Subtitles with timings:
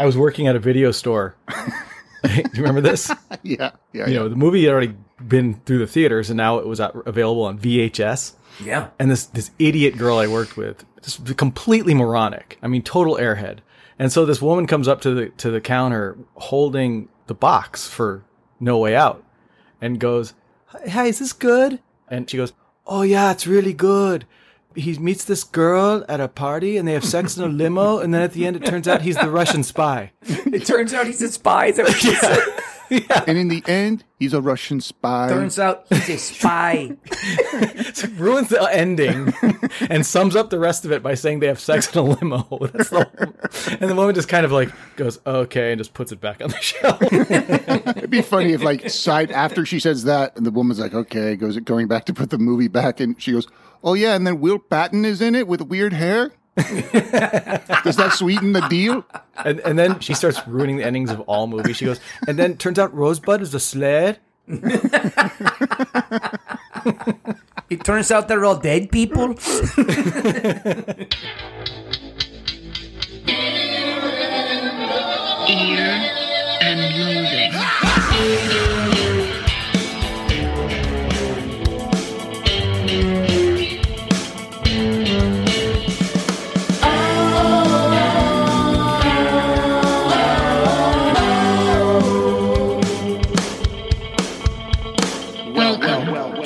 [0.00, 1.36] I was working at a video store.
[1.48, 1.54] Do
[2.34, 3.10] you remember this?
[3.42, 4.18] yeah, yeah, You yeah.
[4.18, 4.94] know, the movie had already
[5.26, 8.34] been through the theaters and now it was out- available on VHS.
[8.64, 8.88] Yeah.
[8.98, 12.58] And this this idiot girl I worked with, just completely moronic.
[12.62, 13.58] I mean, total airhead.
[13.98, 18.22] And so this woman comes up to the to the counter holding the box for
[18.58, 19.22] No Way Out,
[19.80, 20.34] and goes,
[20.86, 22.52] "Hey, is this good?" And she goes,
[22.86, 24.26] "Oh yeah, it's really good."
[24.74, 28.14] He meets this girl at a party, and they have sex in a limo, and
[28.14, 30.12] then at the end, it turns out he's the Russian spy.
[30.22, 31.66] It turns out he's a spy.
[31.66, 32.38] Is that what said?
[32.90, 35.28] And in the end, he's a Russian spy.
[35.28, 36.96] Turns out he's a spy.
[38.16, 39.32] ruins the ending
[39.88, 42.46] and sums up the rest of it by saying they have sex in a limo.
[42.72, 46.20] That's the, and the woman just kind of like goes, okay, and just puts it
[46.20, 47.00] back on the shelf.
[47.96, 51.36] It'd be funny if, like, side after she says that, and the woman's like, "Okay,"
[51.36, 53.46] goes going back to put the movie back, and she goes,
[53.82, 56.32] "Oh yeah," and then Will Patton is in it with weird hair.
[56.56, 59.04] Does that sweeten the deal?
[59.44, 61.76] and, and then she starts ruining the endings of all movies.
[61.76, 64.18] She goes, and then turns out Rosebud is a sled.
[67.70, 69.32] It turns out they're all dead people.
[75.48, 75.88] Ear
[76.60, 78.69] and loathing.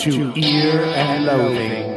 [0.04, 1.94] To Ear and Loathing.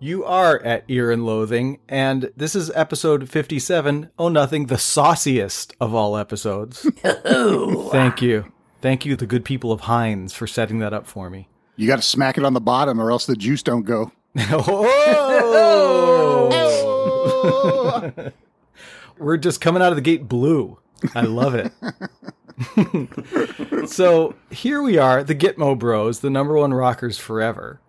[0.00, 4.10] You are at Ear and Loathing, and this is episode 57.
[4.18, 6.90] Oh, nothing, the sauciest of all episodes.
[7.04, 7.88] Oh.
[7.90, 8.52] Thank you.
[8.80, 11.48] Thank you, the good people of Heinz, for setting that up for me.
[11.76, 14.10] You got to smack it on the bottom, or else the juice don't go.
[14.38, 14.88] oh!
[18.12, 18.32] oh.
[19.18, 20.78] We're just coming out of the gate blue.
[21.14, 21.72] I love it.
[23.88, 27.80] so here we are, the Gitmo Bros, the number one rockers forever.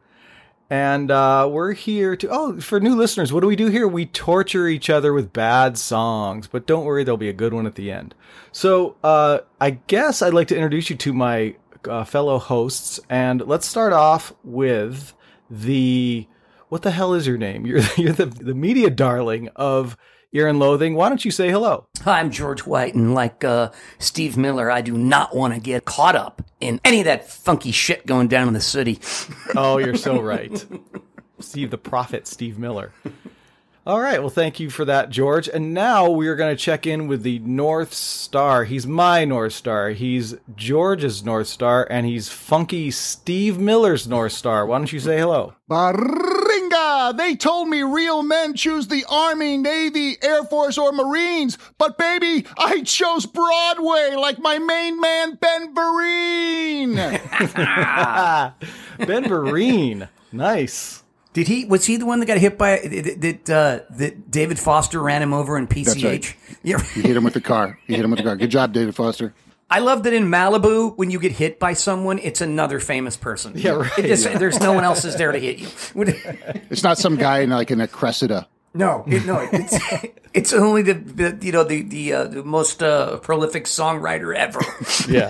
[0.70, 3.88] And uh, we're here to, oh, for new listeners, what do we do here?
[3.88, 7.66] We torture each other with bad songs, but don't worry, there'll be a good one
[7.66, 8.14] at the end.
[8.52, 11.56] So uh, I guess I'd like to introduce you to my
[11.86, 15.16] uh, fellow hosts, and let's start off with
[15.50, 16.28] the,
[16.68, 17.66] what the hell is your name?
[17.70, 19.98] You're, you're the, the media darling of
[20.32, 20.94] Ear and Loathing.
[20.94, 21.88] Why don't you say hello?
[22.04, 25.86] Hi, I'm George White, and like uh, Steve Miller, I do not want to get
[25.86, 29.00] caught up in any of that funky shit going down in the city.
[29.56, 30.64] Oh, you're so right.
[31.40, 32.92] Steve the Prophet, Steve Miller.
[33.88, 34.20] All right.
[34.20, 35.48] Well, thank you for that, George.
[35.50, 38.66] And now we are going to check in with the North Star.
[38.66, 39.90] He's my North Star.
[39.90, 44.68] He's George's North Star, and he's funky Steve Miller's North Star.
[44.68, 45.56] Why don't you say hello?
[46.80, 47.18] Baringa!
[47.18, 51.58] They told me real men choose the Army, Navy, Air Force, or Marines.
[51.78, 56.96] But baby, I chose Broadway like my main man, Ben Vereen.
[59.00, 60.10] Ben Vereen.
[60.32, 61.04] Nice.
[61.34, 61.66] Did he?
[61.66, 63.50] Was he the one that got hit by that?
[63.50, 66.04] Uh, that David Foster ran him over in PCH.
[66.04, 66.36] right.
[66.62, 66.82] Yeah.
[66.94, 67.80] he hit him with the car.
[67.88, 68.36] He hit him with the car.
[68.36, 69.34] Good job, David Foster.
[69.70, 73.54] I love that in Malibu, when you get hit by someone, it's another famous person.
[73.56, 74.00] Yeah, right.
[74.00, 75.68] It just- There's no one else is there to hit you.
[76.72, 78.48] It's not some guy in like in a Cressida.
[78.74, 79.78] No, it, no, it's
[80.34, 84.60] it's only the, the you know the the, uh, the most uh, prolific songwriter ever,
[85.12, 85.30] Yeah.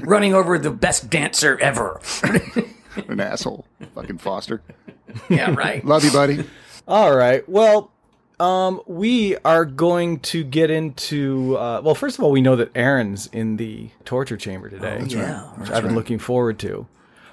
[0.02, 2.00] running over the best dancer ever.
[3.08, 3.66] An asshole.
[3.94, 4.62] Fucking Foster.
[5.28, 5.84] yeah, right.
[5.84, 6.44] Love you, buddy.
[6.88, 7.48] All right.
[7.48, 7.92] Well,
[8.40, 11.56] um, we are going to get into.
[11.56, 15.02] Uh, well, first of all, we know that Aaron's in the torture chamber today.
[15.08, 16.86] yeah, which I've been looking forward to.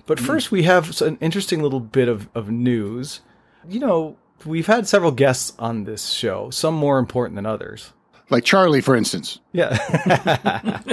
[0.05, 3.21] But first, we have s- an interesting little bit of, of news.
[3.67, 7.93] You know, we've had several guests on this show, some more important than others.
[8.29, 9.39] Like Charlie, for instance.
[9.51, 9.77] Yeah.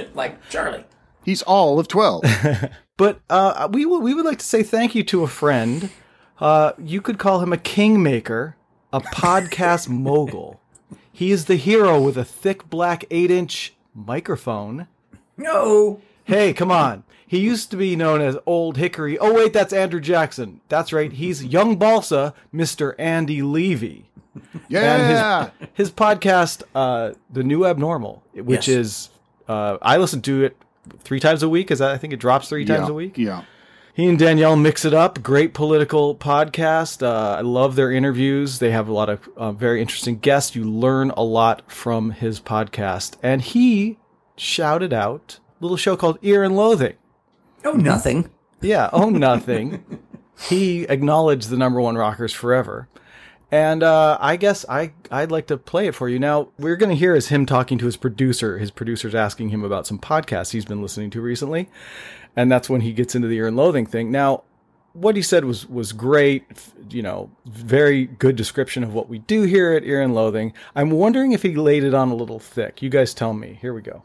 [0.15, 0.84] Like Charlie.
[1.25, 2.22] He's all of 12.
[2.97, 5.91] but uh, we, would we would like to say thank you to a friend.
[6.38, 8.56] Uh, you could call him a kingmaker,
[8.93, 10.60] a podcast mogul.
[11.13, 14.89] He is the hero with a thick black eight inch microphone.
[15.37, 16.01] No.
[16.25, 17.04] Hey, come on.
[17.27, 19.19] He used to be known as Old Hickory.
[19.19, 20.60] Oh, wait, that's Andrew Jackson.
[20.69, 21.13] That's right.
[21.13, 22.95] He's Young Balsa, Mr.
[22.98, 24.10] Andy Levy.
[24.69, 24.97] Yeah.
[24.97, 28.77] And his, his podcast, uh, The New Abnormal, which Yes.
[28.77, 29.10] is,
[29.48, 30.57] uh, I listen to it
[31.01, 31.71] three times a week.
[31.71, 32.91] Is that, I think it drops three times yeah.
[32.91, 33.19] a week.
[33.19, 33.45] Yeah.
[33.92, 35.22] He and Danielle mix it up.
[35.22, 37.03] Great political podcast.
[37.03, 38.59] Uh, I love their interviews.
[38.59, 40.54] They have a lot of uh, very interesting guests.
[40.54, 43.16] You learn a lot from his podcast.
[43.22, 43.98] And he
[44.37, 46.95] shouted out a little show called Ear and Loathing.
[47.65, 48.31] Oh, nothing.
[48.60, 49.84] Yeah, oh nothing.
[50.48, 52.89] he acknowledged the number one rockers forever.
[53.53, 56.21] And uh, I guess I I'd like to play it for you.
[56.21, 58.59] Now we're going to hear is him talking to his producer.
[58.59, 61.69] His producer's asking him about some podcasts he's been listening to recently,
[62.36, 64.10] and that's when he gets into the ear and loathing thing.
[64.10, 64.44] Now,
[64.92, 66.44] what he said was was great.
[66.91, 70.53] You know, very good description of what we do here at Ear and Loathing.
[70.74, 72.82] I'm wondering if he laid it on a little thick.
[72.82, 73.59] You guys tell me.
[73.60, 74.03] Here we go.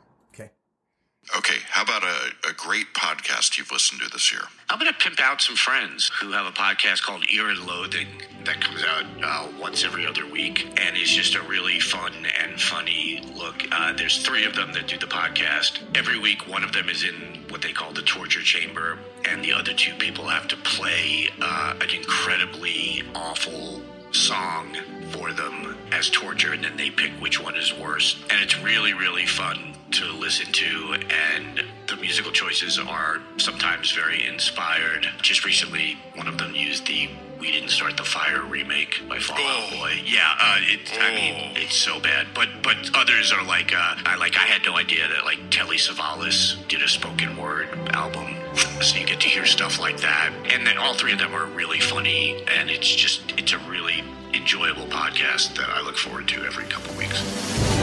[1.36, 1.57] Okay.
[1.69, 4.42] How about a, a great podcast you've listened to this year?
[4.69, 8.07] I'm going to pimp out some friends who have a podcast called Ear and Loathing
[8.45, 12.62] that comes out uh, once every other week and is just a really fun and
[12.62, 13.63] funny look.
[13.72, 15.80] Uh, there's three of them that do the podcast.
[15.95, 19.51] Every week, one of them is in what they call the torture chamber, and the
[19.54, 23.81] other two people have to play uh, an incredibly awful
[24.12, 24.77] song
[25.12, 28.24] for them as torture, and then they pick which one is worse.
[28.30, 34.26] And it's really, really fun to listen to, and the musical choices are sometimes very
[34.28, 35.08] inspired.
[35.22, 37.10] Just recently, one of them used the
[37.40, 39.78] "We Didn't Start the Fire" remake by Fall Out Oh.
[39.78, 40.02] Boy.
[40.06, 42.28] Yeah, uh, it, I mean, it's so bad.
[42.34, 45.78] But but others are like, uh, I like I had no idea that like Telly
[45.78, 48.36] Savalas did a spoken word album.
[48.82, 51.46] So you get to hear stuff like that, and then all three of them are
[51.46, 54.04] really funny, and it's just it's a really
[54.34, 57.75] enjoyable podcast that I look forward to every couple weeks.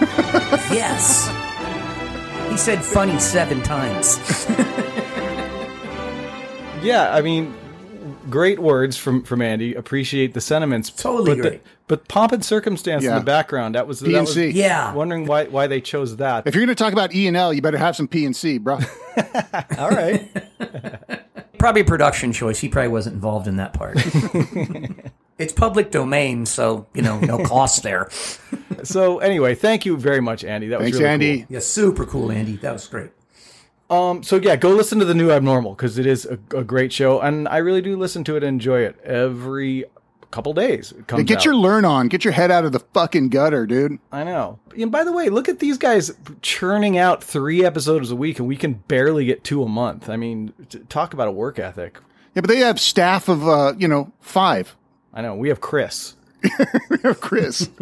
[0.72, 1.28] Yes.
[2.50, 4.18] he said funny seven times.
[6.82, 7.54] Yeah, I mean,
[8.28, 9.72] great words from from Andy.
[9.76, 10.90] Appreciate the sentiments.
[10.90, 11.62] Totally but the- great.
[11.86, 13.76] but pomp and circumstance in the background.
[13.76, 14.52] That was that was- PNC.
[14.54, 14.92] Yeah.
[14.92, 16.44] Wondering why why they chose that.
[16.48, 18.34] If you're going to talk about E and L, you better have some P and
[18.34, 18.80] C, bro.
[19.78, 20.28] All right.
[21.58, 22.58] Probably production choice.
[22.58, 23.96] He probably wasn't involved in that part.
[25.42, 28.08] It's public domain, so, you know, no cost there.
[28.82, 30.68] so anyway, thank you very much, Andy.
[30.68, 31.38] That was really Andy.
[31.40, 31.46] cool.
[31.50, 32.56] Yeah, super cool, Andy.
[32.56, 33.10] That was great.
[33.90, 36.92] Um, so yeah, go listen to the new Abnormal because it is a, a great
[36.92, 39.84] show, and I really do listen to it and enjoy it every
[40.30, 40.92] couple days.
[40.92, 41.44] It comes Get out.
[41.44, 42.08] your learn on.
[42.08, 43.98] Get your head out of the fucking gutter, dude.
[44.10, 44.58] I know.
[44.78, 46.10] And by the way, look at these guys
[46.40, 50.08] churning out three episodes a week, and we can barely get two a month.
[50.08, 51.98] I mean, t- talk about a work ethic.
[52.34, 54.74] Yeah, but they have staff of uh, you know five.
[55.12, 55.34] I know.
[55.34, 56.14] We have Chris,
[56.90, 57.68] we have Chris.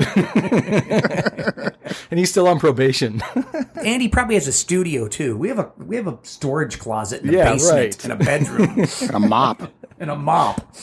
[2.11, 3.23] and he's still on probation.
[3.85, 5.37] and he probably has a studio too.
[5.37, 8.05] We have a we have a storage closet and a Yeah, basement right.
[8.05, 9.73] and a bedroom and a mop.
[9.99, 10.75] and a mop.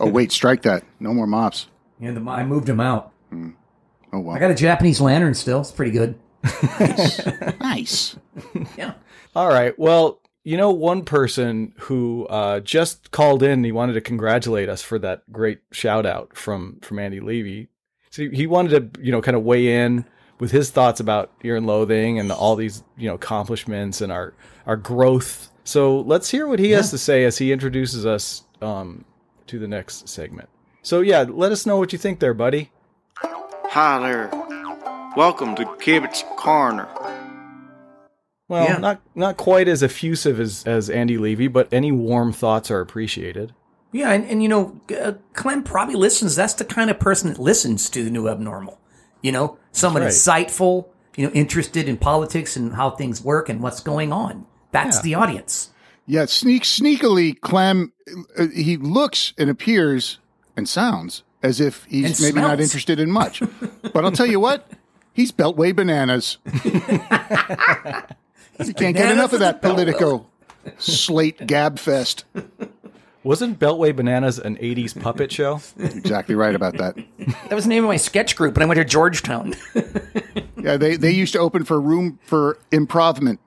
[0.00, 0.84] Oh wait, strike that.
[1.00, 1.66] No more mops.
[2.00, 3.12] And the, I moved him out.
[3.30, 3.50] Hmm.
[4.12, 4.36] Oh well.
[4.36, 5.60] I got a Japanese lantern still.
[5.60, 6.18] It's pretty good.
[7.60, 8.16] nice.
[8.76, 8.94] Yeah.
[9.34, 9.76] All right.
[9.78, 14.68] Well, you know, one person who uh, just called in, and he wanted to congratulate
[14.68, 17.68] us for that great shout out from from Andy Levy.
[18.10, 20.04] So he wanted to, you know, kind of weigh in
[20.38, 24.34] with his thoughts about Ear and Loathing and all these, you know, accomplishments and our
[24.66, 25.50] our growth.
[25.64, 29.06] So let's hear what he has to say as he introduces us um,
[29.46, 30.50] to the next segment.
[30.82, 32.70] So yeah, let us know what you think there, buddy.
[33.16, 34.28] Hi there.
[35.16, 36.86] Welcome to Kibitz Corner.
[38.48, 38.78] Well, Yeah.
[38.78, 43.52] not not quite as effusive as as Andy Levy, but any warm thoughts are appreciated.
[43.92, 46.34] Yeah, and, and you know, uh, Clem probably listens.
[46.34, 48.78] That's the kind of person that listens to the new abnormal.
[49.22, 50.10] You know, someone right.
[50.10, 50.86] insightful,
[51.16, 54.46] you know, interested in politics and how things work and what's going on.
[54.72, 55.02] That's Yeah.
[55.02, 55.70] the audience.
[56.06, 57.92] Yeah, sneak sneakily, Clem.
[58.36, 60.18] Uh, he looks and appears
[60.56, 63.42] and sounds as if he's And maybe not interested in much.
[63.94, 64.68] but I'll tell you what,
[65.14, 66.36] he's Beltway bananas.
[68.62, 70.26] you can't get enough of that Politico
[70.78, 72.24] slate gab fest.
[73.22, 75.60] Wasn't Beltway Bananas an 80s puppet show?
[75.78, 76.96] Exactly right about that.
[77.48, 79.54] That was the name of my sketch group, and I went to Georgetown.
[80.56, 83.38] Yeah, they they used to open for room for improvement.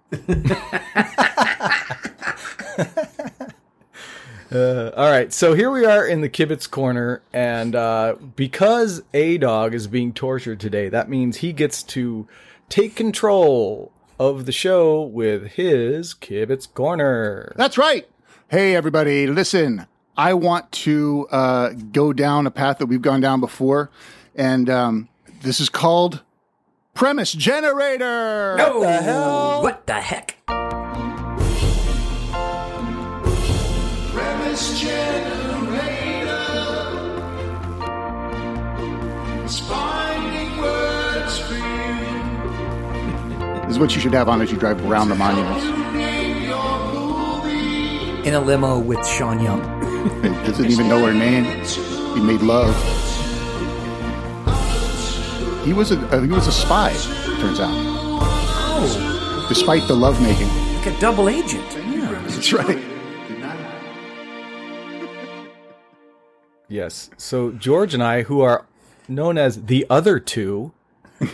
[4.51, 9.73] All right, so here we are in the Kibitz corner, and uh, because A Dog
[9.73, 12.27] is being tortured today, that means he gets to
[12.69, 17.53] take control of the show with his Kibitz corner.
[17.55, 18.07] That's right.
[18.49, 19.87] Hey, everybody, listen.
[20.15, 23.91] I want to uh, go down a path that we've gone down before,
[24.35, 25.09] and um,
[25.41, 26.23] this is called
[26.95, 28.55] premise generator.
[28.57, 29.61] what the hell?
[29.61, 30.37] What the heck?
[34.11, 35.27] Premise generator
[39.45, 39.59] is
[43.69, 45.63] is what you should have on as you drive around the monuments.
[45.93, 48.27] Name your movie.
[48.27, 49.75] In a limo with Sean Young.
[50.23, 51.43] He doesn't even know her name.
[52.15, 52.73] He made love.
[55.65, 56.93] He was a uh, he was a spy.
[57.41, 57.69] Turns out,
[58.79, 60.47] Oh, despite the lovemaking.
[60.77, 61.69] like a double agent.
[62.29, 62.79] That's right.
[66.69, 67.09] Yes.
[67.17, 68.65] So George and I, who are
[69.07, 70.71] known as the other two,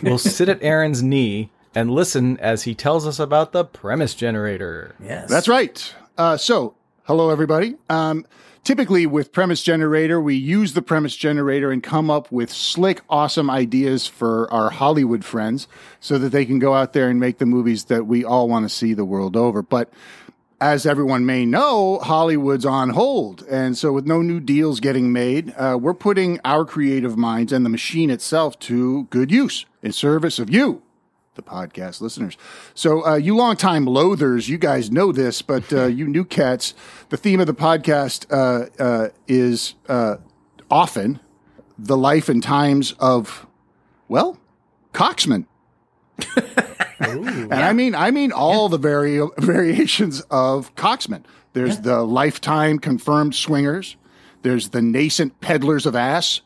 [0.02, 4.96] will sit at Aaron's knee and listen as he tells us about the premise generator.
[5.04, 5.30] Yes.
[5.30, 5.94] That's right.
[6.18, 7.76] Uh, so, hello, everybody.
[7.90, 8.26] Um,
[8.64, 13.50] typically, with Premise Generator, we use the Premise Generator and come up with slick, awesome
[13.50, 15.68] ideas for our Hollywood friends
[16.00, 18.66] so that they can go out there and make the movies that we all want
[18.66, 19.62] to see the world over.
[19.62, 19.92] But
[20.62, 23.44] as everyone may know, Hollywood's on hold.
[23.50, 27.66] And so, with no new deals getting made, uh, we're putting our creative minds and
[27.66, 30.82] the machine itself to good use in service of you,
[31.36, 32.38] the podcast listeners.
[32.74, 36.74] So, uh, you longtime loathers, you guys know this, but uh, you new cats,
[37.10, 40.18] the theme of the podcast uh, uh, is uh,
[40.70, 41.20] often
[41.78, 43.48] the life and times of,
[44.08, 44.38] well,
[44.94, 45.46] Coxman.
[47.00, 51.24] and I mean, I mean all the vari- variations of Coxman.
[51.54, 53.96] There's the lifetime confirmed swingers.
[54.44, 56.42] There's the nascent peddlers of ass,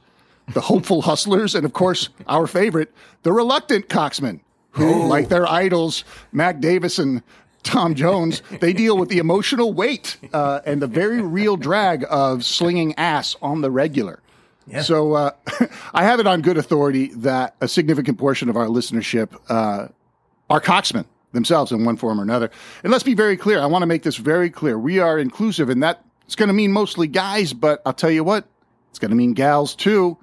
[0.54, 4.40] the hopeful hustlers, and of course, our favorite, the reluctant Coxman,
[4.78, 7.22] who, like their idols, Mac Davis and
[7.64, 12.46] Tom Jones, they deal with the emotional weight uh, and the very real drag of
[12.46, 14.22] slinging ass on the regular.
[14.84, 15.32] So uh,
[15.94, 19.88] I have it on good authority that a significant portion of our listenership uh,
[20.50, 22.52] are coxmen themselves in one form or another.
[22.84, 23.60] And let's be very clear.
[23.60, 24.78] I want to make this very clear.
[24.78, 28.24] We are inclusive, and that it's going to mean mostly guys, but I'll tell you
[28.24, 28.46] what,
[28.90, 30.18] it's going to mean gals too.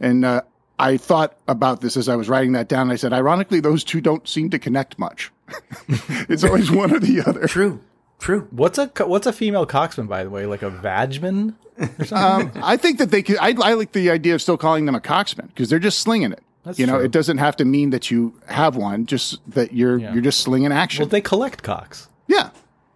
[0.00, 0.42] And uh,
[0.78, 2.90] I thought about this as I was writing that down.
[2.90, 5.30] I said, ironically, those two don't seem to connect much.
[5.88, 7.46] it's always one or the other.
[7.46, 7.80] True.
[8.18, 8.48] True.
[8.50, 10.44] What's a what's a female coxman, by the way?
[10.46, 11.54] Like a vagman?
[11.98, 12.56] Or something?
[12.58, 13.36] Um, I think that they could.
[13.38, 16.32] I, I like the idea of still calling them a coxman because they're just slinging
[16.32, 16.42] it.
[16.64, 17.04] That's you know, true.
[17.04, 20.12] it doesn't have to mean that you have one, just that you're Yeah.
[20.12, 21.02] you're just slinging action.
[21.02, 22.50] Well, they collect cocks yeah,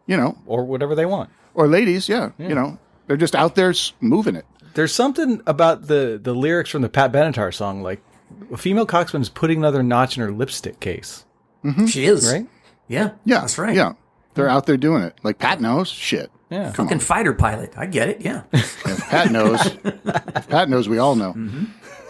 [0.06, 1.30] you know, or whatever they want.
[1.54, 4.44] or ladies, yeah, you know, they're just out there s- moving it.
[4.74, 8.00] There's something about the the lyrics from the Pat Benatar song, like
[8.52, 11.24] a female coxswain is putting another notch in her lipstick case,
[11.88, 12.30] She is.
[12.30, 12.46] right?
[12.88, 13.10] Yeah.
[13.24, 13.74] Yeah, That's right.
[13.76, 13.92] Yeah,
[14.34, 15.14] they're out there doing it.
[15.22, 16.30] Like Pat knows, shit.
[16.50, 16.64] Yeah.
[16.72, 17.72] Come Fucking on, fighter pilot.
[17.76, 18.20] I get it.
[18.20, 18.42] Yeah.
[18.52, 19.60] If Pat knows.
[19.84, 20.88] if Pat knows.
[20.88, 21.34] We all know.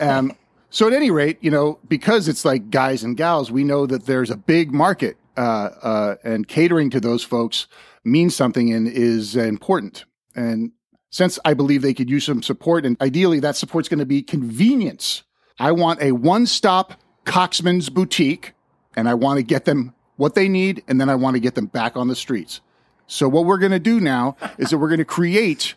[0.01, 0.33] Um,
[0.71, 4.07] so at any rate, you know, because it's like guys and gals, we know that
[4.07, 5.41] there's a big market, uh,
[5.83, 7.67] uh, and catering to those folks
[8.05, 10.05] means something and is uh, important.
[10.35, 10.73] And
[11.13, 14.23] since I believe they could use some support, and ideally that support's going to be
[14.23, 15.23] convenience,
[15.61, 18.55] I want a one-stop Coxman's boutique,
[18.97, 21.55] and I want to get them what they need, and then I want to get
[21.55, 22.61] them back on the streets.
[23.07, 25.75] So what we're going to do now is that we're going to create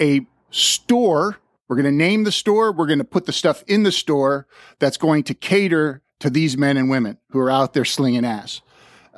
[0.00, 1.38] a store.
[1.68, 2.72] We're going to name the store.
[2.72, 4.46] We're going to put the stuff in the store
[4.78, 8.62] that's going to cater to these men and women who are out there slinging ass.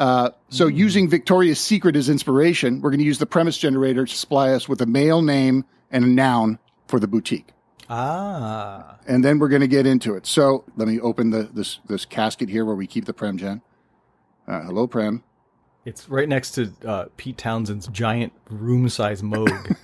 [0.02, 4.12] Uh, so using Victoria's Secret as inspiration, we're going to use the premise generator to
[4.16, 7.50] supply us with a male name and a noun for the boutique.
[7.88, 10.26] Ah, And then we're going to get into it.
[10.26, 13.62] So let me open the, this, this casket here where we keep the Prem Gen.
[14.48, 15.22] Uh, hello, Prem.
[15.84, 19.76] it's right next to uh, Pete Townshend's giant room-size Moog.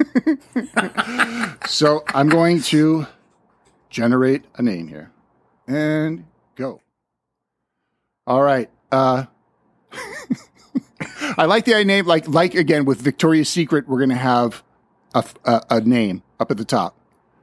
[1.68, 3.06] So I'm going to
[3.88, 5.12] generate a name here
[5.68, 6.24] and
[6.56, 6.80] go.
[8.26, 8.68] All right.
[8.90, 9.26] Uh,
[11.36, 12.06] I like the name.
[12.06, 14.62] Like, like again with Victoria's Secret, we're going to have
[15.14, 16.96] a, a, a name up at the top.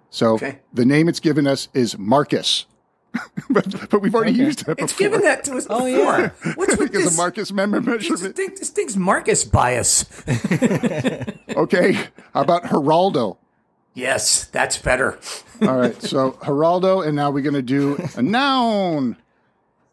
[0.09, 0.59] So Okay.
[0.73, 2.65] the name it's given us is Marcus,
[3.49, 4.83] but, but we've already used it before.
[4.85, 5.81] It's given that to us before.
[5.83, 6.29] Oh, yeah.
[6.55, 7.17] What's with because this?
[7.17, 8.35] Marcus member this, measurement.
[8.35, 10.05] thing, this thing's Marcus bias.
[11.55, 11.93] Okay.
[12.33, 13.37] How about Geraldo?
[13.93, 15.17] Yes, that's better.
[15.61, 16.01] All right.
[16.01, 19.15] So Geraldo, and now we're going to do a noun.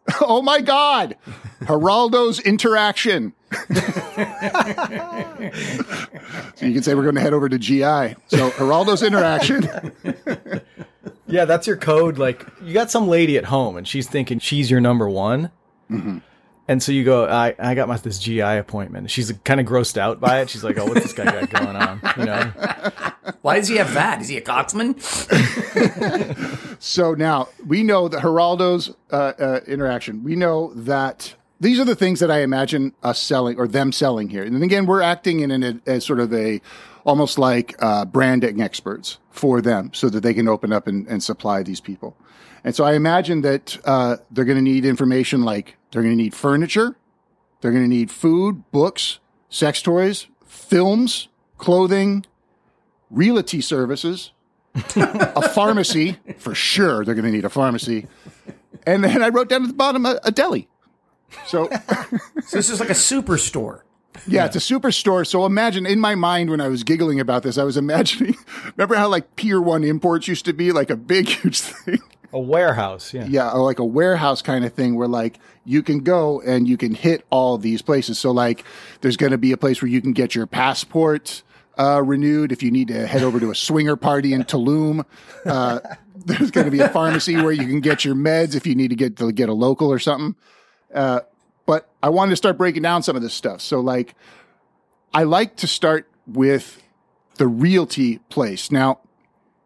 [0.20, 1.16] Oh my God.
[1.62, 3.32] Geraldo's interaction.
[6.54, 8.16] so you can say we're going to head over to GI.
[8.26, 9.92] So Geraldo's interaction.
[11.26, 12.18] yeah, that's your code.
[12.18, 15.50] Like you got some lady at home, and she's thinking she's your number one.
[15.90, 16.18] Mm-hmm.
[16.68, 19.10] And so you go, I, I got my this GI appointment.
[19.10, 20.50] She's kind of grossed out by it.
[20.50, 22.00] She's like, oh, what's this guy got going on?
[22.16, 22.52] You know?
[23.42, 24.20] Why does he have that?
[24.20, 24.96] Is he a coxman?
[26.82, 30.24] So now we know that Geraldo's uh, uh, interaction.
[30.24, 34.30] We know that these are the things that I imagine us selling or them selling
[34.30, 34.42] here.
[34.42, 36.60] And again, we're acting in an, as sort of a
[37.04, 41.22] almost like uh, branding experts for them, so that they can open up and, and
[41.22, 42.16] supply these people.
[42.64, 46.22] And so I imagine that uh, they're going to need information like they're going to
[46.22, 46.96] need furniture,
[47.60, 52.26] they're going to need food, books, sex toys, films, clothing,
[53.10, 54.32] realty services,
[54.96, 57.04] a pharmacy for sure.
[57.04, 58.08] They're going to need a pharmacy,
[58.86, 60.68] and then I wrote down at the bottom a, a deli.
[61.46, 61.68] So
[62.46, 63.82] So this is like a superstore.
[64.26, 65.26] Yeah, it's a superstore.
[65.26, 68.34] So imagine in my mind when I was giggling about this, I was imagining.
[68.76, 71.98] Remember how like Pier One imports used to be like a big, huge thing.
[72.32, 73.26] A warehouse, yeah.
[73.26, 76.94] Yeah, like a warehouse kind of thing where like you can go and you can
[76.94, 78.18] hit all these places.
[78.18, 78.64] So like
[79.02, 81.42] there's going to be a place where you can get your passport
[81.78, 85.04] uh, renewed if you need to head over to a swinger party in Tulum.
[85.44, 85.80] Uh,
[86.16, 88.88] there's going to be a pharmacy where you can get your meds if you need
[88.88, 90.34] to get to get a local or something.
[90.94, 91.20] Uh,
[91.66, 93.60] but I wanted to start breaking down some of this stuff.
[93.60, 94.14] So like
[95.14, 96.82] I like to start with
[97.36, 98.70] the realty place.
[98.70, 99.00] Now,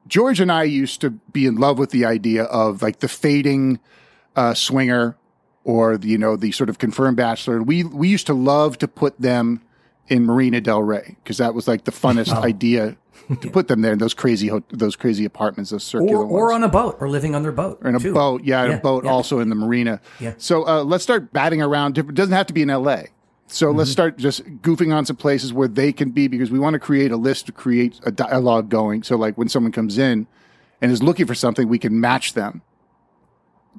[0.07, 3.81] George and I used to be in love with the idea of like the fading
[4.37, 5.17] uh, swinger
[5.65, 7.63] or the, you know the sort of confirmed bachelor.
[7.63, 9.63] We we used to love to put them
[10.09, 12.97] in Marina Del Rey because that was like the funnest idea
[13.41, 16.45] to put them there in those crazy ho- those crazy apartments, those circular Or, or
[16.47, 16.55] ones.
[16.57, 17.79] on a boat, or living on their boat.
[17.83, 18.15] Or in a too.
[18.15, 19.11] boat, yeah, Yeah, a boat yeah.
[19.11, 20.01] also in the marina.
[20.21, 20.35] Yeah.
[20.39, 21.95] So uh, let's start batting around.
[21.97, 23.09] Different, doesn't have to be in L.A.
[23.49, 23.79] So Mm-hmm.
[23.79, 26.81] let's start just goofing on some places where they can be because we want to
[26.81, 29.03] create a list to create a dialogue going.
[29.03, 30.27] So like when someone comes in
[30.83, 32.63] and is looking for something, we can match them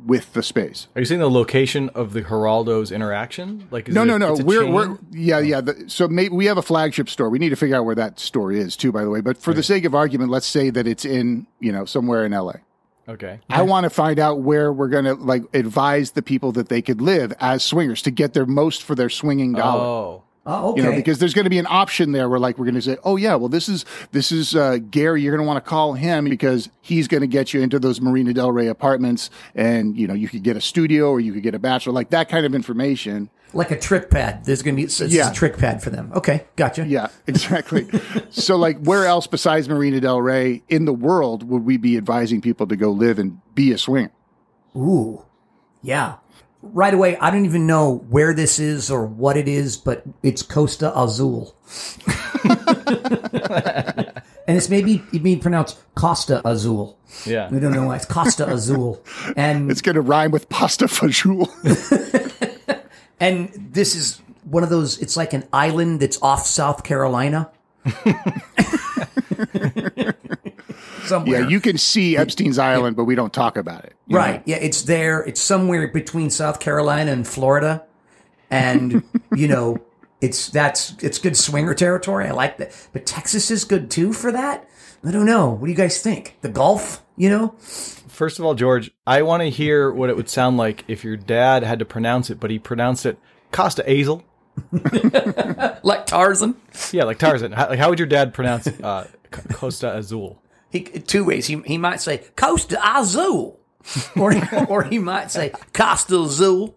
[0.05, 0.87] with the space.
[0.95, 3.67] Are you saying the location of the Geraldo's interaction?
[3.71, 4.35] Like, is No, it- no, no.
[4.35, 4.73] a We're chain?
[4.73, 5.59] we're yeah, yeah.
[5.61, 7.29] The, so maybe we have a flagship store.
[7.29, 9.21] We need to figure out where that store is too, by the way.
[9.21, 12.33] But for the sake of argument, let's say that it's in you know somewhere in
[12.33, 12.59] L.A.
[13.07, 13.39] okay.
[13.49, 16.81] I want to find out where we're going to like advise the people that they
[16.81, 19.81] could live as swingers to get their most for their swinging dollar.
[19.81, 20.81] Oh, Oh, okay.
[20.81, 22.81] You know, because there's going to be an option there where like we're going to
[22.81, 23.83] say, oh yeah, well this is
[24.13, 25.21] this is uh, Gary.
[25.21, 27.99] You're going to want to call him because he's going to get you into those
[27.99, 31.43] Marina Del Rey apartments, and you know you could get a studio or you could
[31.43, 33.29] get a bachelor, like that kind of information.
[33.53, 34.45] Like a trick pad.
[34.45, 35.31] There's going to be it's Yeah.
[35.31, 36.11] a trick pad for them.
[36.15, 36.85] Okay, gotcha.
[36.85, 37.87] Yeah, exactly.
[38.29, 42.41] so like, where else besides Marina Del Rey in the world would we be advising
[42.41, 44.11] people to go live and be a swinger?
[44.75, 45.25] Ooh,
[45.81, 46.15] yeah.
[46.61, 50.41] Right away, I don't even know where this is or what it is, but it's
[50.41, 51.55] Costa Azul.
[54.47, 56.97] and it's maybe it being pronounced Costa Azul.
[57.25, 57.49] yeah.
[57.49, 59.03] We don't know why it's Costa Azul.
[59.35, 61.47] And It's going to rhyme with pasta fajoule.
[63.19, 67.51] and this is one of those it's like an island that's off South Carolina.
[71.03, 71.41] Somewhere.
[71.41, 73.93] yeah, you can see Epstein's Island, but we don't talk about it.
[74.07, 74.19] you know?
[74.19, 74.43] Right.
[74.45, 75.21] Yeah, it's there.
[75.21, 77.83] It's somewhere between South Carolina and Florida.
[78.51, 79.03] And,
[79.35, 79.77] you know,
[80.19, 82.27] it's that's it's good swinger territory.
[82.27, 82.87] I like that.
[82.91, 84.67] But Texas is good too for that.
[85.05, 85.49] I don't know.
[85.49, 86.37] What do you guys think?
[86.41, 87.55] The Gulf, you know?
[88.17, 91.15] First of all, George, I want to hear what it would sound like if your
[91.15, 93.19] dad had to pronounce it, but he pronounced it
[93.51, 94.23] Costa Azel.
[95.83, 96.55] Like Tarzan.
[96.91, 97.51] Yeah, like Tarzan.
[97.51, 100.41] How, like, how would your dad pronounce uh, Costa Azul?
[100.71, 101.45] He two ways.
[101.45, 103.59] He he might say Costa Azul.
[104.17, 104.33] or,
[104.67, 106.75] or he might say Costa Azul.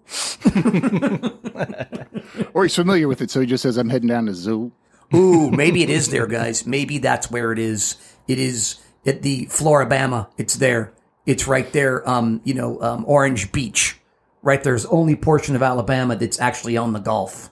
[2.53, 4.73] Or he's familiar with it, so he just says, "I'm heading down to zoo."
[5.15, 6.67] Ooh, maybe it is there, guys.
[6.67, 7.97] Maybe that's where it is.
[8.29, 10.29] It is at the Flora-Bama.
[10.37, 10.93] It's there.
[11.31, 12.07] It's right there.
[12.09, 13.97] Um, you know, um, Orange Beach.
[14.43, 17.51] Right there's only portion of Alabama that's actually on the Gulf.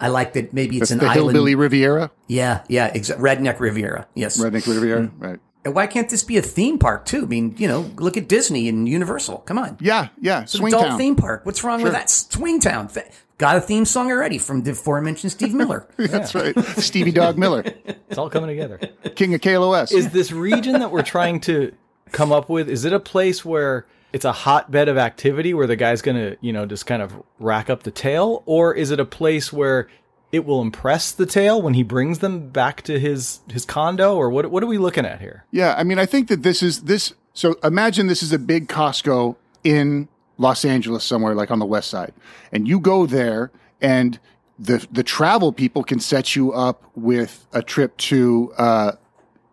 [0.00, 0.52] I like that.
[0.54, 1.32] Maybe it's That's an the island.
[1.32, 2.92] hillbilly Riviera, Yeah, yeah.
[2.92, 4.06] Exa- Redneck Riviera.
[4.14, 4.38] Yes.
[4.40, 5.22] Redneck Riviera, Hmm.
[5.22, 5.38] right?
[5.64, 7.22] And why can't this be a theme park too?
[7.22, 9.38] I mean, you know, look at Disney and Universal.
[9.38, 9.76] Come on.
[9.80, 10.42] Yeah, yeah.
[10.42, 10.98] It's an adult Swingtown.
[10.98, 11.44] theme park.
[11.46, 12.06] What's wrong with that?
[12.08, 12.90] Swingtown.
[12.90, 13.04] Fa-
[13.38, 15.88] Got a theme song already from the aforementioned Steve Miller.
[15.96, 16.56] That's right.
[16.78, 17.64] Stevie Dog Miller,
[18.08, 18.78] It's all coming together.
[19.16, 19.92] King of KLOS.
[19.92, 21.72] Is this region that we're trying to
[22.12, 22.68] come up with?
[22.68, 26.36] Is it a place where it's a hotbed of activity where the guy's going to,
[26.40, 29.88] you know, just kind of rack up the tail, or is it a place where
[30.30, 34.30] it will impress the tail when he brings them back to his his condo, or
[34.30, 34.50] what?
[34.50, 35.44] What are we looking at here?
[35.50, 37.14] Yeah, I mean, I think that this is this.
[37.34, 41.88] So imagine this is a big Costco in Los Angeles somewhere, like on the west
[41.88, 42.12] side,
[42.50, 44.18] and you go there, and
[44.58, 48.92] the the travel people can set you up with a trip to uh,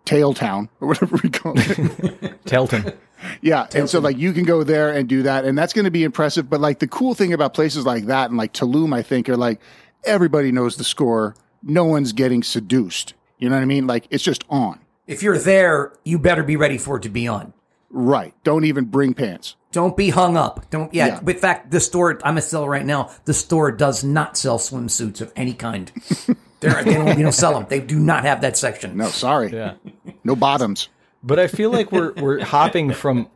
[0.10, 1.64] Tailtown or whatever we call it.
[2.46, 2.96] Tailton.
[3.42, 5.92] Yeah, and so like you can go there and do that, and that's going to
[5.92, 6.50] be impressive.
[6.50, 9.38] But like the cool thing about places like that and like Tulum, I think, are
[9.38, 9.62] like
[10.04, 11.36] everybody knows the score.
[11.62, 13.14] No one's getting seduced.
[13.38, 13.86] You know what I mean?
[13.86, 14.80] Like it's just on.
[15.06, 17.54] If you're there, you better be ready for it to be on.
[17.92, 18.34] Right.
[18.44, 19.56] Don't even bring pants.
[19.72, 20.70] Don't be hung up.
[20.72, 20.92] Don't.
[20.92, 21.08] Yeah.
[21.08, 21.32] Yeah.
[21.32, 23.12] In fact, the store I'm gonna sell right now.
[23.26, 25.92] The store does not sell swimsuits of any kind.
[26.60, 27.16] They're, they don't.
[27.16, 27.68] We don't sell them.
[27.70, 28.98] They do not have that section.
[28.98, 29.52] No, sorry.
[29.52, 29.76] Yeah.
[30.24, 30.90] No bottoms.
[31.24, 33.30] But I feel like we're we're hopping from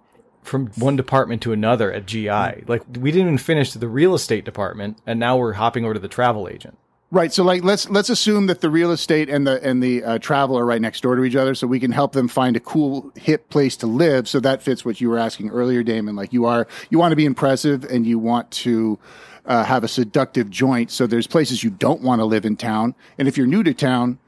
[0.43, 2.63] from one department to another at GI.
[2.67, 5.99] Like we didn't even finish the real estate department, and now we're hopping over to
[5.99, 6.77] the travel agent.
[7.11, 7.31] Right.
[7.31, 10.57] So like let's let's assume that the real estate and the and the uh, travel
[10.57, 13.11] are right next door to each other, so we can help them find a cool
[13.15, 14.27] hip place to live.
[14.27, 16.15] So that fits what you were asking earlier, Damon.
[16.15, 18.97] Like you are you want to be impressive and you want to
[19.45, 20.91] uh, have a seductive joint.
[20.91, 22.95] So there's places you don't want to live in town.
[23.17, 24.19] And if you're new to town,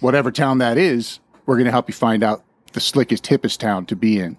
[0.00, 3.86] whatever town that is, we're going to help you find out the slickest, hippest town
[3.86, 4.36] to be in.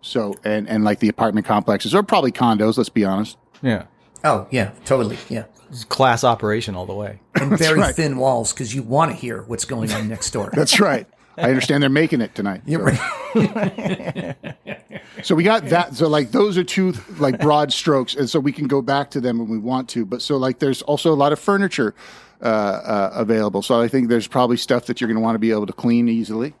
[0.00, 3.38] So, and, and like the apartment complexes or probably condos, let's be honest.
[3.62, 3.84] Yeah.
[4.22, 5.18] Oh yeah, totally.
[5.28, 7.20] Yeah, It's class operation all the way.
[7.34, 7.94] and very right.
[7.94, 10.50] thin walls because you want to hear what's going on next door.
[10.54, 11.06] That's right.
[11.36, 12.62] I understand they're making it tonight.
[12.66, 13.40] You're so.
[13.40, 14.36] right.
[15.22, 15.94] So we got that.
[15.94, 19.20] So like those are two like broad strokes, and so we can go back to
[19.20, 20.04] them when we want to.
[20.04, 21.94] But so like there's also a lot of furniture
[22.42, 23.62] uh, uh, available.
[23.62, 25.72] So I think there's probably stuff that you're going to want to be able to
[25.72, 26.54] clean easily.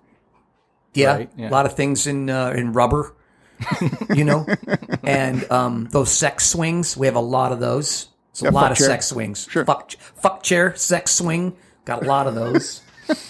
[0.94, 1.48] Yeah, Right, yeah.
[1.48, 3.14] a lot of things in uh, in rubber,
[4.14, 4.46] you know,
[5.02, 6.96] and um, those sex swings.
[6.96, 8.08] We have a lot of those.
[8.30, 8.86] It's a Yeah, lot of chair.
[8.86, 9.46] sex swings.
[9.50, 9.64] Sure.
[9.64, 11.56] Fuck, fuck chair, sex swing.
[11.84, 12.80] Got a lot of those.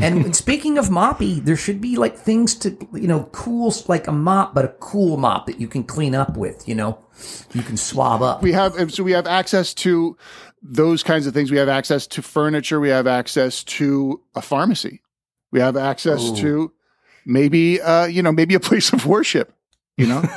[0.00, 4.12] and speaking of moppy, there should be like things to you know, cool like a
[4.12, 6.68] mop, but a cool mop that you can clean up with.
[6.68, 6.98] You know,
[7.52, 8.42] you can swab up.
[8.42, 10.16] We have so we have access to
[10.62, 11.50] those kinds of things.
[11.50, 12.80] We have access to furniture.
[12.80, 15.02] We have access to a pharmacy.
[15.50, 16.36] We have access Ooh.
[16.36, 16.72] to
[17.26, 19.52] maybe uh, you know maybe a place of worship.
[19.98, 20.22] You know,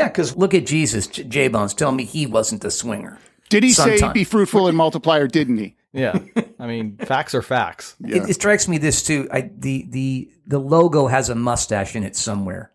[0.00, 1.74] Yeah, because look at Jesus, J Bones.
[1.74, 3.18] Tell me he wasn't the swinger.
[3.50, 4.14] Did he say Sometime.
[4.14, 5.76] be fruitful and multiply, or didn't he?
[5.92, 6.18] Yeah.
[6.58, 7.96] I mean, facts are facts.
[8.00, 8.16] Yeah.
[8.22, 9.28] It, it strikes me this too.
[9.30, 12.72] I, the the the logo has a mustache in it somewhere.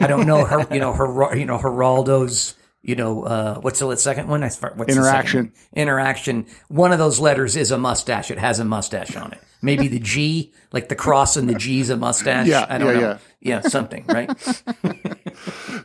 [0.00, 0.66] I don't know her.
[0.72, 1.36] You know her.
[1.36, 2.54] You know Geraldo's.
[2.82, 4.42] You know uh, what's the second one?
[4.44, 5.44] I for- what's the second Interaction.
[5.44, 5.52] one?
[5.74, 6.46] Interaction.
[6.68, 8.30] One of those letters is a mustache.
[8.30, 9.40] It has a mustache on it.
[9.60, 12.46] Maybe the G, like the cross and the G's a mustache.
[12.46, 13.18] Yeah, I don't yeah, know.
[13.40, 13.60] Yeah.
[13.60, 14.30] something right.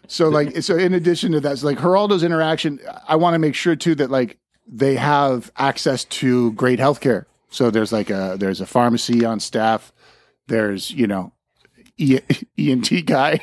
[0.07, 3.55] So like so in addition to that, so like Geraldo's interaction, I want to make
[3.55, 7.25] sure too that like they have access to great healthcare.
[7.49, 9.93] So there's like a there's a pharmacy on staff.
[10.47, 11.33] There's, you know,
[11.97, 12.19] e-
[12.57, 13.39] ENT guy.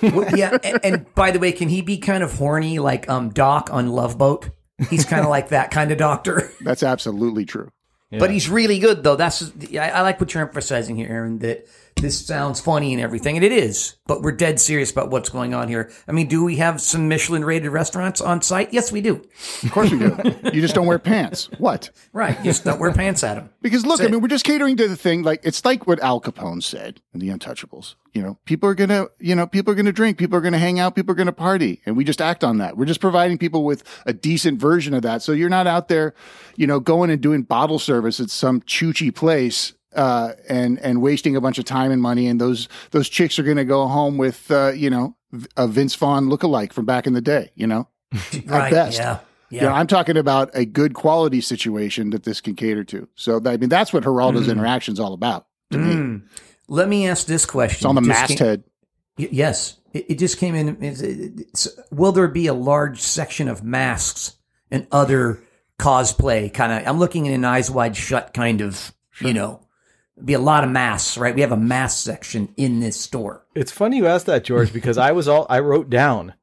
[0.00, 3.30] Well, yeah, and, and by the way, can he be kind of horny like um
[3.30, 4.50] Doc on Love Boat?
[4.90, 6.50] He's kind of like that kind of doctor.
[6.60, 7.70] That's absolutely true.
[8.10, 9.16] But he's really good, though.
[9.16, 11.38] That's I, I like what you're emphasizing here, Aaron.
[11.40, 11.66] That
[11.96, 13.96] this sounds funny and everything, and it is.
[14.06, 15.90] But we're dead serious about what's going on here.
[16.06, 18.72] I mean, do we have some Michelin-rated restaurants on site?
[18.72, 19.22] Yes, we do.
[19.62, 20.14] Of course we do.
[20.52, 21.48] you just don't wear pants.
[21.58, 21.90] What?
[22.12, 22.36] Right?
[22.38, 23.48] You just don't wear pants at them.
[23.62, 24.12] Because look, I That's it.
[24.12, 25.22] mean, we're just catering to the thing.
[25.22, 27.94] Like it's like what Al Capone said in The Untouchables.
[28.12, 30.78] You know, people are gonna, you know, people are gonna drink, people are gonna hang
[30.78, 32.76] out, people are gonna party, and we just act on that.
[32.76, 35.22] We're just providing people with a decent version of that.
[35.22, 36.14] So you're not out there,
[36.56, 39.72] you know, going and doing bottle service at some choochy place.
[39.96, 43.42] Uh, and and wasting a bunch of time and money, and those those chicks are
[43.42, 45.16] going to go home with uh, you know
[45.56, 47.88] a Vince Vaughn lookalike from back in the day, you know,
[48.46, 48.70] Right?
[48.70, 48.98] best.
[48.98, 49.18] Yeah.
[49.50, 49.72] you know, Yeah.
[49.74, 53.08] I'm talking about a good quality situation that this can cater to.
[53.16, 55.94] So, I mean, that's what Geraldo's interaction is all about to me.
[55.94, 56.22] Mm.
[56.68, 57.76] Let me ask this question.
[57.78, 58.64] It's on the came- masthead.
[59.18, 60.68] Y- yes, it, it just came in.
[60.82, 64.36] it's- it's- will there be a large section of masks
[64.70, 65.40] and other
[65.78, 66.86] cosplay kind of?
[66.88, 68.92] I'm looking in an eyes wide shut kind of.
[69.20, 69.60] You know,
[70.24, 71.34] be a lot of masks, right?
[71.34, 73.44] We have a mask section in this store.
[73.54, 76.34] It's funny you asked that, George, because I was all I wrote down.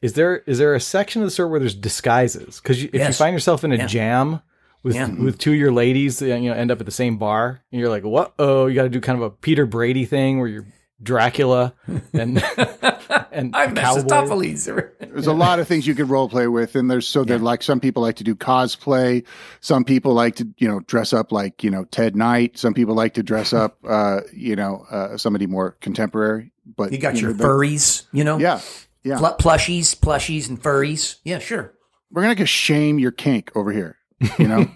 [0.00, 2.60] Is there is there a section of the store where there's disguises?
[2.60, 3.86] Because if you find yourself in a Yeah.
[3.86, 4.40] jam
[4.82, 5.08] with Yeah.
[5.10, 7.90] with two of your ladies, you know, end up at the same bar, and you're
[7.90, 8.32] like, "What?
[8.38, 10.66] Oh, you got to do kind of a Peter Brady thing where you're
[11.02, 11.74] Dracula
[12.12, 12.42] and
[13.32, 14.02] and I'm cowboy.
[14.02, 14.64] Mephistopheles.
[15.00, 17.62] There's a lot of things you could role play with, and there's so they're like
[17.62, 19.24] some people like to do cosplay,
[19.60, 22.94] some people like to you know dress up like you know Ted Knight, some people
[22.94, 26.52] like to dress up uh, you know uh, somebody more contemporary.
[26.76, 28.60] But You got know, your the- furries, you know, yeah,
[29.02, 29.18] yeah.
[29.18, 31.16] Pl- plushies, plushies, and furries.
[31.24, 31.72] Yeah, sure.
[32.10, 33.96] We're gonna get shame your kink over here.
[34.38, 34.68] You know,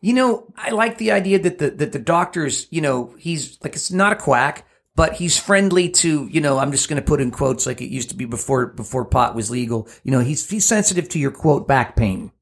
[0.00, 3.74] You know, I like the idea that the that the doctor's, you know, he's like
[3.74, 4.64] it's not a quack,
[5.00, 7.86] but he's friendly to, you know, I'm just going to put in quotes like it
[7.88, 9.88] used to be before before pot was legal.
[10.04, 12.32] You know, he's he's sensitive to your quote back pain.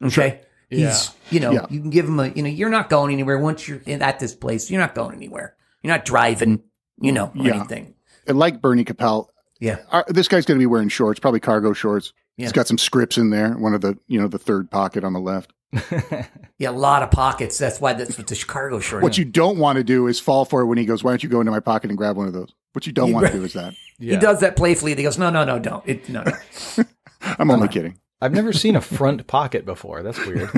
[0.00, 0.42] Mm, okay?
[0.70, 1.66] He's, you know, Yeah.
[1.70, 4.20] you can give him a, you know, you're not going anywhere once you're in, at
[4.20, 4.70] this place.
[4.70, 5.56] You're not going anywhere.
[5.82, 6.62] You're not driving,
[7.00, 7.56] you know, or Yeah.
[7.56, 7.94] anything.
[8.28, 9.26] and like Bernie Kopell,
[9.58, 9.78] Yeah.
[9.90, 12.12] our, this guy's going to be wearing shorts, probably cargo shorts.
[12.36, 12.44] Yeah.
[12.44, 13.54] He's got some scripts in there.
[13.58, 15.52] One of the you know the third pocket on the left.
[16.56, 17.58] Yeah, a lot of pockets.
[17.58, 19.02] That's why that's what the Chicago short.
[19.02, 21.20] What you don't want to do is fall for it when he goes, "Why don't
[21.20, 23.32] you go into my pocket and grab one of those?" What you don't want to
[23.32, 23.74] do is that.
[23.98, 24.90] He does that playfully.
[24.90, 25.82] and He goes, no, no, no, don't.
[25.86, 26.32] It, no, no.
[27.20, 27.72] I'm only uh-huh.
[27.72, 27.98] kidding.
[28.20, 30.02] I've never seen a front pocket before.
[30.02, 30.50] That's weird.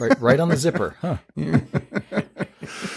[0.00, 1.18] right, right on the zipper, huh?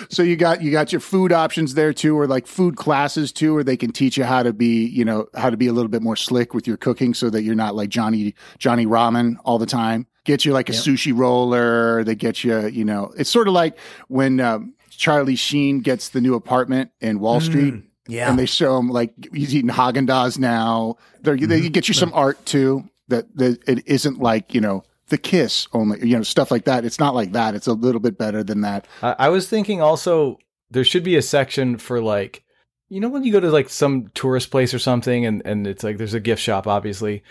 [0.10, 3.54] So you got you got your food options there too, or like food classes too,
[3.54, 5.90] where they can teach you how to be, you know, how to be a little
[5.90, 9.60] bit more slick with your cooking, so that you're not like Johnny Johnny Ramen all
[9.60, 10.08] the time.
[10.26, 12.04] Get you like a sushi roller.
[12.04, 16.20] They get you, you know, it's sort of like when um, Charlie Sheen gets the
[16.20, 17.76] new apartment in Wall Street.
[18.08, 18.30] Yeah.
[18.30, 20.98] and they show him like he's eating Haagen Dazs now.
[21.22, 22.84] They're, They get you some art too.
[23.08, 26.08] That that it isn't like you know the kiss only.
[26.08, 26.86] You know stuff like that.
[26.86, 27.56] It's not like that.
[27.56, 28.86] It's a little bit better than that.
[29.02, 30.38] I, I was thinking also
[30.72, 32.44] there should be a section for like,
[32.90, 35.84] you know, when you go to like some tourist place or something, and and it's
[35.84, 37.24] like there's a gift shop, obviously,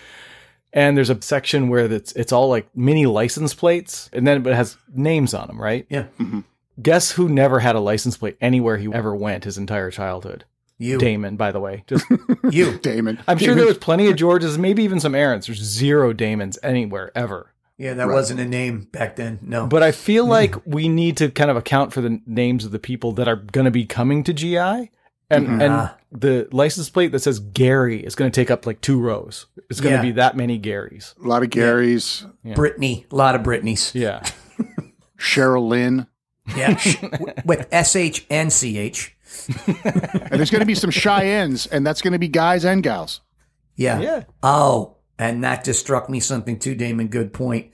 [0.74, 4.54] and there's a section where it's it's all like mini license plates, and then it
[4.54, 5.86] has names on them, right?
[5.88, 6.06] Yeah.
[6.18, 6.40] Mm-hmm.
[6.82, 10.44] Guess who never had a license plate anywhere he ever went his entire childhood?
[10.76, 10.98] You.
[10.98, 11.84] Damon, by the way.
[11.86, 12.04] Just
[12.50, 12.78] You.
[12.82, 13.20] Damon.
[13.28, 15.46] I'm sure Damon- there was plenty of Georges, maybe even some Aarons.
[15.46, 17.52] There's zero Damons anywhere ever.
[17.78, 19.38] Yeah, that wasn't a name back then.
[19.42, 19.66] No.
[19.66, 20.30] But I feel hmm.
[20.30, 23.36] like we need to kind of account for the names of the people that are
[23.36, 24.90] going to be coming to GI.
[25.30, 25.62] And mm-hmm.
[25.62, 25.96] and Ah.
[26.16, 29.46] The license plate that says Gary is going to take up like two rows.
[29.68, 30.02] It's going to Yeah.
[30.02, 31.14] be that many Garys.
[31.22, 32.24] A lot of Garys.
[32.54, 33.04] Brittany.
[33.10, 33.92] A lot of Britneys.
[33.94, 34.22] Yeah.
[35.18, 36.06] Cheryl Lynn.
[36.56, 36.76] Yeah.
[36.76, 39.16] sh- w- With S H and C H.
[39.66, 43.20] And there's going to be some Cheyennes, and that's going to be guys and gals.
[43.76, 44.00] Yeah.
[44.00, 44.24] Yeah.
[44.42, 47.08] Oh, and that just struck me something too, Damon.
[47.08, 47.70] Good point.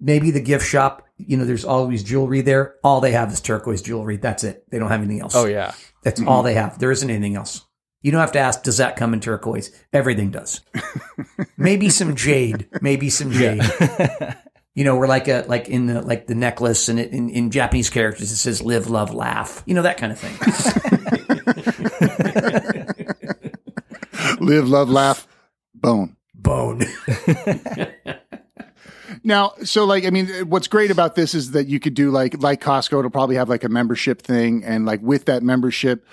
[0.00, 2.76] Maybe the gift shop, you know, there's always jewelry there.
[2.82, 4.16] All they have is turquoise jewelry.
[4.16, 4.64] That's it.
[4.70, 5.34] They don't have anything else.
[5.34, 5.74] Oh yeah.
[6.02, 6.28] That's mm-hmm.
[6.28, 6.78] all they have.
[6.78, 7.64] There isn't anything else.
[8.00, 9.70] You don't have to ask, does that come in turquoise?
[9.92, 10.60] Everything does.
[11.56, 12.68] maybe some jade.
[12.80, 13.62] Maybe some jade.
[14.74, 17.50] You know, we're like a like in the like the necklace and it, in in
[17.50, 19.62] Japanese characters it says live, love, laugh.
[19.66, 20.32] You know that kind of thing.
[24.40, 25.28] Live, love, laugh,
[25.74, 26.16] bone.
[26.34, 26.82] Bone.
[29.24, 32.42] Now, so like, I mean, what's great about this is that you could do like,
[32.42, 34.64] like Costco, it'll probably have like a membership thing.
[34.64, 36.06] And like with that membership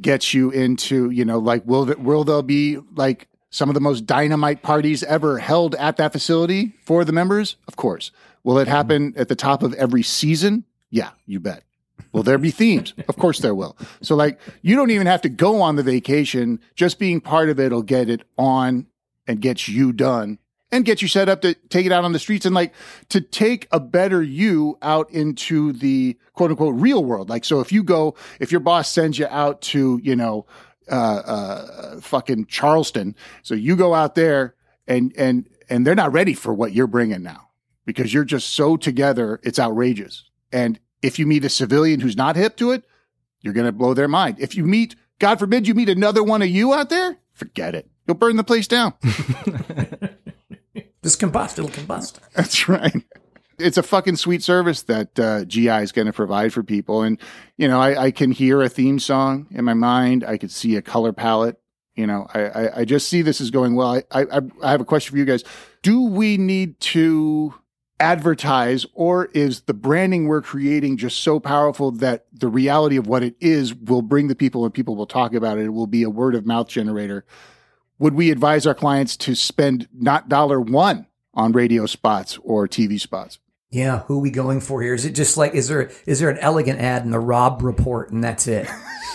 [0.00, 3.80] gets you into, you know, like, will, th- will there be like some of the
[3.80, 7.56] most dynamite parties ever held at that facility for the members?
[7.66, 8.10] Of course.
[8.44, 10.64] Will it happen at the top of every season?
[10.90, 11.64] Yeah, you bet.
[12.12, 12.94] Will there be themes?
[13.08, 13.76] Of course there will.
[14.02, 16.60] So like, you don't even have to go on the vacation.
[16.74, 18.86] Just being part of it will get it on
[19.26, 20.38] and gets you done
[20.74, 22.74] and get you set up to take it out on the streets and like
[23.08, 27.30] to take a better you out into the quote unquote real world.
[27.30, 30.46] Like, so if you go, if your boss sends you out to, you know,
[30.90, 34.56] uh, uh, fucking Charleston, so you go out there
[34.88, 37.50] and, and, and they're not ready for what you're bringing now
[37.86, 39.38] because you're just so together.
[39.44, 40.28] It's outrageous.
[40.52, 42.82] And if you meet a civilian who's not hip to it,
[43.42, 44.40] you're going to blow their mind.
[44.40, 47.88] If you meet, God forbid, you meet another one of you out there, forget it.
[48.08, 48.94] You'll burn the place down.
[51.04, 51.58] Just combust.
[51.58, 52.18] It'll combust.
[52.34, 53.04] That's right.
[53.58, 57.02] It's a fucking sweet service that uh, GI is going to provide for people.
[57.02, 57.20] And,
[57.58, 60.24] you know, I, I can hear a theme song in my mind.
[60.24, 61.60] I could see a color palette.
[61.94, 64.00] You know, I, I, I just see this as going well.
[64.10, 65.44] I, I, I have a question for you guys.
[65.82, 67.54] Do we need to
[68.00, 73.22] advertise or is the branding we're creating just so powerful that the reality of what
[73.22, 75.66] it is will bring the people and people will talk about it?
[75.66, 77.26] It will be a word of mouth generator.
[77.98, 83.00] Would we advise our clients to spend not dollar one on radio spots or TV
[83.00, 83.38] spots?
[83.70, 84.94] Yeah, who are we going for here?
[84.94, 88.10] Is it just like is there is there an elegant ad in the Robb Report
[88.10, 88.68] and that's it?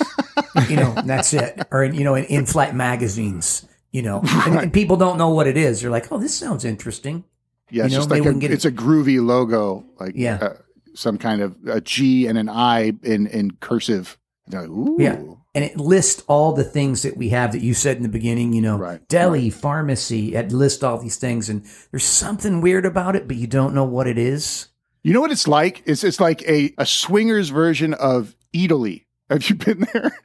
[0.69, 1.61] you know, that's it.
[1.71, 5.47] Or in, you know, in in-flight magazines, you know, and, and people don't know what
[5.47, 5.81] it is.
[5.81, 7.23] They're like, "Oh, this sounds interesting."
[7.71, 10.13] Yeah, it's You know, just like a, can get it- it's a groovy logo, like
[10.15, 10.39] Yeah.
[10.41, 10.53] uh,
[10.93, 14.17] some kind of a G and an I in in cursive.
[14.51, 14.97] Like, Ooh.
[14.99, 15.21] Yeah.
[15.59, 18.53] And it lists all the things that we have that you said in the beginning,
[18.53, 21.49] you know, Right, deli, pharmacy, it lists all these things.
[21.49, 24.69] And there's something weird about it, but you don't know what it is.
[25.03, 25.83] You know what it's like?
[25.85, 29.03] It's it's like a, a swingers version of Eataly.
[29.29, 30.17] Have you been there?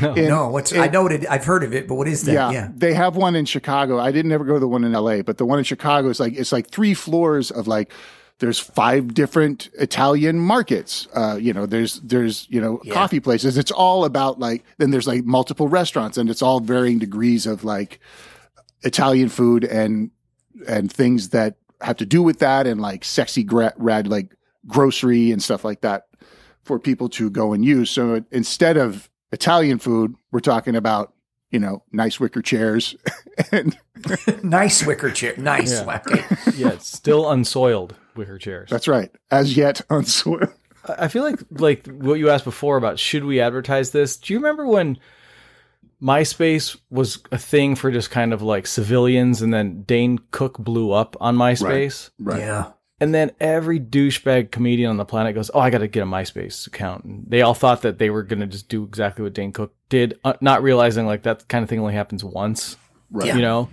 [0.00, 0.12] No.
[0.14, 2.32] In- no, what's, in- I know it, I've heard of it, but what is that?
[2.32, 2.68] yeah, Yeah.
[2.76, 3.98] they have one in Chicago.
[3.98, 6.20] I didn't ever go to the one in LA, but the one in Chicago is
[6.20, 7.90] like it's like three floors of like
[8.40, 11.06] there's five different Italian markets.
[11.14, 12.94] Uh, you know, there's there's you know Yeah.
[12.94, 13.56] coffee places.
[13.56, 17.64] It's all about like then there's like multiple restaurants, and it's all varying degrees of
[17.64, 18.00] like
[18.82, 20.10] Italian food and
[20.66, 24.34] and things that have to do with that, and like sexy gra- rad like
[24.66, 26.06] grocery and stuff like that
[26.62, 27.90] for people to go and use.
[27.90, 31.12] So instead of Italian food, we're talking about
[31.50, 32.96] you know nice wicker chairs
[33.52, 33.78] and
[34.42, 35.34] nice wicker chair.
[35.36, 35.72] Nice.
[35.72, 36.00] Yeah.
[36.06, 36.24] Okay.
[36.56, 38.70] yeah, it's still unsoiled wicker chairs.
[38.70, 40.48] that's right as yet unsoiled.
[40.86, 44.16] I I feel like like what you asked before about should we advertise this?
[44.16, 44.98] Do you remember when
[46.02, 50.92] MySpace was a thing for just kind of like civilians and then Dane Cook blew
[50.92, 52.10] up on MySpace?
[52.18, 52.40] Right.
[52.40, 52.72] Yeah.
[53.02, 56.06] And then every douchebag comedian on the planet goes, "Oh, I got to get a
[56.06, 59.32] MySpace account." And they all thought that they were going to just do exactly what
[59.32, 62.76] Dane Cook did, uh, not realizing like that kind of thing only happens once.
[63.10, 63.28] Right.
[63.28, 63.36] Yeah.
[63.36, 63.68] You know,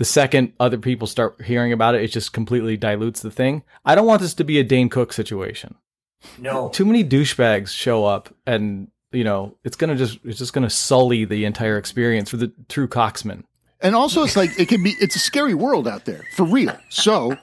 [0.00, 3.62] the second other people start hearing about it, it just completely dilutes the thing.
[3.84, 5.74] I don't want this to be a Dane Cook situation.
[6.38, 6.70] No.
[6.70, 11.26] Too many douchebags show up and you know, it's gonna just it's just gonna sully
[11.26, 13.44] the entire experience for the true coxman.
[13.82, 14.94] And also, it's like it can be.
[15.00, 16.78] It's a scary world out there for real.
[16.88, 17.36] So,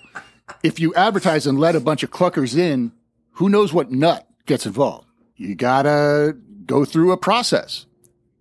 [0.63, 2.91] if you advertise and let a bunch of cluckers in,
[3.33, 5.07] who knows what nut gets involved?
[5.35, 7.86] You gotta go through a process.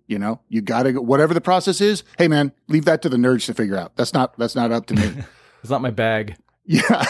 [0.07, 2.03] You know, you gotta go, whatever the process is.
[2.17, 3.95] Hey, man, leave that to the nerds to figure out.
[3.97, 5.23] That's not that's not up to me.
[5.61, 6.37] It's not my bag.
[6.65, 7.03] yeah,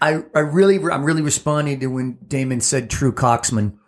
[0.00, 3.78] I, I really, I'm really responding to when Damon said true coxman.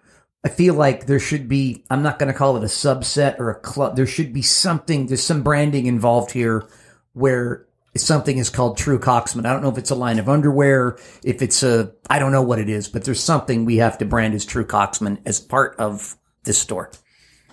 [0.45, 3.51] I feel like there should be, I'm not going to call it a subset or
[3.51, 3.97] a club.
[3.97, 6.67] There should be something, there's some branding involved here
[7.13, 9.47] where something is called true coxman.
[9.47, 12.43] I don't know if it's a line of underwear, if it's a, I don't know
[12.43, 15.77] what it is, but there's something we have to brand as true coxman as part
[15.79, 16.91] of this store.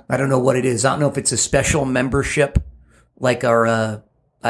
[0.09, 0.85] I don't know what it is.
[0.85, 2.59] I don't know if it's a special membership,
[3.17, 3.99] like our, uh,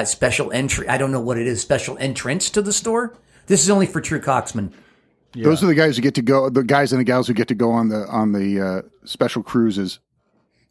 [0.05, 0.87] special entry.
[0.89, 1.61] I don't know what it is.
[1.61, 3.15] Special entrance to the store.
[3.45, 4.71] This is only for true coxman.
[5.35, 6.49] those are the guys who get to go.
[6.49, 9.43] The guys and the gals who get to go on the on the uh, special
[9.43, 9.99] cruises.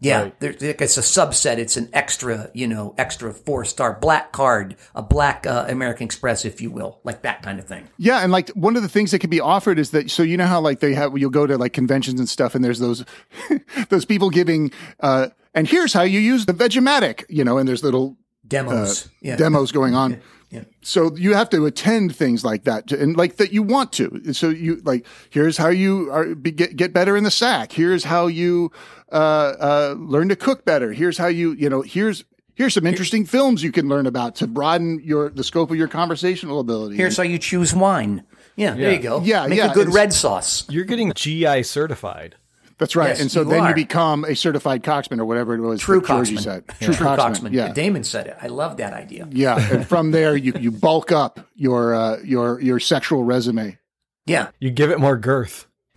[0.02, 1.58] Yeah, there, it's a subset.
[1.58, 6.44] It's an extra, you know, extra four star black card, a black uh, American Express,
[6.44, 7.88] if you will, like that kind of thing.
[7.98, 10.36] Yeah, and like one of the things that can be offered is that so you
[10.36, 13.04] know how like they have you'll go to like conventions and stuff, and there's those
[13.90, 17.84] those people giving uh and here's how you use the Vegematic, you know, and there's
[17.84, 19.08] little Demos.
[19.20, 19.36] yeah.
[19.36, 20.20] demos going on.
[20.52, 20.64] Yeah.
[20.82, 24.34] So you have to attend things like that, to, and like that you want to.
[24.34, 27.72] So you like here's how you are be, get get better in the sack.
[27.72, 28.70] Here's how you
[29.12, 30.92] uh, uh, learn to cook better.
[30.92, 34.46] Here's how you you know here's here's some interesting films you can learn about to
[34.46, 36.96] broaden your the scope of your conversational ability.
[36.96, 38.24] Here's how you choose wine.
[38.56, 39.20] Yeah, there you go.
[39.22, 40.66] Yeah, Make yeah, a good it's- red sauce.
[40.68, 42.36] You're getting GI certified.
[42.78, 43.08] That's right.
[43.10, 43.68] Yes, and so you then are.
[43.68, 45.80] you become a certified coxman or whatever it was.
[45.80, 46.40] True that coxman.
[46.40, 46.64] said.
[46.80, 47.52] True, coxman.
[47.52, 47.72] Yeah.
[47.72, 48.36] Damon said it.
[48.42, 49.28] I love that idea.
[49.30, 49.56] Yeah.
[49.72, 53.78] And from there, you, you bulk up your, uh, your, your sexual resume.
[54.26, 54.48] Yeah.
[54.58, 55.68] You give it more girth.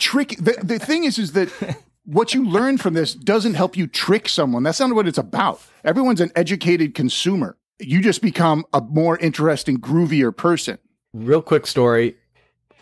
[0.00, 0.36] Trick.
[0.38, 1.48] The, the thing is, is that
[2.04, 4.62] what you learn from this doesn't help you trick someone.
[4.62, 5.62] That's not what it's about.
[5.84, 7.56] Everyone's an educated consumer.
[7.78, 10.78] You just become a more interesting, groovier person.
[11.14, 12.16] Real quick story.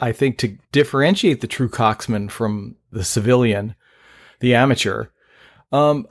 [0.00, 3.74] I think to differentiate the true coxman from the civilian,
[4.40, 5.07] the amateur,
[5.72, 6.07] um,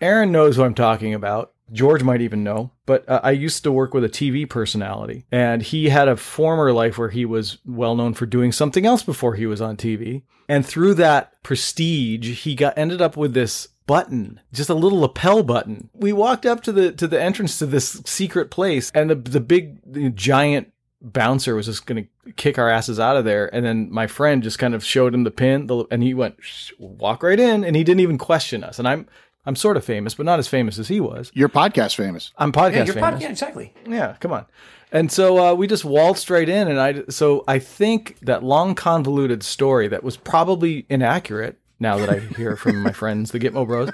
[0.00, 1.53] Aaron knows what I'm talking about.
[1.72, 5.62] George might even know, but uh, I used to work with a TV personality, and
[5.62, 9.34] he had a former life where he was well known for doing something else before
[9.34, 10.22] he was on TV.
[10.48, 15.42] And through that prestige, he got ended up with this button, just a little lapel
[15.42, 15.88] button.
[15.94, 19.40] We walked up to the to the entrance to this secret place, and the the
[19.40, 20.72] big the giant
[21.04, 23.54] bouncer was just going to kick our asses out of there.
[23.54, 26.36] And then my friend just kind of showed him the pin, the, and he went
[26.78, 28.78] walk right in, and he didn't even question us.
[28.78, 29.06] And I'm
[29.46, 31.30] I'm sort of famous, but not as famous as he was.
[31.34, 32.32] You're podcast famous.
[32.38, 33.10] I'm podcast Yeah, your famous.
[33.10, 33.74] pod, yeah, exactly.
[33.86, 34.46] Yeah, come on.
[34.92, 38.74] And so uh, we just waltzed right in, and I so I think that long
[38.74, 41.58] convoluted story that was probably inaccurate.
[41.80, 43.90] Now that I hear from my friends, the Gitmo Bros,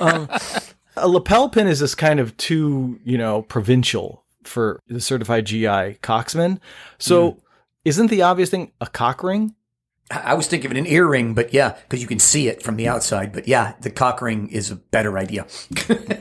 [0.00, 0.28] um,
[0.96, 5.98] a lapel pin is this kind of too you know provincial for the certified GI
[6.02, 6.58] coxman.
[6.98, 7.36] So
[7.84, 9.54] isn't the obvious thing a cock ring?
[10.10, 12.76] I I was thinking of an earring, but yeah, because you can see it from
[12.76, 13.32] the outside.
[13.32, 15.46] But yeah, the cock ring is a better idea.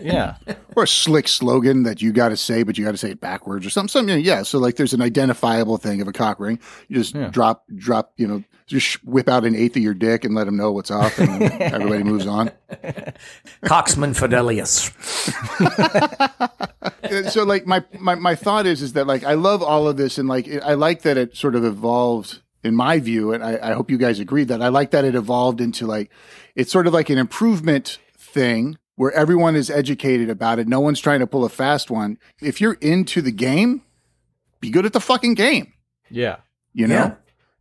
[0.02, 0.38] Yeah,
[0.76, 3.20] Or a slick slogan that you got to say, but you got to say it
[3.20, 3.90] backwards or something.
[3.90, 4.44] Something, yeah.
[4.44, 6.58] So like, there's an identifiable thing of a cock ring.
[6.88, 10.34] You just drop, drop, you know, just whip out an eighth of your dick and
[10.36, 12.52] let them know what's up, and everybody moves on.
[13.64, 14.94] Coxman Fidelius.
[17.32, 20.18] So like my, my my thought is is that like I love all of this
[20.20, 23.74] and like I like that it sort of evolved in my view and I, I
[23.74, 26.12] hope you guys agree that I like that it evolved into like
[26.56, 30.68] it's sort of like an improvement thing where everyone is educated about it.
[30.68, 32.18] No one's trying to pull a fast one.
[32.42, 33.82] If you're into the game,
[34.60, 35.74] be good at the fucking game.
[36.10, 36.38] yeah.
[36.74, 36.96] You know?
[36.96, 37.16] Yeah.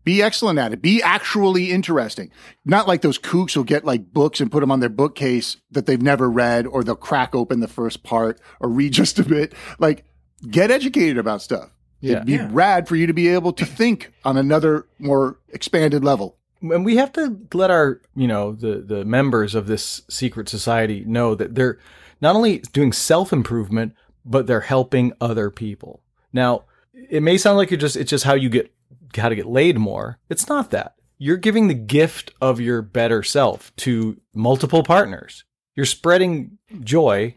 [0.05, 0.81] Be excellent at it.
[0.81, 2.31] Be actually interesting.
[2.65, 5.87] Not like those kooks who'll get like books and put them on their bookcase that
[5.87, 9.53] they've never read, or they'll crack open the first part or read just a bit.
[9.79, 10.05] Like,
[10.51, 11.71] get educated about stuff.
[12.01, 12.13] Yeah.
[12.17, 16.37] It'd be rad for you to be able to think on another more expanded level.
[16.63, 21.05] and we have to let our you know the the members of this secret society
[21.07, 21.79] know that they're
[22.21, 26.65] not only doing self improvement but they're helping other people now
[27.11, 28.73] it may sound like you're just it's just how you get
[29.17, 33.23] how to get laid more it's not that you're giving the gift of your better
[33.23, 35.44] self to multiple partners
[35.77, 37.35] you're spreading joy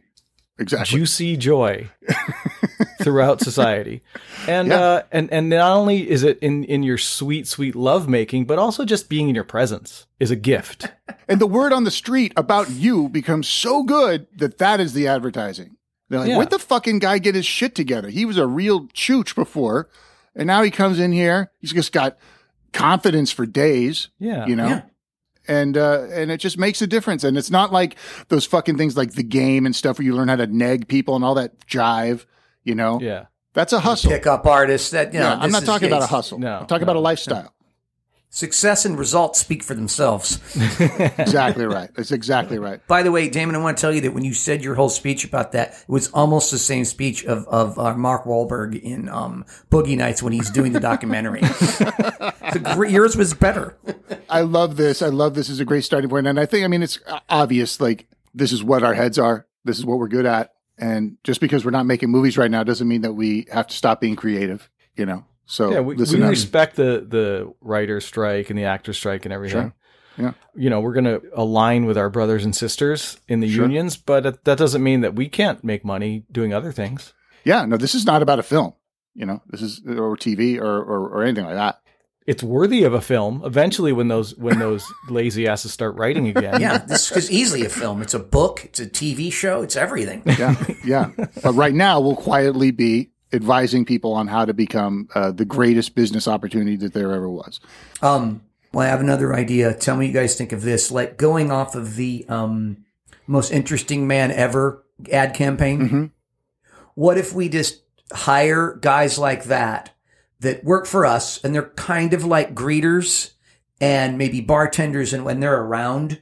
[0.59, 0.97] Exactly.
[0.97, 1.89] juicy joy
[3.01, 4.01] throughout society.
[4.47, 4.79] And Yeah.
[4.79, 8.59] uh and and not only is it in in your sweet sweet love making, but
[8.59, 10.87] also just being in your presence is a gift.
[11.27, 15.07] and the word on the street about you becomes so good that that is the
[15.07, 15.77] advertising.
[16.09, 16.37] They're like, Yeah.
[16.37, 18.09] where'd the fucking guy get his shit together?
[18.09, 19.89] He was a real chooch before,
[20.35, 21.51] and now he comes in here.
[21.59, 22.17] He's just got
[22.73, 24.09] confidence for days.
[24.19, 24.45] Yeah.
[24.45, 24.67] you know.
[24.67, 24.81] Yeah.
[25.47, 27.23] and uh, and it just makes a difference.
[27.23, 27.95] And it's not like
[28.29, 31.15] those fucking things like the game and stuff where you learn how to neg people
[31.15, 32.25] and all that jive.
[32.63, 33.25] You know, Yeah.
[33.53, 34.11] that's a hustle.
[34.11, 34.91] Pickup artist.
[34.91, 35.25] that you know.
[35.25, 36.39] Yeah, I'm not is- talking yeah, about a hustle.
[36.39, 37.53] No, I'm talking no, about a lifestyle.
[38.33, 40.39] Success and results speak for themselves.
[41.17, 41.89] exactly right.
[41.97, 42.79] That's exactly right.
[42.87, 44.87] By the way, Damon, I want to tell you that when you said your whole
[44.87, 49.09] speech about that, it was almost the same speech of of uh, Mark Wahlberg in
[49.09, 51.41] um, Boogie Nights when he's doing the documentary.
[51.41, 53.77] the, yours was better.
[54.29, 55.01] I love this.
[55.01, 56.25] I love this is a great starting point.
[56.25, 59.45] And I think, I mean, it's obvious, like, this is what our heads are.
[59.65, 60.53] This is what we're good at.
[60.81, 63.75] And just because we're not making movies right now doesn't mean that we have to
[63.75, 65.23] stop being creative, you know?
[65.45, 69.73] So, Yeah, we, we respect the the writer strike and the actor strike and everything.
[70.17, 70.25] Sure.
[70.25, 70.31] Yeah.
[70.55, 73.63] You know, we're going to align with our brothers and sisters in the Sure.
[73.63, 77.13] unions, but that doesn't mean that we can't make money doing other things.
[77.45, 78.73] yeah, no, this is not about a film,
[79.13, 79.41] you know?
[79.47, 81.79] This is, or TV or, or, or anything like that.
[82.31, 86.61] It's worthy of a film eventually when those when those lazy asses start writing again.
[86.61, 88.01] Yeah, this is easily a film.
[88.01, 88.63] It's a book.
[88.63, 89.61] It's a TV show.
[89.63, 90.23] It's everything.
[90.25, 90.55] Yeah.
[90.85, 91.09] Yeah.
[91.43, 95.93] but right now, we'll quietly be advising people on how to become uh, the greatest
[95.93, 97.59] business opportunity that there ever was.
[98.01, 99.73] Um, well, I have another idea.
[99.73, 100.89] Tell me what you guys think of this.
[100.89, 102.85] Like going off of the um,
[103.27, 105.89] most interesting man ever ad campaign.
[105.89, 106.11] Mhm.
[106.95, 107.81] What if we just
[108.13, 109.89] hire guys like that
[110.41, 113.31] that work for us and they're kind of like greeters
[113.79, 116.21] and maybe bartenders and when they're around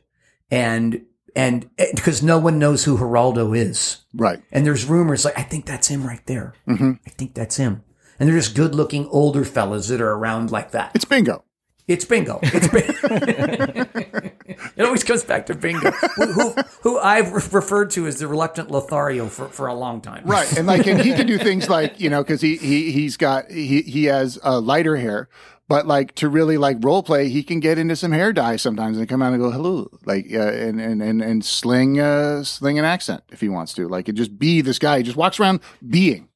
[0.51, 1.05] and
[1.35, 3.97] and because no one knows who Geraldo is.
[4.13, 4.41] Right.
[4.51, 6.53] And there's rumors like, I think that's him right there.
[6.67, 6.99] Mhm.
[7.05, 7.83] I think that's him.
[8.19, 10.91] And they're just good looking older fellas that are around like that.
[10.95, 11.43] It's bingo.
[11.89, 12.39] It's bingo.
[12.43, 12.93] It's bingo.
[14.77, 18.27] it always comes back to bingo, who, who, who I've re- referred to as the
[18.27, 20.23] reluctant Lothario for, for a long time.
[20.23, 20.55] Right.
[20.55, 23.49] And like, and he can do things like, you know, cause he, he, he's got,
[23.49, 25.29] he, he has uh, lighter hair,
[25.67, 28.99] but like to really like role play, he can get into some hair dye sometimes
[28.99, 32.77] and come out and go, hello, like, uh, and, and, and, and sling, uh, sling
[32.77, 34.97] an accent if he wants to, like, and just be this guy.
[34.97, 35.59] He just walks around
[35.89, 36.28] being.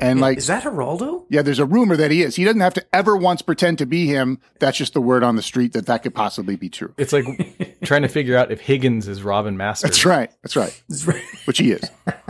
[0.00, 1.26] And like, Is that Geraldo?
[1.28, 2.36] yeah, there's a rumor that he is.
[2.36, 4.38] He doesn't have to ever once pretend to be him.
[4.58, 6.94] That's just the word on the street that that could possibly be true.
[6.96, 9.90] It's like trying to figure out if Higgins is Robin Masters.
[9.90, 10.30] That's right.
[10.42, 10.82] That's right.
[10.88, 11.22] That's right.
[11.44, 11.82] Which he is.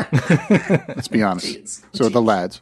[0.89, 1.85] Let's be honest.
[1.97, 2.61] So are the lads.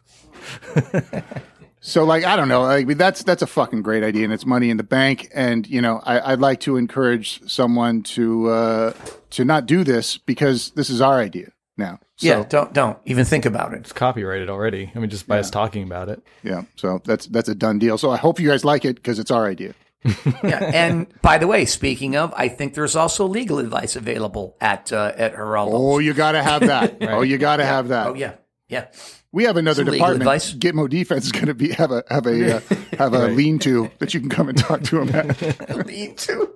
[1.80, 4.68] So like I don't know, like that's that's a fucking great idea, and it's money
[4.68, 5.30] in the bank.
[5.32, 8.92] And you know, I, I'd like to encourage someone to uh,
[9.30, 12.00] to not do this because this is our idea now.
[12.18, 13.78] So, yeah, don't don't even think about it.
[13.80, 14.90] It's copyrighted already.
[14.94, 16.20] I mean, just by us talking about it.
[16.42, 16.62] yeah.
[16.76, 17.96] So that's that's a done deal.
[17.96, 19.74] So I hope you guys like it because it's our idea.
[20.04, 24.92] Yeah, and by the way, speaking of, I think there's also legal advice available at
[24.92, 25.70] uh, at Geraldo.
[25.72, 26.96] Oh, you got to have that.
[27.02, 28.06] Oh, you got to have that.
[28.08, 28.34] Oh yeah,
[28.68, 28.86] yeah.
[29.30, 30.22] We have another Some legal department.
[30.22, 30.54] advice.
[30.54, 32.60] Gitmo Defense is going to be have a have a uh,
[32.98, 35.86] have a lean to that you can come and talk to him at.
[35.86, 36.54] Me too.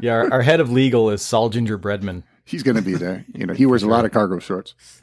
[0.00, 2.22] Yeah, our, our head of legal is Saul Ginger Breadman.
[2.44, 3.24] He's going to be there.
[3.34, 4.74] You know, he wears a lot of cargo shorts.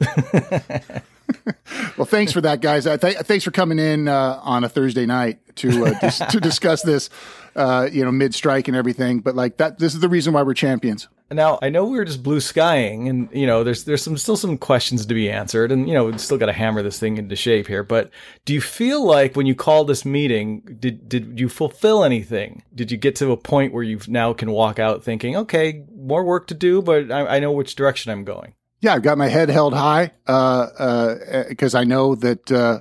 [1.96, 2.86] well, thanks for that, guys.
[2.86, 6.40] Uh, th- thanks for coming in uh, on a Thursday night to uh, dis- to
[6.40, 7.10] discuss this.
[7.54, 9.20] Uh, you know, mid strike and everything.
[9.20, 11.08] But like that, this is the reason why we're champions.
[11.34, 14.36] Now I know we are just blue skying, and you know there's there's some still
[14.36, 17.16] some questions to be answered, and you know we still got to hammer this thing
[17.16, 17.82] into shape here.
[17.82, 18.10] But
[18.44, 22.62] do you feel like when you called this meeting, did did you fulfill anything?
[22.74, 26.24] Did you get to a point where you now can walk out thinking, okay, more
[26.24, 28.54] work to do, but I, I know which direction I'm going?
[28.80, 32.80] Yeah, I've got my head held high uh, uh, eh, because I know that uh,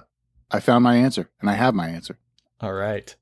[0.50, 2.18] I found my answer and I have my answer.
[2.60, 3.16] All right.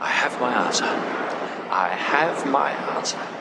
[0.00, 0.84] I have my answer.
[0.84, 3.39] I have my answer.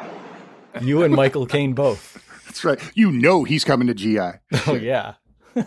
[0.87, 2.23] You and Michael Caine both.
[2.45, 2.79] That's right.
[2.95, 4.19] You know he's coming to GI.
[4.67, 5.13] Oh yeah.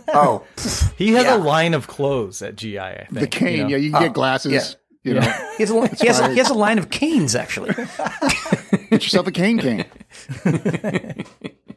[0.09, 0.45] Oh,
[0.97, 1.37] He has Yeah.
[1.37, 2.79] a line of clothes at GI.
[2.79, 3.57] I think The cane.
[3.57, 3.69] you know?
[3.71, 4.53] Yeah, you can get Oh, glasses.
[4.53, 4.63] yeah.
[5.05, 5.21] You know,
[5.59, 7.73] he has, a, he, has a, he has a line of canes actually.
[7.75, 9.85] get yourself a cane cane.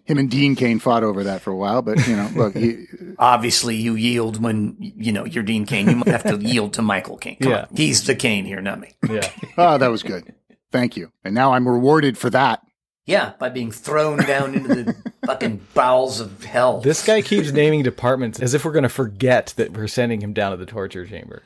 [0.03, 2.86] Him and Dean Cain fought over that for a while, but you know, look, he,
[3.17, 5.89] Obviously, you yield when you know you're Dean Cain.
[5.89, 7.38] You might have to yield to Michael Caine.
[7.41, 7.61] Come Yeah.
[7.61, 7.75] on.
[7.75, 8.91] he's the Kane here, not me.
[9.09, 9.27] Yeah.
[9.57, 10.31] oh, that was good.
[10.71, 11.11] Thank you.
[11.23, 12.61] And now I'm rewarded for that.
[13.06, 14.95] Yeah, by being thrown down into the
[15.28, 16.82] fucking bowels of hell.
[16.82, 20.34] This guy keeps naming departments as if we're going to forget that we're sending him
[20.34, 21.43] down to the torture chamber.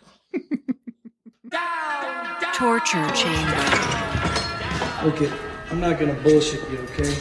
[2.53, 3.55] Torture chamber.
[5.03, 5.31] Look it,
[5.71, 7.15] I'm not gonna bullshit you, okay?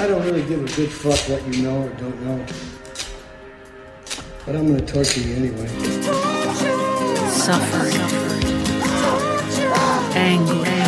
[0.00, 2.46] I don't really give a good fuck what you know or don't know.
[4.46, 5.68] But I'm gonna torture you anyway.
[7.28, 7.96] Suffering.
[10.16, 10.81] Anger.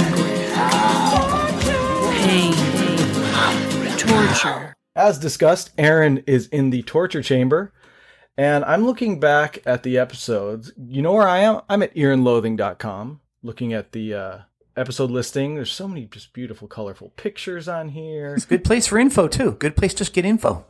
[4.34, 4.52] Pain.
[4.52, 4.76] Torture.
[4.96, 7.72] As discussed, Aaron is in the torture chamber,
[8.36, 10.72] and I'm looking back at the episodes.
[10.76, 11.62] You know where I am?
[11.68, 14.38] I'm at earandloathing.com, looking at the uh,
[14.76, 15.56] episode listing.
[15.56, 18.34] There's so many just beautiful, colorful pictures on here.
[18.34, 19.52] It's a good place for info too.
[19.52, 20.64] Good place to just get info.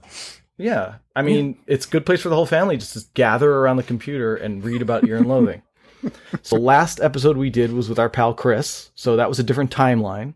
[0.57, 3.77] Yeah, I mean, it's a good place for the whole family just to gather around
[3.77, 5.62] the computer and read about Year and Loathing.
[6.43, 9.71] so last episode we did was with our pal Chris, so that was a different
[9.71, 10.35] timeline.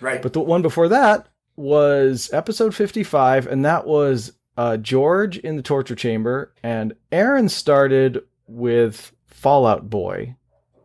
[0.00, 0.22] right.
[0.22, 5.62] But the one before that was episode 55, and that was uh, George in the
[5.62, 10.36] torture chamber, and Aaron started with Fall Out Boy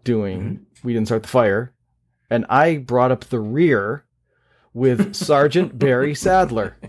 [0.04, 1.74] doing We Didn't Start the Fire,
[2.30, 4.06] and I brought up the rear
[4.74, 6.78] with Sergeant Barry Sadler.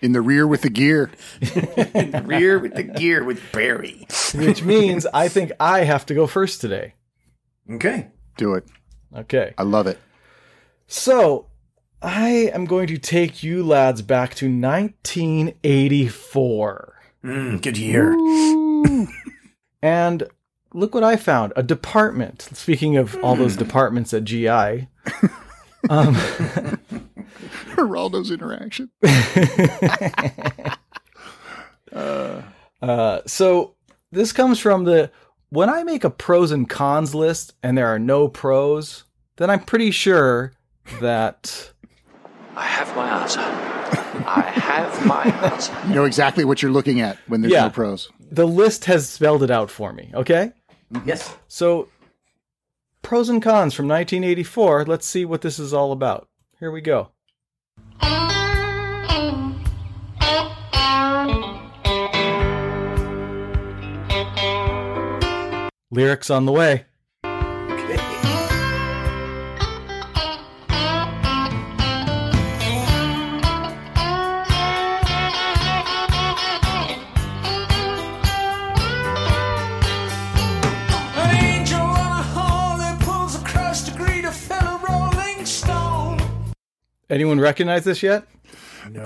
[0.00, 1.10] In the rear with the gear.
[1.40, 4.06] In the Rear with the gear with Barry.
[4.34, 6.94] which means I think I have to go first today.
[7.70, 8.08] Okay.
[8.36, 8.64] Do it.
[9.14, 9.54] Okay.
[9.56, 9.98] I love it.
[10.86, 11.46] So
[12.06, 16.94] I am going to take you lads back to 1984.
[17.24, 18.16] Mm, good year.
[19.82, 20.22] And
[20.72, 22.48] look what I found a department.
[22.54, 24.88] Speaking of all those departments at GI.
[25.88, 26.16] Um,
[27.76, 28.90] Geraldo's interaction.
[31.92, 32.42] uh,
[33.26, 33.76] so
[34.10, 35.12] this comes from the
[35.50, 39.04] when I make a pros and cons list and there are no pros,
[39.36, 40.54] then I'm pretty sure
[41.00, 41.70] that
[42.56, 43.40] I have my answer.
[43.40, 45.76] I have my answer.
[45.88, 47.64] You know exactly what you're looking at when there's Yeah.
[47.64, 48.08] no pros.
[48.30, 50.10] the list has spelled it out for me.
[50.14, 50.52] Okay.
[50.92, 51.08] Mm-hmm.
[51.08, 51.34] Yes.
[51.48, 51.88] So,
[53.02, 54.84] pros and cons from 1984.
[54.86, 56.28] Let's see what this is all about.
[56.58, 57.10] Here we go.
[65.90, 66.84] Lyrics on the way.
[87.16, 88.26] Anyone recognize this yet?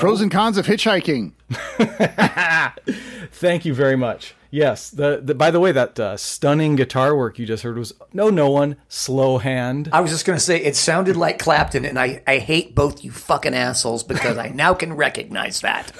[0.01, 1.31] Pros and cons of hitchhiking.
[3.31, 4.35] Thank you very much.
[4.51, 4.91] Yes.
[4.91, 8.29] The, the by the way, that uh, stunning guitar work you just heard was no,
[8.29, 9.91] no one, slow hand.
[9.93, 13.05] I was just going to say it sounded like Clapton, and I, I hate both
[13.05, 15.93] you fucking assholes because I now can recognize that.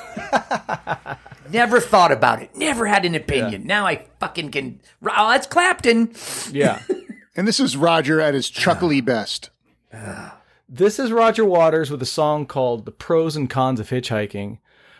[1.53, 2.57] Never thought about it.
[2.57, 3.69] Never had an opinion.
[3.69, 4.81] Now I fucking can.
[5.05, 6.13] Oh, that's Clapton.
[6.51, 6.83] Yeah.
[7.37, 9.51] And this is Roger at his chuckly best.
[10.73, 14.59] This is Roger Waters with a song called The Pros and Cons of Hitchhiking,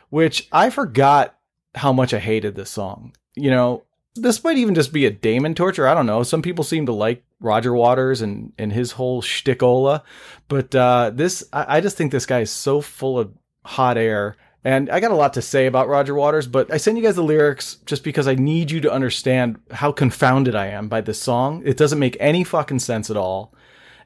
[0.09, 1.39] which I forgot
[1.77, 3.15] how much I hated this song.
[3.37, 3.85] You know,
[4.17, 5.87] this might even just be a Damon torture.
[5.87, 6.25] I don't know.
[6.25, 10.03] Some people seem to like Roger Waters and, and his whole shtickola.
[10.49, 13.33] But uh, this, I, I just think this guy is so full of
[13.65, 14.37] hot air.
[14.65, 17.15] And I got a lot to say about Roger Waters, but I sent you guys
[17.15, 21.23] the lyrics just because I need you to understand how confounded I am by this
[21.23, 21.63] song.
[21.65, 23.55] It doesn't make any fucking sense at all.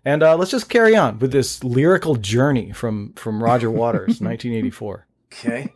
[0.04, 5.06] And uh, let's just carry on with this lyrical journey from from Roger Waters, 1984.
[5.32, 5.72] Okay.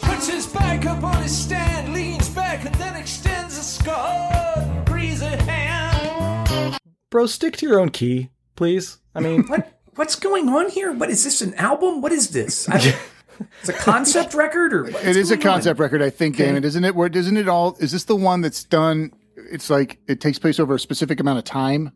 [0.00, 5.24] Puts his bike up on his stand, leans back, and then extends a scarred, greasy
[5.26, 6.78] hand.
[7.10, 8.98] Bro, stick to your own key, please.
[9.14, 10.92] I mean, What what's going on here?
[10.92, 11.42] What is this?
[11.42, 12.00] An album?
[12.00, 12.68] What is this?
[12.68, 12.96] I,
[13.60, 15.52] it's a concept record, or It is a going on?
[15.54, 16.94] concept record, I think, Damon, isn't it?
[16.94, 17.76] Where isn't it all?
[17.80, 19.12] Is this the one that's done?
[19.52, 21.92] It's like it takes place over a specific amount of time.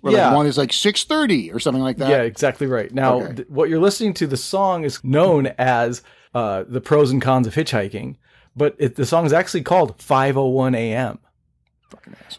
[0.00, 0.28] Where Yeah.
[0.28, 2.10] like one is like six thirty or something like that.
[2.10, 2.92] yeah, exactly right.
[2.92, 3.34] Now, Okay.
[3.36, 6.02] th- what you're listening to, the song is known as
[6.34, 8.16] uh, the pros and cons of hitchhiking,
[8.54, 11.18] but it, the song is actually called 5:01 a.m.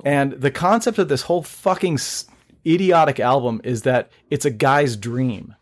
[0.04, 1.98] And the concept of this whole fucking
[2.66, 5.56] idiotic album is that it's a guy's dream.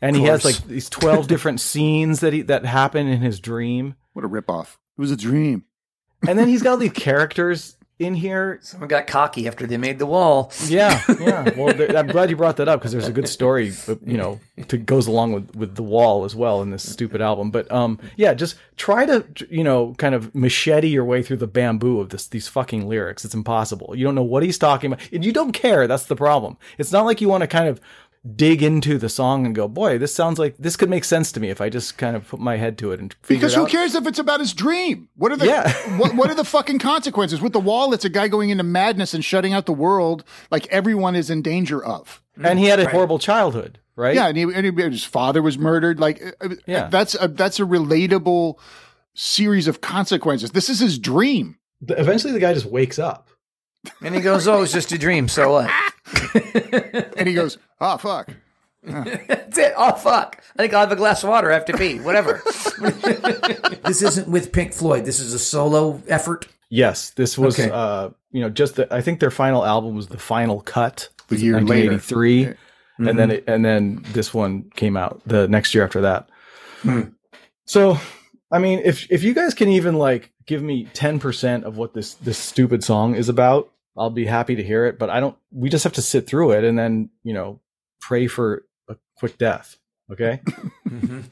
[0.00, 3.94] And he has like these 12 different scenes that he that happen in his dream.
[4.14, 4.76] What a ripoff!
[4.96, 5.64] It was a dream.
[6.26, 8.58] And then he's got all these characters in here.
[8.62, 10.52] Someone got cocky after they made the wall.
[10.66, 11.50] Yeah, yeah.
[11.56, 13.72] Well, I'm glad you brought that up because there's a good story,
[14.04, 17.50] you know, to goes along with with the wall as well in this stupid album.
[17.50, 21.46] But um, yeah, just try to you know kind of machete your way through the
[21.46, 23.24] bamboo of this these fucking lyrics.
[23.24, 23.94] It's impossible.
[23.96, 25.86] You don't know what he's talking about, and you don't care.
[25.86, 26.56] That's the problem.
[26.78, 27.80] It's not like you want to kind of
[28.34, 31.40] dig into the song and go, boy, this sounds like this could make sense to
[31.40, 33.40] me if I just kind of put my head to it and figure out.
[33.40, 33.70] Because it who out.
[33.70, 35.08] cares if it's about his dream?
[35.16, 35.70] What are the Yeah.
[35.98, 37.92] what, what are the fucking consequences with the wall?
[37.92, 41.42] It's a guy going into madness and shutting out the world, like everyone is in
[41.42, 42.22] danger of.
[42.42, 44.14] And he had a horrible childhood, right?
[44.14, 46.00] Yeah, and, he, and his father was murdered.
[46.00, 46.88] Like, uh, Yeah.
[46.88, 48.58] that's a, that's a relatable
[49.14, 50.50] series of consequences.
[50.50, 51.58] This is his dream.
[51.88, 53.28] Eventually, the guy just wakes up.
[54.02, 55.28] And he goes, "Oh, it's just a dream.
[55.28, 55.70] So what?"
[57.16, 58.30] And he goes, "Oh fuck."
[58.82, 59.72] That's it.
[59.76, 60.40] Oh fuck!
[60.56, 61.50] I think I'll have a glass of water.
[61.50, 61.98] I have to pee.
[61.98, 62.42] Whatever.
[63.84, 65.04] this isn't with Pink Floyd.
[65.04, 66.46] This is a solo effort.
[66.68, 67.70] Yes, this was Okay.
[67.72, 71.36] uh you know just the I think their final album was the final cut The
[71.36, 71.90] year later.
[71.90, 72.54] 1983
[72.98, 73.08] Mm-hmm.
[73.08, 76.30] and then it, and then this one came out the next year after that.
[76.80, 77.02] Hmm.
[77.66, 77.98] So,
[78.50, 82.14] I mean, if if you guys can even like give me 10% of what this
[82.14, 85.68] this stupid song is about, I'll be happy to hear it, but I don't we
[85.68, 87.60] just have to sit through it and then, you know,
[88.00, 89.76] pray for a quick death,
[90.10, 90.40] okay?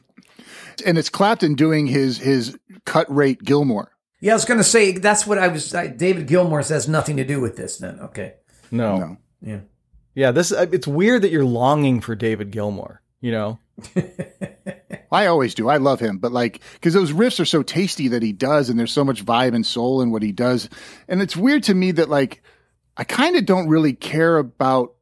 [0.85, 3.89] And it's Clapton doing his his cut rate Gilmour.
[4.21, 5.75] Yeah, I was going to say that's what I was.
[5.75, 7.79] I, David Gilmour has nothing to do with this.
[7.79, 8.35] Then, okay.
[8.71, 8.97] No.
[8.97, 9.17] No.
[9.43, 9.61] Yeah.
[10.15, 13.59] Yeah, this uh, it's weird that you're longing for David Gilmour, you know?
[15.13, 15.69] I always do.
[15.69, 18.79] I love him, but like because those riffs are so tasty that he does, and
[18.79, 20.69] there's so much vibe and soul in what he does.
[21.09, 22.43] And it's weird to me that like
[22.97, 24.93] I kind of don't really care about.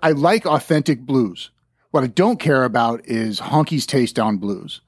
[0.00, 1.50] I like authentic blues.
[1.90, 4.80] What I don't care about is honky's taste on blues.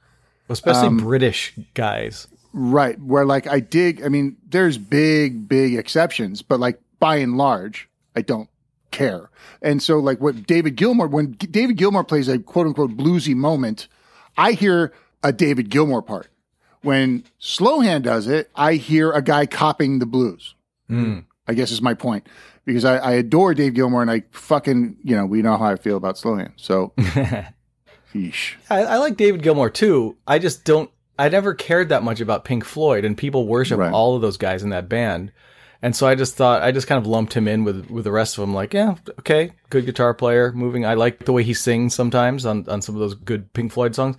[0.48, 2.26] Especially Um, British guys.
[2.52, 3.00] Right.
[3.00, 7.88] Where like I dig, I mean, there's big, big exceptions, but like by and large,
[8.14, 8.48] I don't
[8.90, 9.30] care.
[9.62, 13.34] And so like what David Gilmour, when G- David Gilmour plays a quote unquote bluesy
[13.34, 13.86] moment,
[14.36, 14.92] I hear
[15.22, 16.28] a David Gilmour part.
[16.82, 20.54] When Slowhand does it, I hear a guy copying the blues.
[20.90, 22.26] I guess is my point.
[22.64, 25.76] Because I, I adore Dave Gilmour and I fucking, you know, we know how I
[25.76, 26.52] feel about Slowhand.
[26.56, 26.92] So,
[28.14, 28.54] yeesh.
[28.68, 30.16] I, I like David Gilmour too.
[30.26, 30.90] I just don't.
[31.18, 33.92] I never cared that much about Pink Floyd, and people worship Right.
[33.92, 35.32] all of those guys in that band.
[35.82, 38.12] And so I just thought I just kind of lumped him in with with the
[38.12, 38.54] rest of them.
[38.54, 40.84] Like, yeah, okay, good guitar player, moving.
[40.84, 43.94] I like the way he sings sometimes on on some of those good Pink Floyd
[43.94, 44.16] songs.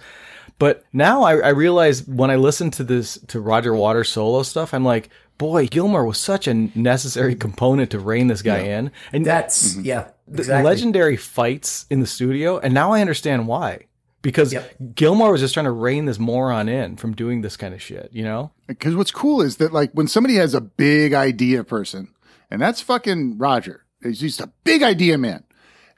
[0.57, 4.73] But now I, I realize when I listen to this to Roger Waters solo stuff,
[4.75, 5.09] I'm like,
[5.41, 8.91] boy, Gilmour was such a necessary component to rein this guy in.
[9.11, 9.85] And That's mm-hmm.
[9.85, 10.09] yeah.
[10.27, 10.69] the Exactly.
[10.69, 13.87] legendary fights in the studio, and now I understand why.
[14.21, 14.53] Because
[14.93, 18.11] Gilmour was just trying to rein this moron in from doing this kind of shit,
[18.11, 18.51] you know?
[18.67, 22.13] Because what's cool is that like when somebody has a big idea person,
[22.51, 23.83] and that's fucking Roger.
[24.03, 25.43] He's just a big idea man.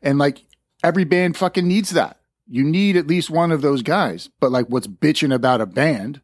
[0.01, 0.45] And like
[0.85, 2.21] every band fucking needs that.
[2.47, 4.29] You need at least one of those guys.
[4.39, 6.21] But like what's bitching about a band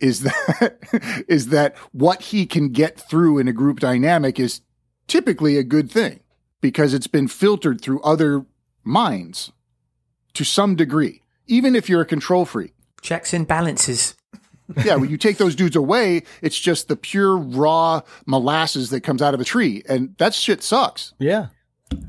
[0.00, 4.60] is that is that what he can get through in a group dynamic is
[5.06, 6.20] typically a good thing
[6.60, 8.44] because it's been filtered through other
[8.82, 9.52] minds
[10.34, 11.22] to some degree.
[11.46, 12.74] Even if you're a control freak.
[13.02, 14.14] Checks and balances.
[14.82, 19.20] yeah, when you take those dudes away, it's just the pure raw molasses that comes
[19.20, 21.12] out of a tree, and that shit sucks.
[21.18, 21.48] Yeah.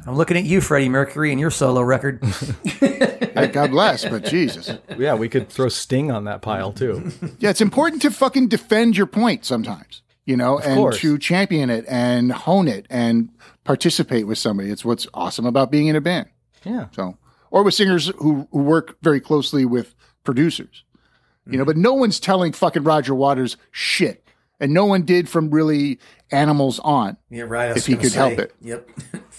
[0.07, 2.23] I'm looking at you, Freddie Mercury, and your solo record.
[3.35, 4.71] Hey, God bless, but Jesus.
[4.97, 7.11] Yeah, we could throw Sting on that pile too.
[7.39, 10.99] Yeah, it's important to fucking defend your point sometimes, you know, and course.
[10.99, 13.29] to champion it and hone it and
[13.63, 14.69] participate with somebody.
[14.71, 16.29] It's what's awesome about being in a band.
[16.63, 16.87] Yeah.
[16.91, 17.17] So,
[17.51, 20.83] or with singers who, who work very closely with producers,
[21.45, 21.67] you know, mm-hmm.
[21.67, 24.21] but no one's telling fucking Roger Waters shit.
[24.57, 25.99] And no one did from really
[26.31, 27.17] animals on.
[27.29, 27.75] Yeah, right.
[27.75, 28.17] If he could say.
[28.17, 28.55] help it.
[28.61, 28.89] Yep.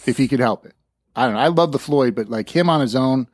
[0.06, 0.74] if he could help it.
[1.16, 1.40] I don't know.
[1.40, 3.26] I love the Floyd, but like him on his own,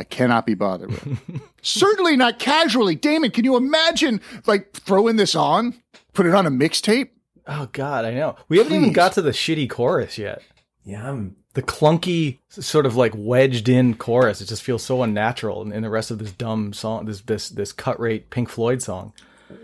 [0.00, 1.42] I cannot be bothered with.
[1.62, 2.94] Certainly not casually.
[2.94, 5.74] Damon, can you imagine like throwing this on,
[6.14, 7.10] put it on a mixtape?
[7.46, 8.36] Oh God, I know.
[8.48, 10.42] We haven't even got to the shitty chorus yet.
[10.84, 11.36] Yeah, I'm.
[11.52, 14.40] The clunky, sort of like wedged in chorus.
[14.40, 17.48] It just feels so unnatural in, in the rest of this dumb song, this this
[17.50, 19.12] this cut rate Pink Floyd song.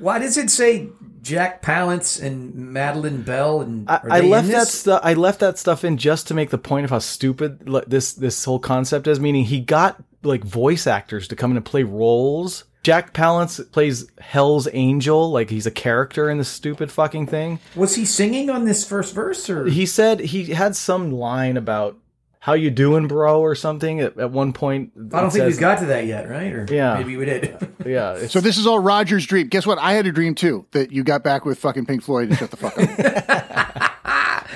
[0.01, 0.89] Why does it say
[1.23, 3.61] Jack Palance and Madeline Bell?
[3.61, 5.01] And I, I left that stuff.
[5.03, 8.13] I left that stuff in just to make the point of how stupid like, this
[8.13, 9.21] this whole concept is.
[9.21, 12.65] Meaning, he got like voice actors to come in and play roles.
[12.83, 17.59] Jack Palance plays Hell's Angel, like he's a character in this stupid fucking thing.
[17.75, 21.97] Was he singing on this first verse, or He said he had some line about
[22.39, 24.93] "How you doing, bro?" or something at, at one point.
[24.97, 26.53] I don't think says- we've got to that yet, right?
[26.53, 26.95] Or Yeah.
[26.99, 27.57] maybe we did.
[27.87, 29.47] Yeah, it's, So this is all Roger's dream.
[29.47, 29.79] Guess what?
[29.79, 32.51] I had a dream too that you got back with fucking Pink Floyd and shut
[32.51, 33.93] the fuck up.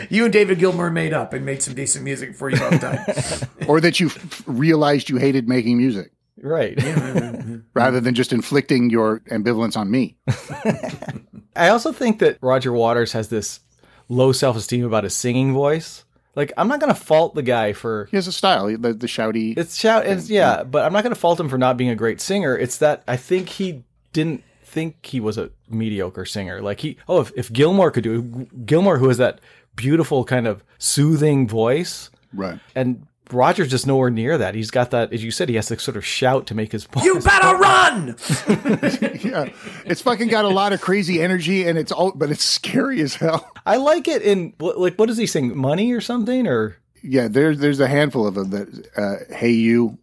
[0.09, 3.48] you and David Gilmour made up and made some decent music before you both died.
[3.68, 6.78] or that you f- realized you hated making music right.
[7.74, 10.16] rather than just inflicting your ambivalence on me.
[11.57, 13.61] I also think that Roger Waters has this
[14.09, 16.05] low self esteem about his singing voice.
[16.36, 19.59] Like, I'm not gonna fault the guy for He has a style, the, the shouty.
[19.59, 20.07] it's shout.
[20.07, 22.57] It's yeah, but I'm not gonna fault him for not being a great singer.
[22.57, 26.62] It's that I think he didn't think he was a mediocre singer.
[26.62, 29.40] Like he, oh, if, if Gilmour could do it, Gilmour, who has that
[29.81, 32.59] beautiful kind of soothing voice, right?
[32.74, 34.55] And Roger's just nowhere near that.
[34.55, 36.87] He's got that, as you said, he has to sort of shout to make his
[36.87, 37.07] point.
[37.07, 38.16] you better run!
[39.20, 39.49] yeah,
[39.87, 43.14] it's fucking got a lot of crazy energy, and it's all, but it's scary as
[43.14, 43.51] hell.
[43.64, 45.57] I like it in like what is he saying?
[45.57, 49.99] Money or something or Yeah, there's there's a handful of them that uh, "Hey You,"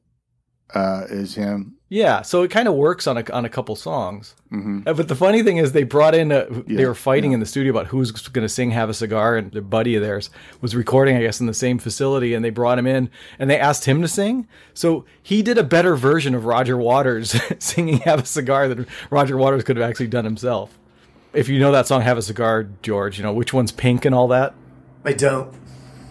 [0.74, 1.74] uh, is him.
[1.90, 4.36] Yeah, so it kind of works on a on a couple songs.
[4.52, 4.86] Mhm.
[4.86, 6.34] Uh, But the funny thing is, they brought in.
[6.34, 8.94] A, they Yeah, were fighting in the studio about who's going to sing "Have a
[8.94, 12.44] Cigar," and their buddy of theirs was recording, I guess, in the same facility, and
[12.44, 13.10] they brought him in,
[13.40, 14.48] and they asked him to sing.
[14.74, 19.38] So he did a better version of Roger Waters singing "Have a Cigar" than Roger
[19.38, 20.78] Waters could have actually done himself.
[21.34, 24.14] If you know that song "Have a Cigar," George, you know which one's pink and
[24.14, 24.54] all that.
[25.06, 25.54] I don't.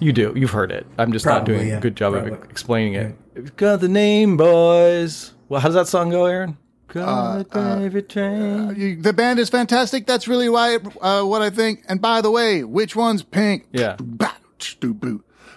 [0.01, 0.33] You do.
[0.35, 0.87] You've heard it.
[0.99, 1.77] I'm just not doing yeah.
[1.77, 2.33] a good job Probably.
[2.33, 3.15] of explaining it.
[3.57, 5.33] Got the name, boys.
[5.49, 6.57] Well, how does that song go, Aaron?
[6.89, 8.75] Got the gravy train.
[8.77, 10.07] You- The band is fantastic.
[10.07, 11.85] That's really why uh, what I think.
[11.89, 13.67] And by the way, which one's pink?
[13.73, 13.97] Yeah.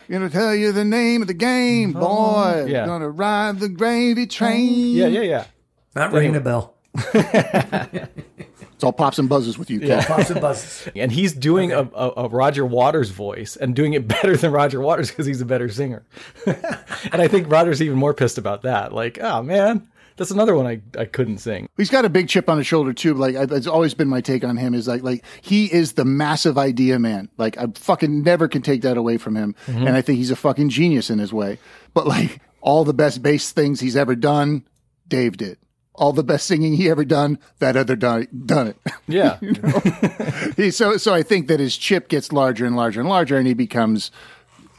[0.10, 2.66] Gonna tell you the name of the game, boy.
[2.68, 2.86] Yeah.
[2.88, 4.96] Gonna ride the gravy train.
[4.96, 5.46] Yeah, yeah, yeah.
[5.96, 6.76] Not ringing a bell.
[8.80, 9.80] It's all pops and buzzes with you.
[9.82, 10.06] Yeah.
[10.08, 10.88] Pops and buzzes.
[10.96, 14.80] And he's doing a, a, a Roger Waters voice and doing it better than Roger
[14.80, 16.06] Waters because he's a better singer.
[16.46, 18.94] and I think Roger's even more pissed about that.
[18.94, 21.68] Like, oh man, that's another one I, I couldn't sing.
[21.76, 23.16] He's got a big chip on his shoulder too.
[23.16, 26.06] Like I, it's always been my take on him is like like he is the
[26.06, 27.28] massive idea man.
[27.38, 29.88] Like I fucking never can take that away from him, Mhm.
[29.88, 31.60] and I think he's a fucking genius in his way.
[31.94, 34.66] But like all the best bass things he's ever done,
[35.10, 35.58] Dave did.
[36.00, 38.78] All the best singing he ever done, that other done done it.
[39.08, 39.38] Yeah.
[40.56, 43.46] he, so so I think that his chip gets larger and larger and larger, and
[43.46, 44.12] he becomes,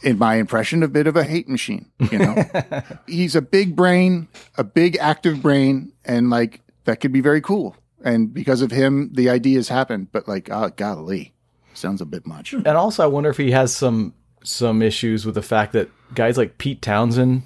[0.03, 1.91] in my impression, a bit of a hate machine.
[2.11, 2.45] You know,
[3.07, 7.77] he's a big brain, a big active brain, and like that could be very cool.
[8.03, 10.09] And because of him, the ideas happen.
[10.11, 11.35] But like, oh golly,
[11.75, 12.53] sounds a bit much.
[12.53, 16.39] And also, I wonder if he has some some issues with the fact that guys
[16.39, 17.43] like Pete Townshend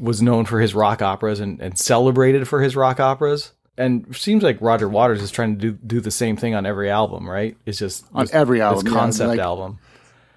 [0.00, 3.52] was known for his rock operas and, and celebrated for his rock operas.
[3.76, 6.66] And it seems like Roger Waters is trying to do do the same thing on
[6.66, 7.56] every album, right?
[7.66, 9.78] It's just On this- every this album, yeah, concept like- album.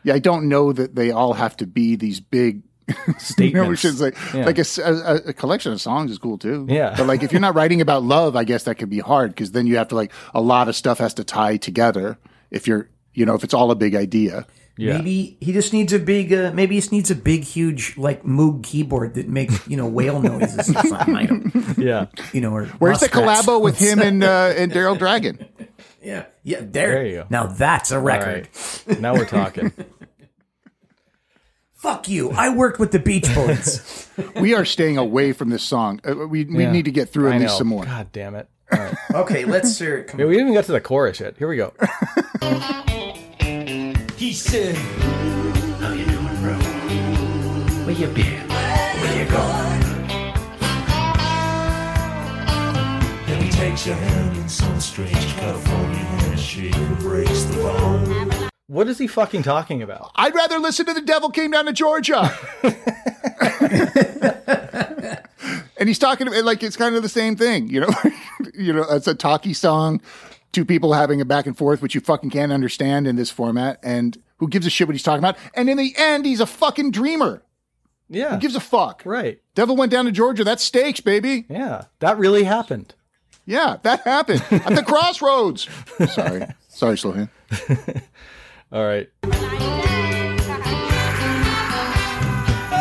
[0.03, 2.61] Yeah, I don't know that they all have to be these big.
[3.19, 3.69] Statements.
[3.69, 4.01] notions.
[4.01, 4.45] like Yeah.
[4.45, 6.65] like a, a- a collection of songs is cool too.
[6.69, 6.93] Yeah.
[6.97, 9.51] but like if you're not writing about love, I guess that could be hard because
[9.51, 12.17] then you have to like a lot of stuff has to tie together.
[12.49, 14.45] If you're, you know, if it's all a big idea.
[14.81, 16.31] Maybe he just needs a big.
[16.33, 19.87] Uh, maybe he just needs a big, huge like Moog keyboard that makes you know
[19.87, 20.69] whale noises.
[20.69, 21.15] or something.
[21.15, 22.07] I don't- Yeah.
[22.33, 25.45] You know, or Where's the collabo with him and uh, and Daryl Dragon?
[26.03, 26.59] yeah, yeah.
[26.59, 27.25] There, There you go.
[27.29, 28.49] Now that's a record.
[28.53, 28.99] All right.
[29.01, 29.71] Now we're talking.
[31.73, 32.29] Fuck you.
[32.31, 34.07] I worked with the Beach Boys.
[34.35, 35.99] we are staying away from this song.
[36.07, 36.71] Uh, we we Yeah.
[36.71, 37.85] need to get through at least some more.
[37.85, 38.47] God damn it.
[38.71, 38.95] All right.
[39.15, 40.11] okay, let's hear it.
[40.17, 41.35] Yeah, we didn't even get to the chorus yet.
[41.37, 41.73] Here we go.
[44.31, 44.77] He said,
[45.81, 46.53] How you doing, bro?
[47.83, 48.47] Where you been?
[48.47, 49.83] Where you going?
[53.27, 58.31] and he takes your hand in some strange California handshake and breaks the bone.
[58.67, 60.11] What is he fucking talking about?
[60.15, 62.33] I'd rather listen to the Devil Came Down to Georgia.
[65.77, 67.89] and he's talking about like it's kind of the same thing, you know.
[68.53, 69.99] you know, it's a talky song,
[70.51, 73.79] two people having a back and forth, which you fucking can't understand in this format.
[73.83, 75.37] And who gives a shit what he's talking about?
[75.53, 77.43] And in the end, he's a fucking dreamer.
[78.09, 78.35] Yeah.
[78.35, 79.03] Who gives a fuck?
[79.05, 79.41] Right.
[79.55, 80.43] Devil went down to Georgia.
[80.43, 81.45] That's stakes, baby.
[81.49, 81.85] Yeah.
[81.99, 82.93] That really happened.
[83.45, 85.67] Yeah, that happened at the crossroads.
[86.13, 87.29] Sorry, sorry, Slowhand.
[88.71, 89.09] All right.
[89.23, 89.33] A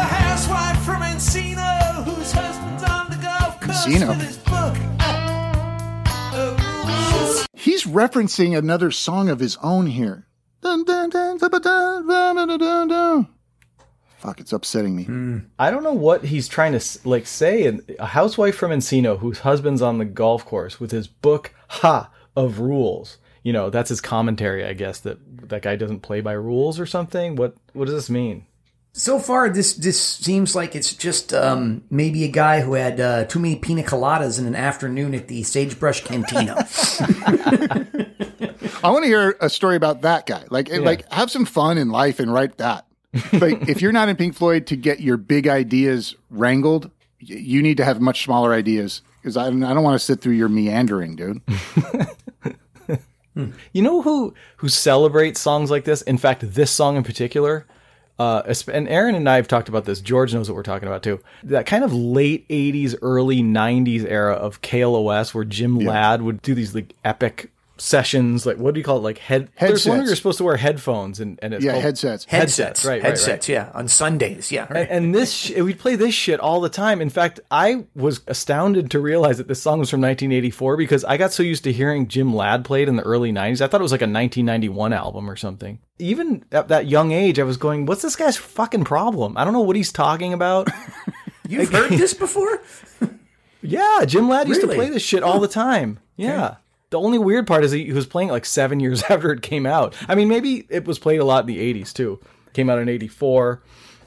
[0.05, 1.71] housewife from Encino
[7.61, 10.27] he's referencing another song of his own here.
[14.19, 15.07] Fuck, it's upsetting me.
[15.07, 15.47] Mm.
[15.59, 17.65] I don't know what he's trying to like say.
[17.67, 22.11] And a housewife from Encino whose husband's on the golf course with his book "Ha"
[22.37, 23.17] of rules.
[23.43, 25.01] You know, that's his commentary, I guess.
[25.01, 27.37] That that guy doesn't play by rules or something.
[27.37, 28.45] What what does this mean?
[28.93, 33.25] So far, this this seems like it's just um, maybe a guy who had uh,
[33.25, 36.57] too many pina coladas in an afternoon at the Sagebrush Cantina.
[38.83, 40.45] I want to hear a story about that guy.
[40.51, 42.87] Like, like have some fun in life and write that.
[43.33, 47.77] like, if you're not in Pink Floyd to get your big ideas wrangled, you need
[47.77, 51.17] to have much smaller ideas because I, I don't want to sit through your meandering,
[51.17, 51.41] dude.
[53.73, 56.03] You know who who celebrates songs like this?
[56.03, 57.65] In fact, this song in particular,
[58.21, 60.03] uh, and Aaron and I have talked about this.
[60.03, 61.21] George knows what we're talking about too.
[61.43, 66.55] That kind of late '80s, early '90s era of KLOS, where Jim Ladd would do
[66.55, 67.51] these like epic
[67.81, 68.45] sessions.
[68.47, 69.01] Like what do you call it?
[69.01, 69.49] Like head.
[69.59, 72.25] There's one where you're supposed to wear headphones and and it's Yeah, called- headsets.
[72.27, 73.49] Headsets, Right, right, headsets.
[73.49, 73.55] right.
[73.55, 74.53] Yeah, on Sundays.
[74.53, 77.01] Yeah, And, and this, sh- we'd play this shit all the time.
[77.01, 81.17] In fact, I was astounded to realize that this song was from 1984 because I
[81.17, 83.61] got so used to hearing Jim Ladd played in the early 90s.
[83.61, 85.79] I thought it was like a 1991 album or something.
[85.99, 89.37] Even at that young age, I was going, "What's this guy's fucking problem?
[89.37, 90.69] I don't know what he's talking about."
[91.49, 92.61] You've heard this before?
[93.63, 94.75] Yeah, Jim Ladd used Really?
[94.77, 95.99] to play this shit all the time.
[96.17, 96.55] Yeah.
[96.91, 99.67] The only weird part is he, was playing it like seven years after it came
[99.67, 99.95] out.
[100.09, 102.21] I mean, maybe it was played a lot in the '80s too.
[102.53, 103.63] Came out in '84.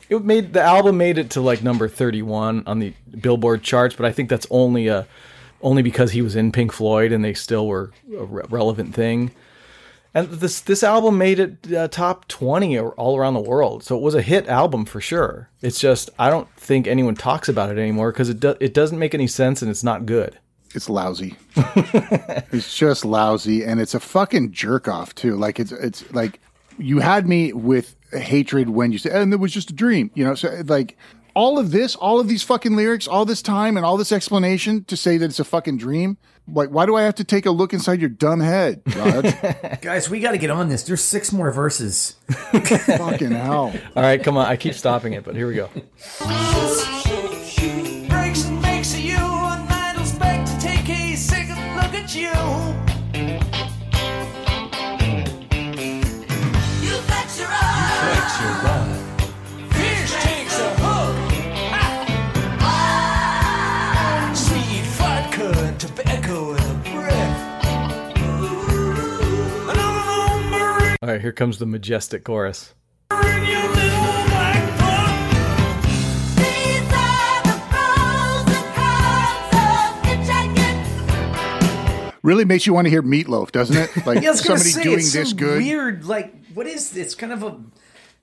[0.09, 4.05] It made the album made it to like number 31 on the Billboard charts, but
[4.05, 5.07] I think that's only a
[5.61, 9.31] only because he was in Pink Floyd and they still were a re- relevant thing.
[10.13, 13.84] And this this album made it uh, top 20 all around the world.
[13.84, 15.49] So it was a hit album for sure.
[15.61, 18.99] It's just I don't think anyone talks about it anymore because it do, it doesn't
[18.99, 20.38] make any sense and it's not good.
[20.74, 21.36] It's lousy.
[21.55, 25.36] it's just lousy, and it's a fucking jerk off too.
[25.36, 26.39] Like it's it's like
[26.78, 30.11] you had me with hatred when you said, and it was just a dream.
[30.15, 30.97] You know, so like
[31.36, 34.84] all of this, all of these fucking lyrics, all this time, and all this explanation
[34.86, 36.17] to say that it's a fucking dream.
[36.47, 39.82] Like, why do I have to take a look inside your dumb head, Raj?
[39.82, 40.84] Guys, we got to get on this.
[40.84, 42.15] There's six more verses.
[42.28, 43.74] fucking hell!
[43.95, 44.45] All right, come on.
[44.45, 45.69] I keep stopping it, but here we go.
[71.04, 72.74] All right, here comes the majestic chorus.
[73.12, 75.84] in your little black book.
[76.38, 82.20] These are the pros and cons of hitchhiking.
[82.24, 83.89] really makes you want to hear Meat Loaf, doesn't it?
[84.06, 85.58] Like Yeah, I was somebody say, doing it's this some good.
[85.62, 87.08] Weird, like what is this?
[87.08, 87.58] It's kind of a.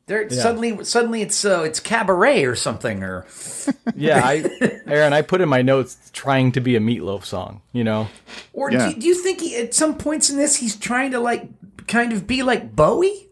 [0.07, 0.43] There Yeah.
[0.43, 3.27] suddenly, suddenly it's uh, it's cabaret or something, or
[3.95, 4.43] Yeah, I
[4.87, 8.09] Aaron, I put in my notes trying to be a Meat Loaf song, you know.
[8.55, 8.89] or Yeah.
[8.91, 11.47] do, do you think he, at some points in this he's trying to like
[11.91, 13.29] kind of be like Bowie?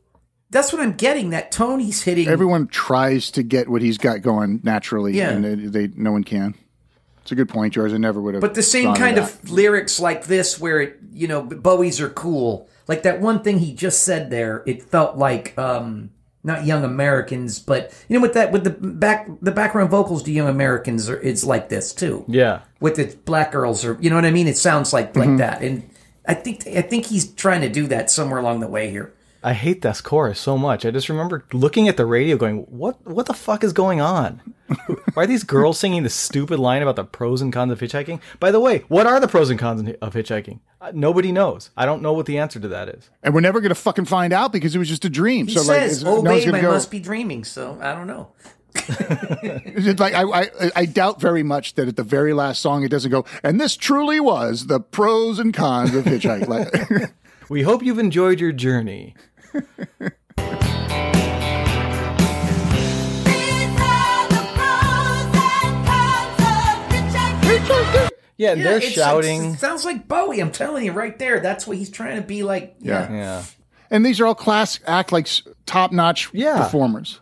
[0.50, 1.30] That's what I'm getting.
[1.30, 2.26] That tone he's hitting.
[2.28, 5.30] Everyone tries to get what he's got going naturally, Yeah.
[5.30, 6.54] and they, they no one can.
[7.22, 7.92] It's a good point, George.
[7.92, 8.40] I never would have.
[8.40, 9.24] But the same thought kind that.
[9.30, 12.66] of lyrics like this, where it, you know, Bowie's are cool.
[12.86, 16.10] Like that one thing he just said there, it felt like um
[16.42, 20.32] not Young Americans, but you know, with that with the back the background vocals to
[20.32, 22.24] Young Americans, are, it's like this too.
[22.26, 22.60] Yeah.
[22.80, 24.46] With the black girls, or you know what I mean?
[24.48, 25.38] It sounds like like Mhm.
[25.38, 25.82] that, and
[26.28, 29.12] I think I think he's trying to do that somewhere along the way here.
[29.42, 30.84] I hate this chorus so much.
[30.84, 34.40] I just remember looking at the radio going, "What what the fuck is going on?
[35.14, 38.20] Why are these girls singing this stupid line about the pros and cons of hitchhiking?"
[38.40, 40.58] By the way, what are the pros and cons of hitchhiking?
[40.80, 41.70] Uh, nobody knows.
[41.76, 43.08] I don't know what the answer to that is.
[43.22, 45.46] and we're never going to fucking find out because it was just a dream.
[45.46, 46.72] He so like, says, it's- "Oh no babe, I go.
[46.72, 48.28] must be dreaming." So I don't know.
[48.74, 52.88] It's like I, I, I doubt very much that at the very last song it
[52.90, 53.24] doesn't go.
[53.42, 57.12] And this truly was the pros and cons of hitchhiking.
[57.50, 59.14] We hope you've enjoyed your journey.
[68.36, 69.54] Yeah, and they're it's- shouting.
[69.54, 70.38] It sounds like Bowie.
[70.40, 71.40] I'm telling you, right there.
[71.40, 72.76] That's what he's trying to be like.
[72.78, 73.10] Yeah.
[73.10, 73.44] Yeah.
[73.90, 75.28] and these are all class act like
[75.66, 76.62] top notch Yeah.
[76.62, 77.18] performers,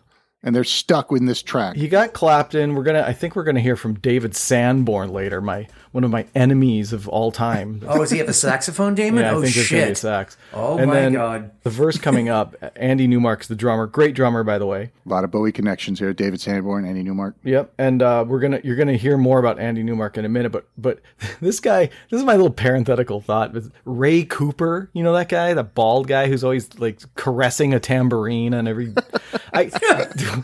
[0.47, 1.75] and they're stuck with this track.
[1.77, 2.77] He got Clapton.
[2.77, 3.03] We're gonna.
[3.03, 5.41] I think we're gonna hear from David Sanborn later.
[5.43, 5.67] My
[5.97, 7.83] one of my enemies of all time.
[7.89, 9.23] Oh, does he have a saxophone, Damon?
[9.25, 9.97] Yeah, I oh think there's gonna be a shit!
[9.99, 10.37] sax.
[10.53, 11.51] Oh and my then god!
[11.63, 12.55] The verse coming up.
[12.77, 13.87] Andy Newmark's the drummer.
[13.87, 14.91] Great drummer, by the way.
[15.05, 16.13] A lot of Bowie connections here.
[16.13, 17.35] David Sanborn, Andy Newmark.
[17.45, 17.73] Yep.
[17.79, 20.53] And uh, we're gonna you're gonna hear more about Andy Newmark in a minute.
[20.53, 21.01] But but
[21.41, 21.87] this guy.
[22.11, 23.55] This is my little parenthetical thought.
[23.55, 24.91] But Ray Cooper.
[24.93, 28.93] You know that guy, the bald guy who's always like caressing a tambourine on every.
[29.55, 29.65] I,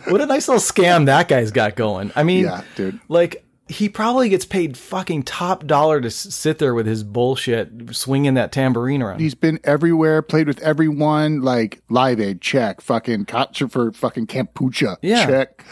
[0.08, 2.12] what a nice little scam that guy's got going.
[2.16, 2.98] I mean, Yeah, dude.
[3.08, 7.94] like he probably gets paid fucking top dollar to s- sit there with his bullshit
[7.94, 9.20] swinging that tambourine around.
[9.20, 12.80] He's been everywhere, played with everyone, like Live Aid, check.
[12.80, 15.26] Fucking concert for fucking Kampuchea, Yeah.
[15.26, 15.64] check.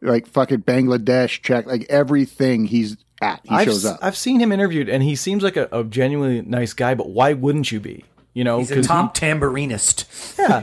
[0.00, 1.66] Like fucking Bangladesh, check.
[1.66, 3.98] Like everything he's at, he I've, shows up.
[4.00, 6.94] I've seen him interviewed, and he seems like a, a genuinely nice guy.
[6.94, 8.04] But why wouldn't you be?
[8.38, 10.04] You know, He's a 'cause he- top tambourinist.
[10.38, 10.62] Yeah,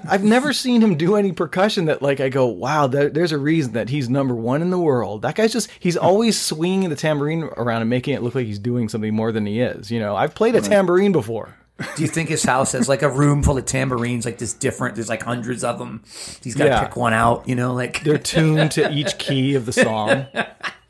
[0.10, 3.38] I've never seen him do any percussion that like I go, wow, there, there's a
[3.38, 5.22] reason that he's number one in the world.
[5.22, 8.58] That guy's just he's always swinging the tambourine around and making it look like he's
[8.58, 9.88] doing something more than he is.
[9.88, 11.54] You know, I've played a tambourine before.
[11.96, 14.96] Do you think his house has like a room full of tambourines, like this different?
[14.96, 16.02] There's like hundreds of them.
[16.42, 16.84] He's got to Yeah.
[16.84, 17.48] pick one out.
[17.48, 20.26] You know, like They're tuned to each key of the song.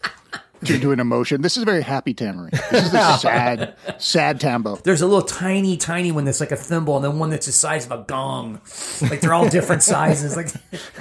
[0.64, 1.42] to do an emotion.
[1.42, 2.50] This is a very happy tambourine.
[2.70, 4.76] This is a sad, sad tambo.
[4.76, 7.52] There's a little tiny, tiny one that's like a thimble, and then one that's the
[7.52, 8.60] size of a gong.
[9.02, 10.36] Like they're all different sizes.
[10.36, 10.48] Like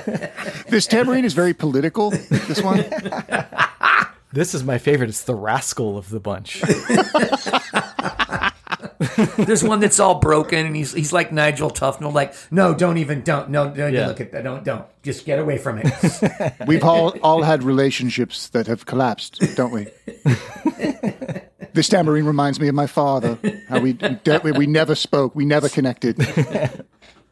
[0.68, 2.12] This tambourine is very political.
[2.12, 2.84] This one,
[4.34, 5.10] This is my favorite.
[5.10, 6.62] It's the rascal of the bunch.
[9.38, 13.22] There's one that's all broken, and he's he's like Nigel Tufnel, like, no, don't even,
[13.22, 14.08] don't, no, don't Yeah.
[14.08, 16.54] look at that, don't, don't, just get away from it.
[16.68, 19.88] We've all all had relationships that have collapsed, don't we?
[21.74, 23.38] this tambourine reminds me of my father.
[23.70, 23.98] How we
[24.44, 26.20] we, we never spoke, we never connected.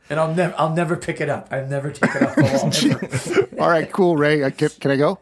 [0.10, 1.50] and I'll never, I'll never pick it up.
[1.52, 3.38] I'll never take it off the wall.
[3.38, 3.62] ever.
[3.62, 4.44] All right, cool, Ray.
[4.44, 5.20] I, can, can I go?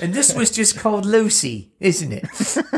[0.00, 2.26] And this was just called Lucy, isn't it?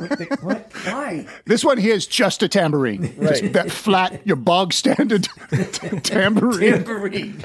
[0.02, 0.42] what?
[0.42, 0.72] what?
[0.84, 1.26] Why?
[1.46, 3.14] This one here is just a tambourine.
[3.20, 3.52] Just Right.
[3.54, 5.24] that flat, your bog standard
[6.02, 6.72] tambourine.
[6.84, 7.44] Tambourine.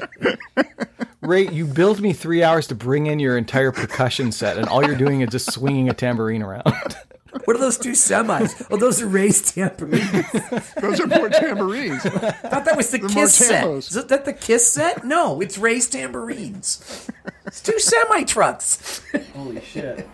[1.20, 4.84] Ray, you billed me three hours to bring in your entire percussion set, and all
[4.84, 6.96] you're doing is just swinging a tambourine around.
[7.44, 8.66] What are those two semis?
[8.70, 10.32] Oh, those are raised tambourines.
[10.80, 12.04] Those are more tambourines.
[12.04, 13.66] I thought that was the They're Kiss set.
[13.68, 15.04] Is that the Kiss set?
[15.04, 17.08] No, it's raised tambourines.
[17.52, 19.02] It's two semi trucks.
[19.34, 20.08] Holy shit.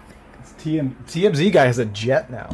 [0.59, 2.51] TM, TMZ guy has a jet now.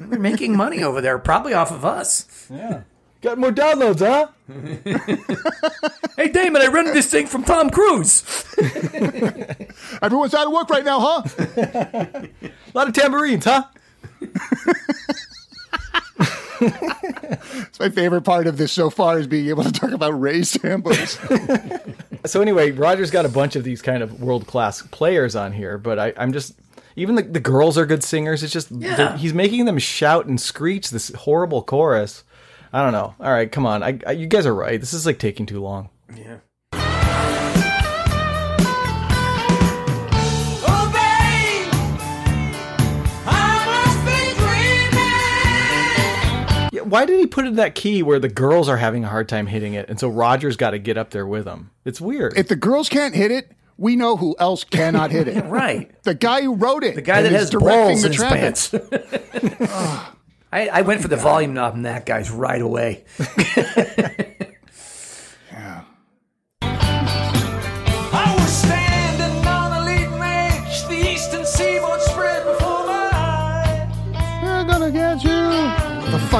[0.00, 2.48] They're making money over there, probably off of us.
[2.50, 2.84] Yeah.
[3.20, 4.28] Got more downloads, huh?
[6.16, 8.24] Hey, Damon, I rented this thing from Tom Cruise.
[10.00, 11.22] Everyone's out of work right now, huh?
[11.58, 12.30] A
[12.72, 13.64] lot of tambourines, huh?
[17.30, 20.40] It's my favorite part of this so far is being able to talk about Ray
[20.40, 21.92] tambos.
[22.26, 25.78] So anyway, Roger's got a bunch of these kind of world class players on here,
[25.78, 26.54] but I, I'm just
[26.96, 28.42] even the, the girls are good singers.
[28.42, 29.16] It's just Yeah.
[29.16, 32.24] he's making them shout and screech this horrible chorus.
[32.72, 33.14] I don't know.
[33.20, 33.84] All right, come on.
[33.84, 34.80] I, I, you guys are right.
[34.80, 35.88] This is like taking too long.
[36.16, 36.38] Yeah.
[46.88, 49.28] Why did he put it in that key where the girls are having a hard
[49.28, 51.70] time hitting it, and so Roger's got to get up there with them?
[51.84, 52.36] It's weird.
[52.36, 55.44] if the girls can't hit it, we know who else cannot hit it.
[55.46, 55.90] Right.
[56.04, 56.94] The guy who wrote it.
[56.94, 58.40] The guy that has directing balls the in his traffic.
[58.40, 60.12] pants.
[60.52, 63.04] I, I went for the volume knob on that guy's right away.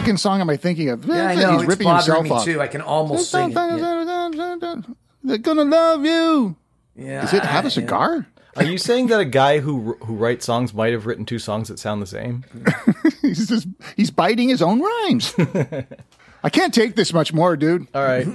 [0.07, 1.05] Fucking song am I thinking of?
[1.05, 1.53] Yeah, I know.
[1.53, 2.45] He's it's ripping bothering himself me off.
[2.45, 2.61] too.
[2.61, 3.55] I can almost sing it.
[3.55, 4.77] Yeah.
[5.25, 6.57] They're gonna love you.
[6.95, 8.27] Yeah, Is it have a cigar?
[8.57, 11.69] Are you saying that a guy who who writes songs might have written two songs
[11.69, 12.45] that sound the same?
[13.23, 15.35] he's just he's biting his own rhymes.
[16.43, 17.89] I can't take this much more, dude.
[17.93, 18.27] All right.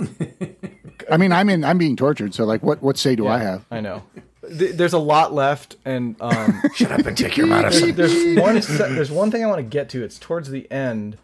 [1.09, 1.63] I mean, I'm in.
[1.63, 2.35] I'm being tortured.
[2.35, 3.65] So, like, what what say do I have?
[3.71, 4.03] I know.
[4.43, 7.95] There's a lot left, and um, Shut up and take your there's, medicine.
[7.95, 8.95] there's one.
[8.95, 10.03] There's one thing I want to get to.
[10.03, 11.17] It's towards the end,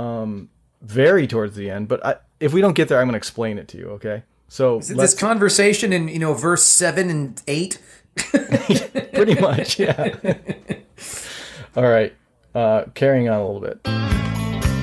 [0.00, 0.48] um,
[0.82, 1.88] very towards the end.
[1.88, 3.90] But I, if we don't get there, I'm going to explain it to you.
[3.90, 4.22] Okay.
[4.48, 7.80] So Is it let's this conversation in you know verse seven and eight?
[8.16, 10.16] pretty much, yeah.
[11.76, 12.12] All right.
[12.52, 13.84] Uh, carrying on a little bit.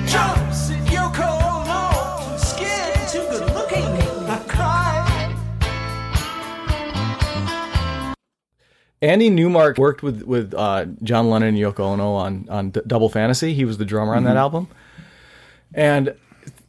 [0.08, 3.84] Jumps if you're cold, no, too scared, too good looking.
[3.84, 5.34] I cried.
[9.02, 13.10] Andy Newmark worked with with uh, John Lennon and Yoko Ono on on D- Double
[13.10, 13.52] Fantasy.
[13.52, 14.68] He was the drummer on that album,
[15.74, 16.14] and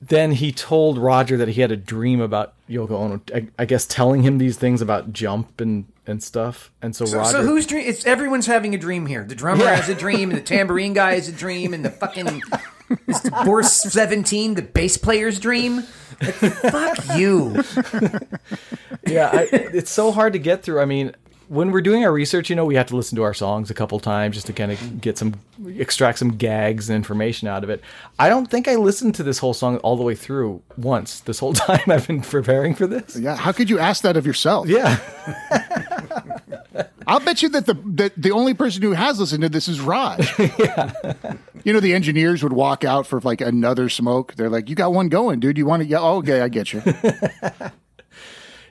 [0.01, 3.21] then he told Roger that he had a dream about Yoko Ono.
[3.33, 6.71] I, I guess telling him these things about Jump and and stuff.
[6.81, 7.85] And so, So, Roger, so who's dream?
[7.87, 9.23] It's everyone's having a dream here.
[9.23, 9.75] The drummer Yeah.
[9.75, 12.41] has a dream, and the tambourine guy has a dream, and the fucking
[13.07, 15.83] it's the Boris seventeen, the bass player's dream.
[16.21, 17.63] Like, fuck you.
[19.07, 20.79] yeah, I, it's so hard to get through.
[20.81, 21.15] I mean,
[21.49, 23.73] when we're doing our research, you know, we have to listen to our songs a
[23.73, 25.33] couple times just to kind of get some,
[25.77, 27.81] extract some gags and information out of it.
[28.19, 31.39] I don't think I listened to this whole song all the way through once this
[31.39, 33.17] whole time I've been preparing for this.
[33.17, 33.35] Yeah.
[33.35, 34.67] How could you ask that of yourself?
[34.67, 34.99] Yeah.
[37.07, 39.81] I'll bet you that the that the only person who has listened to this is
[39.81, 40.31] Raj.
[40.59, 40.93] yeah.
[41.63, 44.35] You know, the engineers would walk out for like another smoke.
[44.35, 45.57] They're like, "You got one going, dude.
[45.57, 45.89] You want to?
[45.89, 46.01] Yeah.
[46.01, 46.83] Oh, okay, I get you."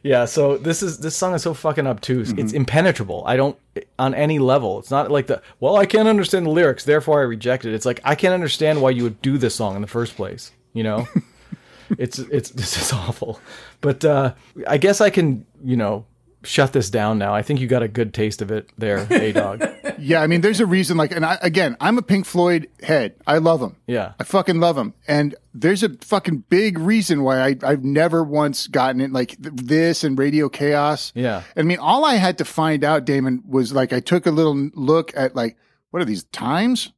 [0.03, 2.32] Yeah, so this is this song is so fucking obtuse.
[2.32, 3.22] It's impenetrable.
[3.26, 3.59] I don't
[3.99, 4.78] on any level.
[4.78, 7.74] It's not like the well, I can't understand the lyrics, therefore I reject it.
[7.74, 10.53] It's like I can't understand why you would do this song in the first place.
[10.72, 11.09] You know,
[11.99, 13.40] it's it's this is awful.
[13.80, 14.34] But uh,
[14.66, 16.07] I guess I can you know
[16.44, 17.34] shut this down now.
[17.34, 19.62] I think you got a good taste of it there, A Dog.
[20.01, 20.22] Yeah.
[20.22, 20.96] I mean, there's a reason.
[20.96, 23.14] Like, and I, again, I'm a Pink Floyd head.
[23.26, 23.76] I love them.
[23.86, 24.12] Yeah.
[24.18, 24.94] I fucking love them.
[25.07, 29.55] And there's a fucking big reason why I, I've never once gotten it like th-
[29.55, 31.12] this and Radio Chaos.
[31.14, 31.42] Yeah.
[31.57, 34.57] I mean, all I had to find out, Damon, was like I took a little
[34.74, 35.57] look at like
[35.90, 36.92] what are these times?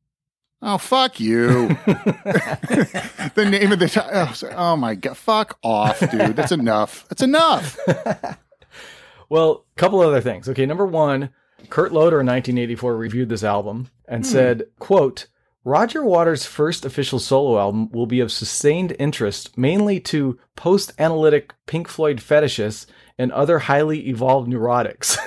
[0.62, 1.68] Oh fuck you!
[1.86, 5.16] the name of the ti- oh, oh my god!
[5.16, 6.36] Fuck off, dude.
[6.36, 7.06] That's enough.
[7.08, 7.78] That's enough.
[9.30, 10.48] Well, a couple other things.
[10.48, 11.30] Okay, number one,
[11.68, 14.30] Kurt Loder in 1984 reviewed this album and hmm.
[14.30, 15.26] said, quote,
[15.64, 21.52] Roger Waters' first official solo album will be of sustained interest mainly to post analytic
[21.66, 22.86] Pink Floyd fetishists
[23.20, 25.18] and other highly evolved neurotics.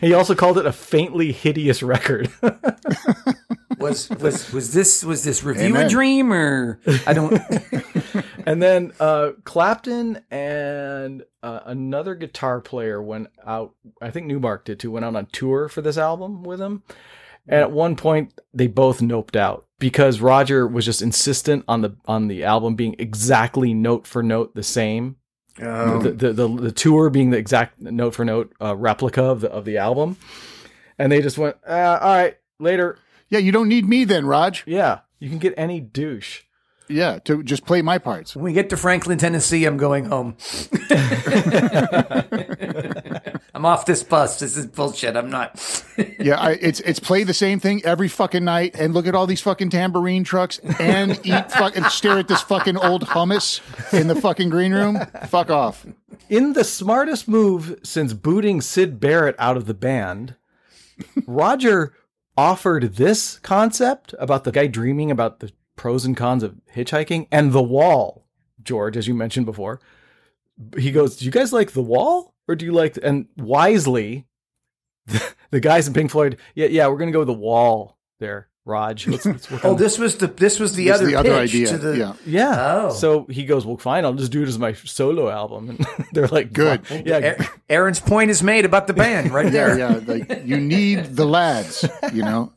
[0.00, 2.28] he also called it a faintly hideous record.
[3.78, 5.86] Was was was this was this review Amen.
[5.86, 7.32] a dream or I don't
[8.46, 13.74] and then uh, Clapton and uh, another guitar player went out.
[14.00, 14.92] I think Newmark did too.
[14.92, 16.84] Went out on tour for this album with him.
[17.48, 21.96] And at one point, they both noped out because Roger was just insistent on the
[22.06, 25.16] on the album being exactly note for note the same.
[25.56, 29.50] The, the, the the tour being the exact note for note uh, replica of the
[29.50, 30.18] of the album,
[31.00, 32.96] and they just went, uh, "All right, later."
[33.28, 34.62] Yeah, you don't need me then, Raj.
[34.66, 36.42] Yeah, you can get any douche.
[36.88, 38.36] Yeah, to just play my parts.
[38.36, 40.36] when we get to Franklin, Tennessee, I'm going home.
[43.62, 44.40] I'm off this bus.
[44.40, 45.16] This is bullshit.
[45.16, 45.84] I'm not.
[46.18, 49.26] Yeah, I, it's it's play the same thing every fucking night and look at all
[49.26, 53.60] these fucking tambourine trucks and eat fucking stare at this fucking old hummus
[53.92, 54.98] in the fucking green room.
[55.28, 55.84] Fuck off.
[56.28, 60.36] In the smartest move since booting Syd Barrett out of the band,
[61.26, 61.92] Roger
[62.36, 67.52] offered this concept about the guy dreaming about the pros and cons of hitchhiking and
[67.52, 68.24] the wall.
[68.62, 69.80] George, as you mentioned before,
[70.78, 74.26] he goes, "Do you guys like the wall, or do you like?" And wisely,
[75.50, 79.06] the guys in Pink Floyd, yeah, yeah, we're gonna go with the wall there, Raj.
[79.08, 81.30] Let's, let's work Oh, on this was the this was the This other the other
[81.40, 81.66] pitch idea.
[81.68, 82.12] to the yeah.
[82.24, 82.82] Yeah.
[82.86, 82.90] Oh.
[82.92, 84.04] So he goes, well, fine.
[84.04, 85.70] I'll just do it as my solo album.
[85.96, 86.86] And they're like, Good.
[86.86, 87.36] "Fine." Yeah.
[87.38, 89.78] A- Aaron's point is made about the band right there.
[89.78, 90.00] yeah.
[90.06, 92.52] Like you need the lads, you know?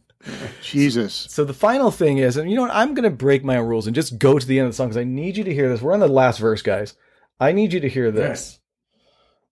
[0.62, 1.14] Jesus.
[1.30, 2.72] So the final thing is, and you know what?
[2.74, 4.76] I'm going to break my own rules and just go to the end of the
[4.76, 5.82] song because I need you to hear this.
[5.84, 6.96] We're on the last verse, guys.
[7.40, 8.60] I need you to hear this.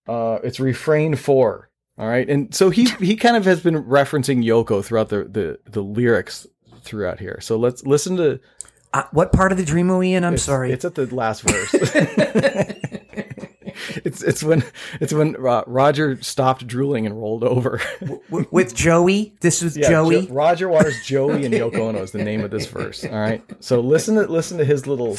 [0.08, 1.70] Uh, it's refrain four.
[1.98, 2.28] All right.
[2.30, 6.48] And so he, he kind of has been referencing Yoko throughout the, the, the lyrics
[6.82, 7.40] throughout here.
[7.42, 8.40] So let's listen to,
[8.94, 10.24] Uh, what part of the dream are we in?
[10.24, 10.72] I'm it's, sorry.
[10.72, 11.70] It's at the last verse.
[14.06, 14.64] it's, it's when,
[15.00, 17.80] it's when uh, Roger stopped drooling and rolled over.
[18.02, 19.36] W- with Joey.
[19.42, 20.26] This was Yeah, Joey.
[20.28, 23.04] Jo- Roger Waters, Joey, and Yoko Ono is the name of this verse.
[23.06, 23.44] All right.
[23.60, 25.18] So listen to listen to his little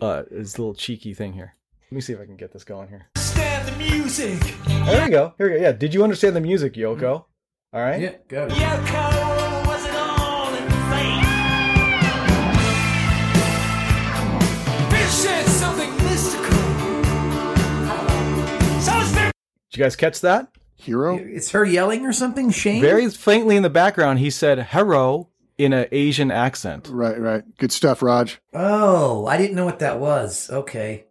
[0.00, 1.54] uh his little cheeky thing here.
[1.90, 3.08] Let me see if I can get this going here.
[3.40, 4.40] Stand the music.
[4.66, 5.34] There we go.
[5.38, 5.62] Here we go.
[5.62, 5.72] Yeah.
[5.72, 7.24] Did you understand the music, Yoko?
[7.72, 8.00] All right.
[8.00, 8.48] yeah, go.
[8.48, 11.22] Yoko, was it all in vain?
[14.90, 16.52] Bitch said something mystical.
[18.80, 19.30] So it's very
[19.70, 20.48] Did you guys catch that?
[20.76, 21.16] Hero?
[21.16, 22.50] It's her yelling or something.
[22.50, 22.82] Shane.
[22.82, 26.88] Very faintly in the background, he said "hero" in an Asian accent.
[26.90, 27.44] Right, right.
[27.58, 28.38] Good stuff, Raj.
[28.52, 30.50] Oh, I didn't know what that was.
[30.50, 31.04] Okay.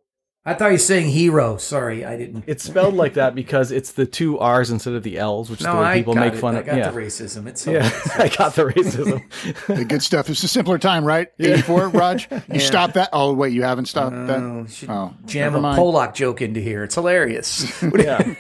[0.49, 1.57] I thought you were saying hero.
[1.57, 2.43] Sorry, I didn't.
[2.47, 5.65] It's spelled like that because it's the two R's instead of the L's, which is
[5.65, 6.37] no, the way I people make it.
[6.37, 6.65] fun I of.
[6.65, 6.89] got Yeah.
[6.91, 7.45] the racism.
[7.47, 9.67] It's so Yeah, I got the racism.
[9.77, 10.29] the good stuff.
[10.29, 11.27] It's a simpler time, right?
[11.39, 12.27] 84, Raj?
[12.51, 13.09] You stopped that?
[13.13, 14.67] Oh, wait, you haven't stopped that?
[14.71, 15.75] should Oh, jam never a.
[15.75, 16.83] Pollock joke into here.
[16.83, 17.81] It's hilarious.
[17.83, 18.33] Yeah.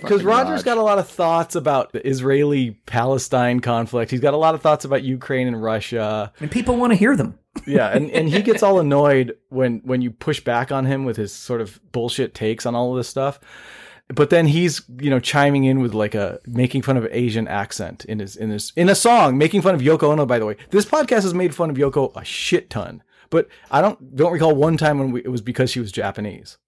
[0.00, 0.64] Because Roger's Raj.
[0.64, 4.10] got a lot of thoughts about the Israeli Palestine conflict.
[4.10, 6.32] He's got a lot of thoughts about Ukraine and Russia.
[6.40, 7.38] and people want to hear them.
[7.66, 11.16] Yeah, and, and he gets all annoyed when when you push back on him with
[11.16, 13.40] his sort of bullshit takes on all of this stuff.
[14.08, 18.04] But then he's, you know, chiming in with like a making fun of Asian accent
[18.04, 20.56] in his in his in a song, making fun of Yoko Ono, by the way.
[20.70, 23.02] This podcast has made fun of Yoko a shit ton.
[23.30, 26.58] But I don't don't recall one time when we, it was because she was Japanese.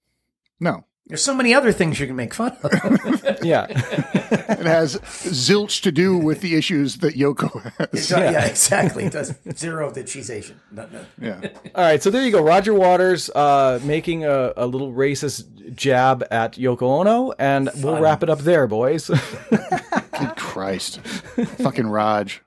[0.58, 0.84] No.
[1.08, 3.24] There's so many other things you can make fun of.
[3.42, 3.66] Yeah.
[3.70, 8.10] It has zilch to do with the issues that Yoko has.
[8.10, 8.44] yeah.
[8.46, 9.04] exactly.
[9.04, 10.60] It does zero that she's Asian.
[10.72, 11.04] No, no.
[11.20, 11.48] Yeah.
[11.74, 12.42] All right, so there you go.
[12.42, 18.22] Roger Waters uh, making a, a little racist jab at Yoko Ono, and we'll wrap
[18.22, 19.08] it up there, boys.
[19.50, 20.98] Good Christ.
[21.00, 22.42] Fucking Raj.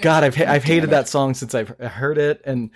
[0.00, 2.70] God, I've ha- I've hated that song since I've heard it, and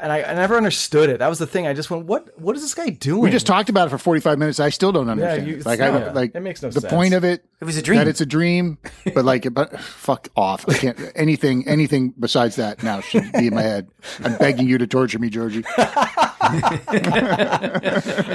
[0.00, 1.18] and I, I never understood it.
[1.18, 1.66] That was the thing.
[1.66, 3.22] I just went, what what is this guy doing?
[3.22, 4.60] We just talked about it for 45 minutes.
[4.60, 5.46] I still don't understand.
[5.46, 5.66] you- it.
[5.66, 6.92] like, I, yeah, like it makes no the sense.
[6.92, 7.44] point of it.
[7.60, 7.98] It was a dream.
[7.98, 8.78] That it's a dream,
[9.14, 10.68] but like, but fuck off.
[10.68, 13.88] I can't anything, anything besides that now should be in my head.
[14.22, 15.64] I'm begging you to torture me, Georgie.
[15.76, 16.56] All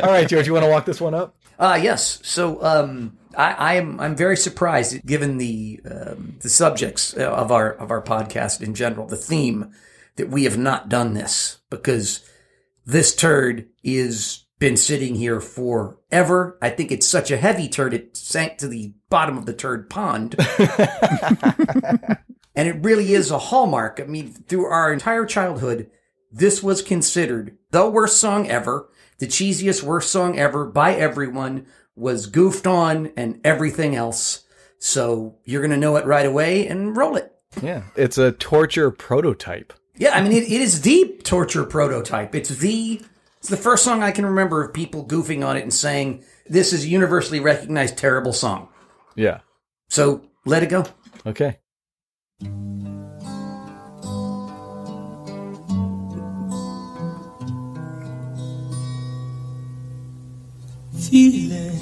[0.10, 1.36] right, George, you want to walk this one up?
[1.60, 2.20] Uh, yes.
[2.24, 7.52] So um, I, I am I'm very surprised given the um, the subjects uh, of
[7.52, 9.72] our of our podcast in general, the theme
[10.16, 12.28] that we have not done this because
[12.86, 16.58] this turd is been sitting here forever.
[16.62, 19.90] I think it's such a heavy turd it sank to the bottom of the turd
[19.90, 20.36] pond.
[22.56, 24.00] and it really is a hallmark.
[24.00, 25.90] I mean, through our entire childhood,
[26.32, 31.66] this was considered the worst song ever, the cheesiest worst song ever by everyone,
[31.96, 34.44] was goofed on and everything else.
[34.78, 37.34] So you're going to know it right away and roll it.
[37.64, 39.74] Yeah, it's a torture prototype.
[39.98, 42.34] Yeah, I mean, it, it is the torture prototype.
[42.34, 43.02] It's the
[43.38, 46.74] it's the first song I can remember of people goofing on it and saying this
[46.74, 48.70] is a universally recognized terrible song.
[49.16, 49.40] Yeah.
[49.90, 50.86] So let it go.
[51.26, 51.58] Okay.
[61.00, 61.80] Feeling.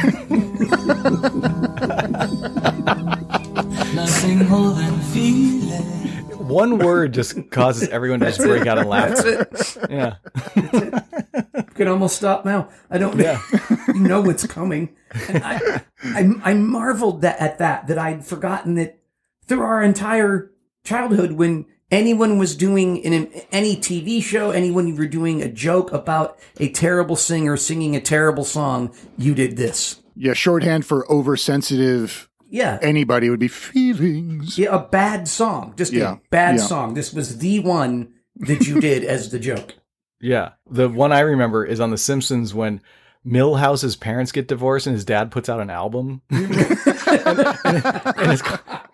[3.94, 6.09] Nothing more than feeling.
[6.50, 9.44] One word just causes everyone to just break out in laughter.
[9.44, 9.90] That's it.
[9.90, 10.14] Yeah.
[10.56, 12.68] You can almost stop now.
[12.90, 13.40] I don't Yeah.
[13.88, 14.96] you know what's coming.
[15.28, 19.00] And I, I, I marveled that at that, that I'd forgotten that
[19.46, 20.50] through our entire
[20.84, 25.48] childhood, when anyone was doing in an, any TV show, anyone you were doing a
[25.50, 30.00] joke about a terrible singer singing a terrible song, you did this.
[30.14, 32.78] Yeah, shorthand for oversensitive Yeah.
[32.82, 34.58] anybody would be feelings.
[34.58, 35.74] Yeah, a bad song.
[35.76, 36.62] Just Yeah, a bad yeah.
[36.62, 36.94] song.
[36.94, 39.74] This was the one that you did as the joke.
[40.22, 40.50] Yeah.
[40.70, 42.82] The one I remember is on The Simpsons when
[43.24, 46.20] Milhouse's parents get divorced and his dad puts out an album.
[46.30, 48.42] and, and it's,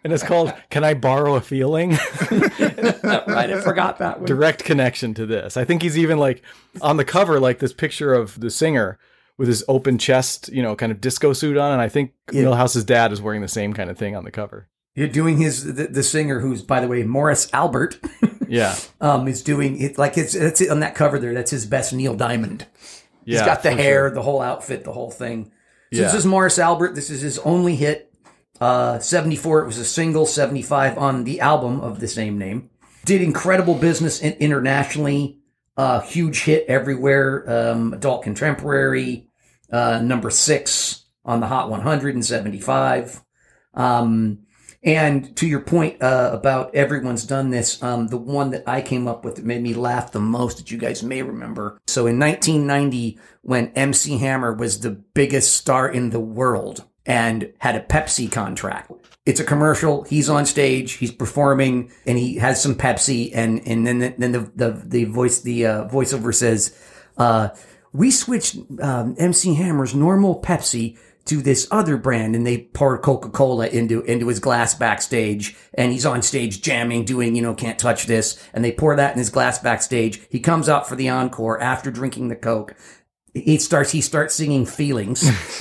[0.05, 1.91] and it's called Can I Borrow a Feeling?
[2.31, 4.27] right, I forgot that one.
[4.27, 5.57] Direct connection to this.
[5.57, 6.43] I think he's even like
[6.81, 8.99] on the cover, like this picture of the singer
[9.39, 11.73] with his open chest, you know, kind of disco suit on.
[11.73, 12.43] And I think Yeah.
[12.43, 14.69] Milhouse's dad is wearing the same kind of thing on the cover.
[14.95, 17.99] You're doing his the, the singer who's by the way Morris Albert
[18.49, 18.77] Yeah.
[19.01, 21.93] um is doing it like it's that's it on that cover there that's his best
[21.93, 22.67] Neil Diamond.
[23.27, 24.11] He's Yeah, got the hair, sure.
[24.13, 25.51] the whole outfit, the whole thing.
[25.93, 26.03] So Yeah.
[26.07, 26.95] this is Morris Albert.
[26.95, 28.11] This is his only hit.
[28.59, 32.71] Uh 74 it was a single, 75 on the album of the same name.
[33.05, 35.41] Did incredible business internationally.
[35.77, 37.45] Uh huge hit everywhere.
[37.51, 39.26] Um adult contemporary
[39.71, 43.23] uh number 6 on the Hot 100 in 75.
[43.75, 44.47] Um
[44.87, 49.09] and to your point uh, about everyone's done this, um, the one that I came
[49.09, 51.81] up with that made me laugh the most that you guys may remember.
[51.89, 57.75] So in 1990, when MC Hammer was the biggest star in the world and had
[57.75, 58.93] a Pepsi contract,
[59.25, 60.05] it's a commercial.
[60.05, 64.31] He's on stage, he's performing, and he has some Pepsi, and and then the, then
[64.31, 66.79] the the, the voice the uh, voiceover says,
[67.19, 67.49] uh,
[67.97, 73.67] "We switched um, MC Hammer's normal Pepsi." to this other brand and they pour Coca-Cola
[73.67, 78.07] into into his glass backstage and he's on stage jamming doing you know can't touch
[78.07, 81.61] this and they pour that in his glass backstage he comes out for the encore
[81.61, 82.77] after drinking the coke
[83.35, 85.25] he starts he starts singing feelings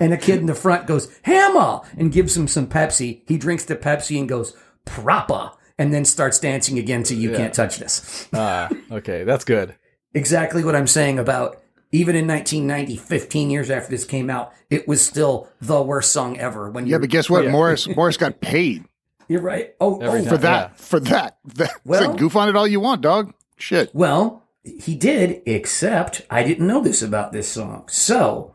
[0.00, 3.66] and a kid in the front goes hammer and gives him some Pepsi he drinks
[3.66, 4.56] the Pepsi and goes
[4.86, 7.36] proper and then starts dancing again to you Yeah.
[7.36, 9.24] can't touch this Ah, okay.
[9.24, 9.74] That's good.
[10.14, 11.58] Exactly what I'm saying about
[11.94, 16.38] even in 1990, 15 years after this came out, it was still the worst song
[16.38, 16.70] ever.
[16.70, 17.44] When Yeah, you're, but guess what?
[17.44, 17.50] Yeah.
[17.50, 18.84] Morris Morris got paid
[19.32, 19.74] you're right.
[19.80, 20.70] Oh, oh for that.
[20.70, 20.76] Yeah.
[20.76, 21.38] For that.
[21.54, 23.32] that Well- well, goof on it all you want, dog.
[23.56, 23.94] Shit.
[23.94, 27.84] well, he did, except I didn't know this about this song.
[27.88, 28.54] So,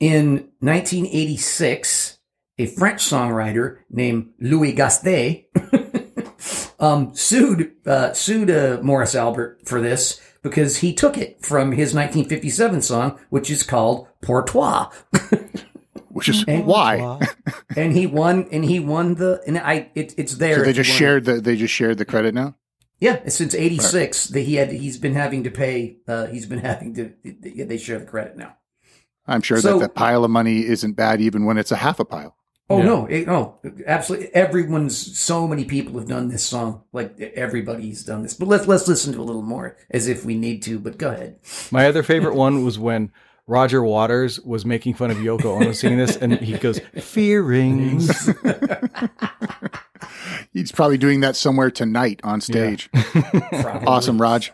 [0.00, 2.18] in 1986,
[2.58, 5.46] a French songwriter named Louis Gasté
[6.80, 11.92] um, sued uh, sued uh, Morris Albert for this because he took it from his
[11.94, 14.86] 1957 song, which is called Pour Toi.
[16.08, 17.20] Which is And- why.
[17.76, 20.90] and he won and he won the and i it, it's there So they just
[20.90, 22.56] shared the they just shared the credit now?
[23.00, 26.94] yeah since 86 that he had he's been having to pay uh he's been having
[26.94, 28.56] to they share the credit now
[29.26, 32.00] I'm sure So- that that pile of money isn't bad even when it's a half
[32.00, 32.34] a pile.
[32.68, 32.84] Oh Yeah.
[32.84, 38.22] no it, no absolutely everyone's so many people have done this song like everybody's done
[38.22, 40.98] this but let's let's listen to a little more as if we need to but
[40.98, 41.38] go ahead
[41.70, 43.12] My other favorite one was when
[43.48, 48.28] Roger Waters was making fun of Yoko Ono singing this, and he goes, "Fearings."
[50.52, 52.90] He's probably doing that somewhere tonight on stage.
[52.92, 53.86] Probably.
[53.86, 54.52] awesome, Raj.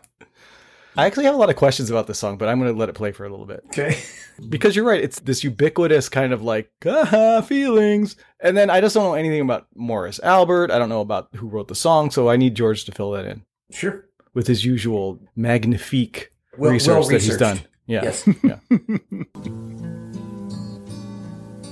[0.96, 2.88] I actually have a lot of questions about this song, but I'm going to let
[2.90, 3.98] it play for a little bit okay
[4.48, 5.02] because you're right.
[5.02, 9.40] It's this ubiquitous kind of like ah, feelings, and then I just don't know anything
[9.40, 10.70] about Morris Albert.
[10.70, 13.24] I don't know about who wrote the song, so I need George to fill that
[13.24, 17.60] in sure with his usual magnifique Well- research that he's done.
[17.86, 18.28] Yeah, Yes.
[18.44, 18.58] yeah.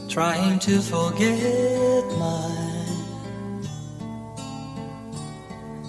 [0.08, 2.50] Trying to forget my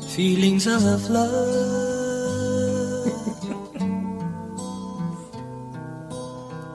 [0.10, 2.21] feelings of love.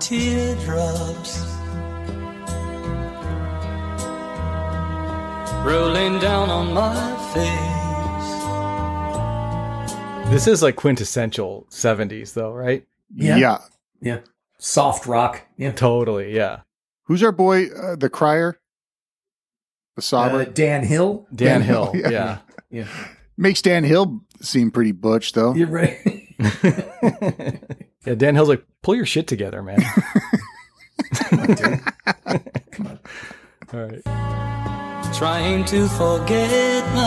[0.06, 1.40] Teardrops
[5.66, 6.94] rolling down on my
[7.34, 7.42] face.
[10.30, 12.86] This is like quintessential '70s, though, right?
[13.12, 13.36] Yeah.
[13.36, 13.58] yeah.
[14.00, 14.18] yeah
[14.58, 16.60] soft rock yeah Totally, yeah.
[17.06, 18.60] Who's our boy, uh, the crier?
[19.96, 20.42] the sobber.
[20.46, 21.26] Uh, Dan Hill.
[21.34, 21.90] Dan, Dan Hill.
[21.90, 22.10] Hill, yeah.
[22.10, 22.38] yeah.
[22.70, 22.86] Yeah,
[23.36, 25.52] Makes Dan Hill seem pretty butch, though.
[25.52, 25.98] you're right.
[28.06, 29.80] Yeah, Dan Hill's like, pull your shit together, man.
[33.72, 34.02] All right.
[35.12, 37.02] Trying to forget my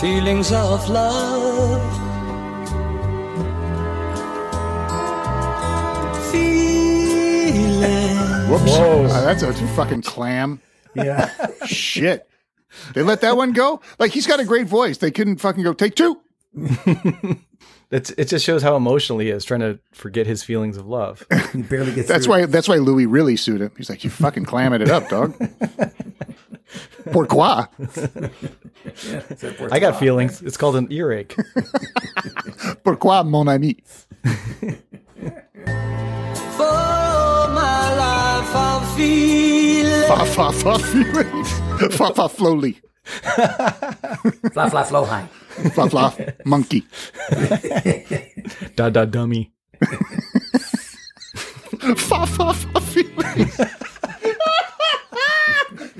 [0.00, 1.80] feelings of love.
[6.30, 8.16] Feeling.
[8.50, 8.70] Whoops.
[8.70, 9.04] Whoa.
[9.04, 10.60] Uh, that's a fucking clam.
[10.94, 11.30] yeah.
[11.64, 12.28] Shit.
[12.94, 13.80] They let that one go?
[13.98, 14.98] Like, he's got a great voice.
[14.98, 16.20] They couldn't fucking go, take two.
[17.90, 21.26] It's, it just shows how emotional he is, trying to forget his feelings of love.
[21.54, 22.40] You barely get That's through.
[22.40, 23.70] why That's why Louis really sued him.
[23.76, 25.34] He's like, you fucking clamming it up, dog.
[27.12, 27.68] Pourquoi?
[29.70, 30.40] I got feelings.
[30.40, 31.36] It's called an earache.
[32.82, 33.76] Pourquoi, mon ami?
[36.56, 40.08] For my life, I'm feeling.
[40.08, 41.44] Fa fa fa feeling.
[41.90, 42.80] Fa fa flowly.
[44.52, 45.26] Fly, fly, flow high.
[45.74, 46.14] Fla fla
[46.44, 46.84] monkey.
[48.76, 49.50] da da dummy.
[51.96, 53.48] Fa fa fa feeling.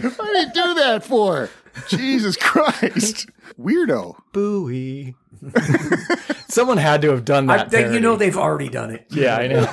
[0.01, 1.49] What did he do that for?
[1.89, 3.27] Jesus Christ.
[3.59, 4.17] Weirdo.
[4.33, 5.15] Booey.
[6.49, 7.93] Someone had to have done I that.
[7.93, 9.07] you know they've already done it.
[9.11, 9.67] Yeah, I know.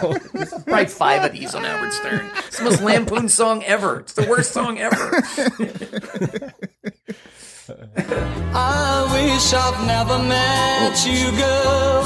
[0.66, 2.30] Probably five of these on Howard Stern.
[2.48, 4.00] It's the most lampoon song ever.
[4.00, 4.96] It's the worst song ever.
[8.56, 12.04] I wish I've never met you, girl.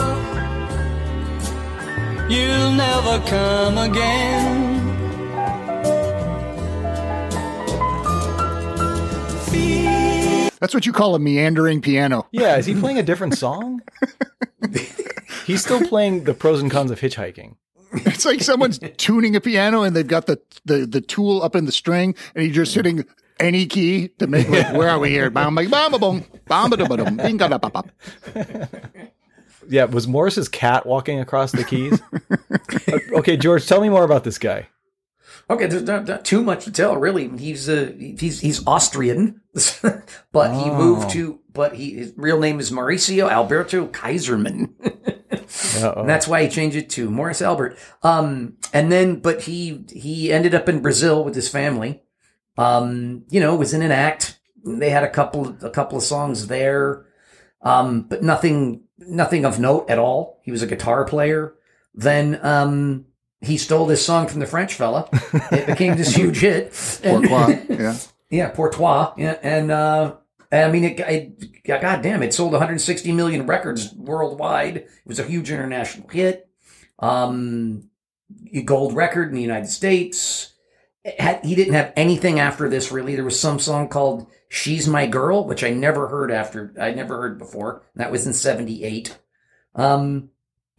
[2.30, 4.93] You'll never come again.
[10.64, 12.26] That's what you call a meandering piano.
[12.32, 13.82] yeah, is he playing a different song?
[15.46, 17.58] He's still playing the pros and cons of hitchhiking.
[17.92, 21.66] It's like someone's tuning a piano and they've got the, the, the tool up in
[21.66, 23.04] the string and you're just hitting
[23.42, 25.30] any key to make like, where are we here?
[25.30, 26.00] Bam, bam, bam, bam,
[26.48, 27.82] bam, bam, bam, bing, ga, da.
[29.68, 32.02] Yeah, was Morris's cat walking across the keys?
[33.18, 34.70] okay, George, tell me more about this guy.
[35.50, 37.28] Okay, there's not, not too much to tell, really.
[37.38, 39.42] He's uh, he's he's Austrian,
[40.32, 41.40] but he moved to.
[41.52, 44.74] But he his real name is Mauricio Alberto Kaiserman.
[45.76, 47.78] And that's why he changed it to Morris Albert.
[48.02, 52.02] Um, and then, but he he ended up in Brazil with his family.
[52.58, 54.40] Um, you know, was in an act.
[54.66, 57.06] They had a couple a couple of songs there,
[57.62, 60.40] um, but nothing nothing of note at all.
[60.44, 61.54] He was a guitar player.
[61.94, 63.06] Then um,
[63.44, 65.10] he stole this song from the French fella.
[65.52, 66.66] It became this huge hit.
[67.04, 67.66] And- Pourquoi?
[67.70, 67.98] Yeah.
[68.30, 69.14] yeah, Pour Toi.
[69.18, 70.16] Yeah, and uh,
[70.52, 74.78] I mean, it, it, God damn, it sold 160 million records worldwide.
[74.78, 76.48] It was a huge international hit.
[77.00, 77.90] Um,
[78.66, 80.54] gold record in the United States.
[81.20, 83.16] Had, he didn't have anything after this really.
[83.16, 86.74] There was some song called "She's My Girl," which I never heard after.
[86.80, 87.84] I never heard before.
[87.96, 89.18] That was in '78.
[89.76, 90.30] Um,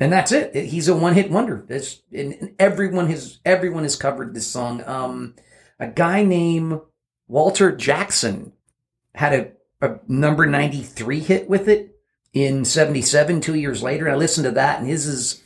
[0.00, 0.54] and that's it.
[0.66, 1.64] He's a one-hit wonder.
[1.66, 4.82] This and, and everyone has everyone has covered this song.
[4.86, 5.34] Um,
[5.78, 6.80] a guy named
[7.28, 8.52] Walter Jackson
[9.14, 9.32] had
[9.80, 11.96] a, a number 93 hit with it
[12.32, 15.40] in 77 two years later i listened to that and his is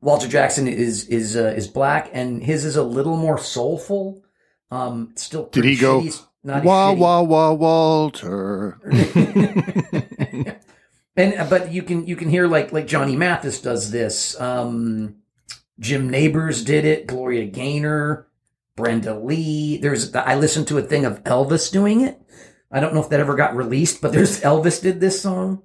[0.00, 4.24] walter jackson is is uh, is black and his is a little more soulful
[4.70, 6.06] um still Did he go, shitty.
[6.06, 6.98] It's not Wah, shitty.
[6.98, 8.78] wah, wah, Walter?
[11.16, 15.16] and uh, but you can you can hear like like johnny mathis does this um
[15.78, 18.26] Jim Nabors did it gloria gaynor
[18.76, 22.20] brenda lee there's i listened to a thing of elvis doing it
[22.70, 25.62] i don't know if that ever got released but there's elvis did this song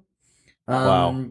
[0.68, 1.26] um Wow.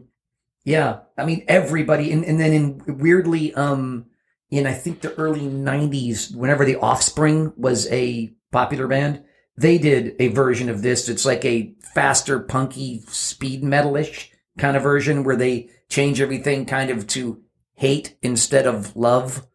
[0.64, 4.06] yeah i mean everybody and, and then in weirdly um
[4.50, 9.22] in i think the early 90s whenever the offspring was a popular band
[9.56, 11.08] they did a version of this.
[11.08, 14.28] It's like a faster, punky, speed metalish
[14.58, 17.42] kind of version where they change everything kind of to
[17.72, 19.46] hate instead of love,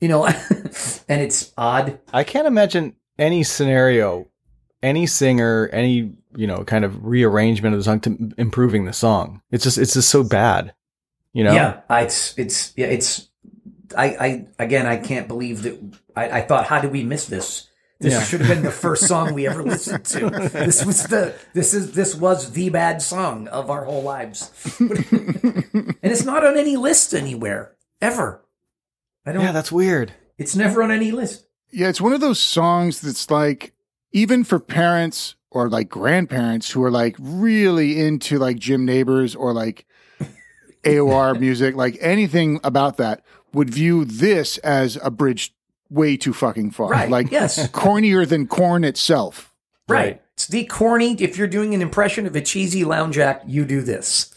[0.00, 0.24] you know,
[1.08, 1.98] and it's odd.
[2.12, 4.28] I can't imagine any scenario,
[4.80, 9.42] any singer, any you know kind of rearrangement of the song to improving the song.
[9.50, 10.74] It's just it's just so bad,
[11.32, 11.52] you know.
[11.52, 13.28] Yeah, I, it's it's yeah, it's
[13.96, 15.80] I I again I can't believe that
[16.14, 17.67] I, I thought how did we miss this?
[18.00, 18.22] This Yeah.
[18.22, 20.30] should have been the first song we ever listened to.
[20.52, 25.96] This was the this is this was the bad song of our whole lives, and
[26.02, 28.44] it's not on any list anywhere ever.
[29.26, 29.42] I don't.
[29.42, 30.12] Yeah, that's weird.
[30.38, 31.46] It's never on any list.
[31.72, 33.72] Yeah, it's one of those songs that's like,
[34.12, 39.52] even for parents or like grandparents who are like really into like Jim Nabors or
[39.52, 39.84] like
[40.84, 43.22] AOR music, like anything about that,
[43.52, 45.52] would view this as a bridge
[45.90, 46.90] way too fucking far.
[46.90, 47.68] Right, Like yes.
[47.72, 49.52] cornier than corn itself.
[49.88, 50.20] Right.
[50.34, 51.14] It's the corny.
[51.18, 54.32] If you're doing an impression of a cheesy lounge act, you do this.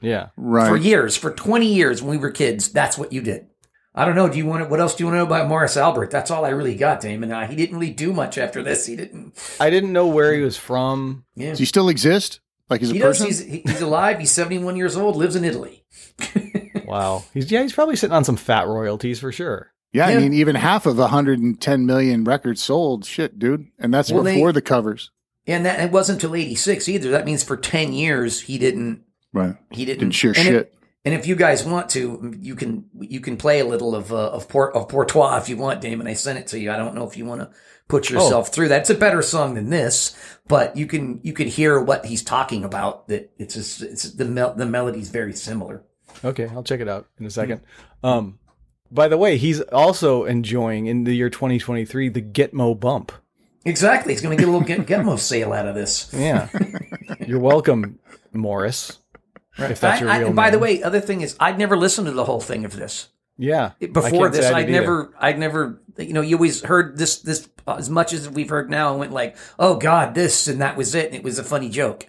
[0.00, 0.28] Yeah.
[0.36, 0.68] Right.
[0.68, 3.46] For years, for 20 years when we were kids, that's what you did.
[3.94, 4.28] I don't know.
[4.28, 6.10] Do you want to, what else do you want to know about Morris Albert?
[6.10, 7.32] That's all I really got, Damon.
[7.32, 8.84] Uh, he didn't really do much after this.
[8.86, 9.34] He didn't.
[9.58, 11.24] I didn't know where he was from.
[11.34, 11.50] Yeah.
[11.50, 12.40] Does he still exist?
[12.68, 13.18] Like he's a He does.
[13.20, 13.48] person?
[13.48, 14.18] He's, he's alive.
[14.18, 15.84] He's 71 years old, lives in Italy.
[16.86, 17.24] Wow.
[17.34, 19.72] He's yeah, he's probably sitting on some fat royalties for sure.
[19.92, 20.16] Yeah, Yeah.
[20.16, 23.04] I mean, even half of 110 million records sold.
[23.04, 23.66] Shit, dude.
[23.78, 25.10] And that's Well, before they- the covers.
[25.46, 27.10] And that it wasn't until 86 either.
[27.10, 29.02] That means for 10 years, he didn't,
[29.32, 29.54] Right.
[29.70, 30.54] he didn't, Didn't share and shit.
[30.54, 30.66] If,
[31.04, 34.30] and if you guys want to, you can, you can play a little of, uh,
[34.30, 36.08] of port, of Pour Toi if you want, Damon.
[36.08, 36.72] I sent it to you.
[36.72, 37.50] I don't know if you want to
[37.88, 38.80] put yourself through that.
[38.80, 40.16] It's a better song than this,
[40.48, 44.24] but you can, you can hear what he's talking about that it's just, it's the,
[44.24, 45.84] mel- the melody's very similar.
[46.24, 47.60] Okay, I'll check it out in a second.
[48.02, 48.40] Um,
[48.90, 53.12] by the way, he's also enjoying in the year 2023 the Gitmo bump.
[53.64, 54.12] Exactly.
[54.12, 56.08] He's going to get a little get, Gitmo sale out of this.
[56.12, 56.48] Yeah,
[57.26, 57.98] you're welcome,
[58.32, 58.98] Morris.
[59.58, 61.76] If that's your I- I- real and by the way, other thing is, I'd never
[61.76, 63.08] listened to the whole thing of this.
[63.38, 63.72] yeah.
[63.92, 67.90] Before this, I I'd never, I'd never, you know, you always heard this, this as
[67.90, 71.06] much as we've heard now, and went like, "Oh God, this," and that was it.
[71.06, 72.06] And it was a funny joke,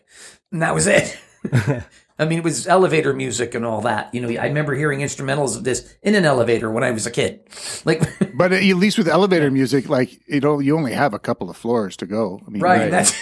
[0.51, 1.17] and that was it.
[2.19, 4.13] I mean, it was elevator music and all that.
[4.13, 7.11] You know, I remember hearing instrumentals of this in an elevator when I was a
[7.11, 7.41] kid.
[7.85, 8.01] Like,
[8.35, 11.57] But at least with elevator music, like you know, you only have a couple of
[11.57, 12.41] floors to go.
[12.45, 12.89] I mean, right?
[12.89, 13.15] That's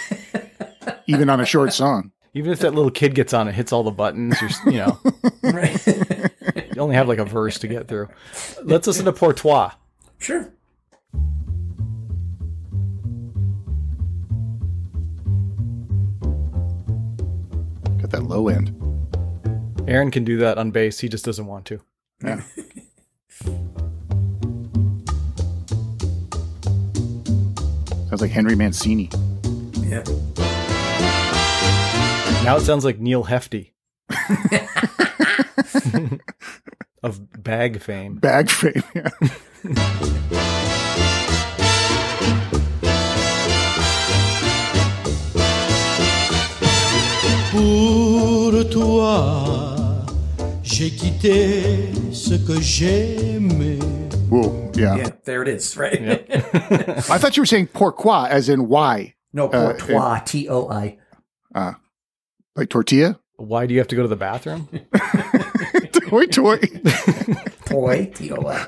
[1.06, 2.12] even on a short song.
[2.32, 4.98] Even if that little kid gets on and hits all the buttons, you're, you know,
[5.42, 5.86] right.
[5.86, 8.08] you only have like a verse to get through.
[8.62, 9.70] Let's listen to Pour Toi.
[10.18, 10.52] sure.
[17.98, 18.85] Got that low end.
[19.86, 20.98] Aaron can do that on bass.
[21.00, 21.80] He just doesn't want to.
[22.22, 22.42] Yeah.
[28.08, 29.10] Sounds like Henry Mancini.
[29.80, 30.02] Yeah.
[32.44, 33.72] Now it sounds like Neal Hefti
[37.02, 38.14] of bag fame.
[38.16, 38.84] Bag fame.
[38.94, 39.10] Yeah.
[47.50, 49.45] Pour toi,
[50.76, 53.78] j'ai quitté ce que j'aimais.
[54.28, 54.70] Whoa.
[54.74, 54.96] Yeah.
[54.96, 55.74] Yeah, there it is.
[55.74, 56.02] Right.
[57.08, 59.14] I thought you were saying pourquoi, as in why.
[59.32, 60.98] no, Uh, Pour Toi, T O I.
[61.54, 61.72] Uh,
[62.56, 63.18] like tortilla?
[63.36, 64.68] Why do you have to go to the bathroom?
[66.10, 66.58] toy, toy.
[67.64, 68.66] Toy, T O I.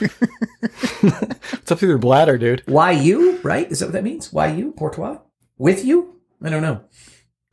[0.00, 2.64] It's up to your bladder, dude.
[2.66, 3.38] Why you?
[3.44, 3.70] Right?
[3.70, 4.32] Is that what that means?
[4.32, 4.72] Why you?
[4.72, 5.18] Pour Toi?
[5.56, 6.16] With you?
[6.42, 6.80] I don't know.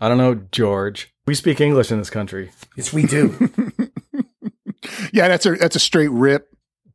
[0.02, 1.14] I don't know, George.
[1.28, 3.50] We speak English in this country Yes, we do.
[5.14, 6.50] Yeah, that's a that's a straight rip.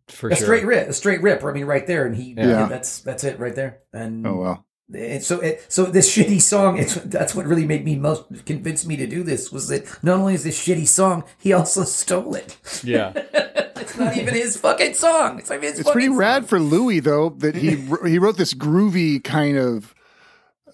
[0.08, 0.30] for sure.
[0.30, 0.46] a sure.
[0.46, 1.44] straight rip, a straight rip.
[1.44, 2.34] I mean, right there, and he.
[2.36, 2.46] Yeah.
[2.46, 2.66] Yeah.
[2.66, 3.80] that's that's it right there.
[3.92, 4.66] And Oh well.
[4.92, 6.78] and so it, so this shitty song.
[6.78, 10.18] It's that's what really made me most convinced me to do this was that not
[10.18, 12.56] only is this shitty song, he also stole it.
[12.82, 13.12] Yeah.
[13.78, 15.38] It's not even his fucking song.
[15.38, 17.76] It's not even his It's pretty fucking rad for Louis though that he
[18.06, 19.94] he wrote this groovy kind of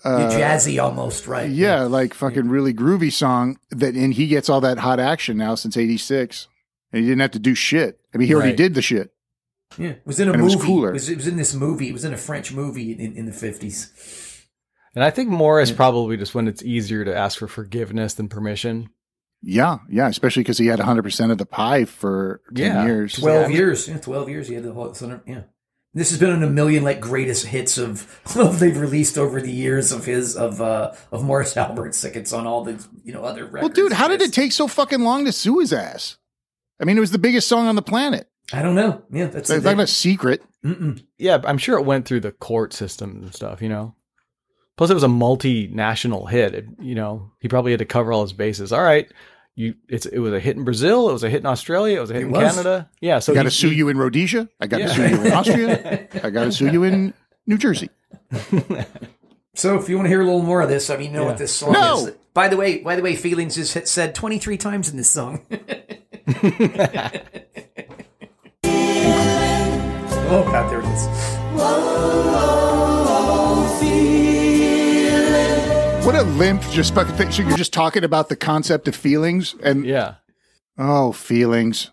[0.04, 0.40] Uh, song.
[0.40, 1.50] jazzy almost right.
[1.50, 5.54] yeah, like fucking really groovy song that and he gets all that hot action now
[5.54, 6.48] since 86.
[6.92, 8.00] And he didn't have to do shit.
[8.14, 8.56] I mean, he already Right.
[8.56, 9.12] did the shit.
[9.78, 10.66] Yeah, it was in a And it was movie.
[10.66, 10.90] cooler.
[10.90, 11.88] It was, it was in this movie.
[11.88, 13.90] It was in a French movie in, in the fifties.
[14.94, 18.90] And I think Morris probably just when it's easier to ask for forgiveness than permission.
[19.40, 22.84] Yeah, yeah, especially because he had 100% of the pie for 10 Yeah.
[22.84, 23.14] years.
[23.14, 23.56] Twelve Yeah.
[23.56, 23.88] years.
[23.88, 24.48] Yeah, Twelve years.
[24.48, 24.92] He had the whole.
[24.94, 25.42] so, Yeah.
[25.94, 29.52] This has been in a million like greatest hits of, of they've released over the
[29.52, 32.02] years of his of uh of Morris Albert's.
[32.02, 33.62] Like it's on all the you know other records.
[33.62, 36.16] Well, dude, how did it take so fucking long to sue his ass?
[36.80, 38.28] I mean, it was the biggest song on the planet.
[38.52, 39.02] I don't know.
[39.10, 40.42] Yeah, that's It's not a secret.
[40.64, 41.04] Mm-mm.
[41.18, 43.94] Yeah, I'm sure it went through the court system and stuff, you know.
[44.76, 46.54] Plus, it was a multinational hit.
[46.54, 48.72] It, you know, he probably had to cover all his bases.
[48.72, 49.10] All right,
[49.54, 51.08] you, it's it was a hit in Brazil.
[51.10, 51.98] It was a hit in Australia.
[51.98, 52.54] It was a hit It in was.
[52.54, 52.88] Canada.
[53.00, 54.48] Yeah, so I got to he- sue you in Rhodesia.
[54.60, 54.88] I got to Yeah.
[54.94, 56.08] sue you in Austria.
[56.22, 57.14] I got to sue you in
[57.46, 57.90] New Jersey.
[59.54, 61.24] So if you want to hear a little more of this, I mean, you know
[61.24, 61.28] Yeah.
[61.28, 62.06] what this song No!
[62.06, 62.12] is.
[62.32, 65.42] By the way, by the way, feelings is said twenty three times in this song.
[70.30, 71.02] oh God, there it is.
[76.04, 77.30] What a limp, just fucking thing.
[77.30, 80.14] So you're just talking about the concept of feelings and, yeah,
[80.76, 81.90] oh, feelings.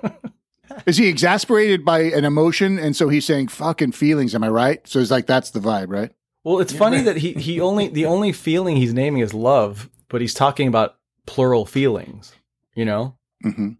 [0.86, 2.78] Is he exasperated by an emotion?
[2.78, 4.34] And so he's saying fucking feelings.
[4.34, 4.86] Am I right?
[4.88, 6.10] So it's like, that's the vibe, right?
[6.42, 10.20] Well, it's funny that he he only the only feeling he's naming is love, but
[10.20, 10.96] he's talking about
[11.26, 12.34] plural feelings.
[12.74, 13.72] You know, hmm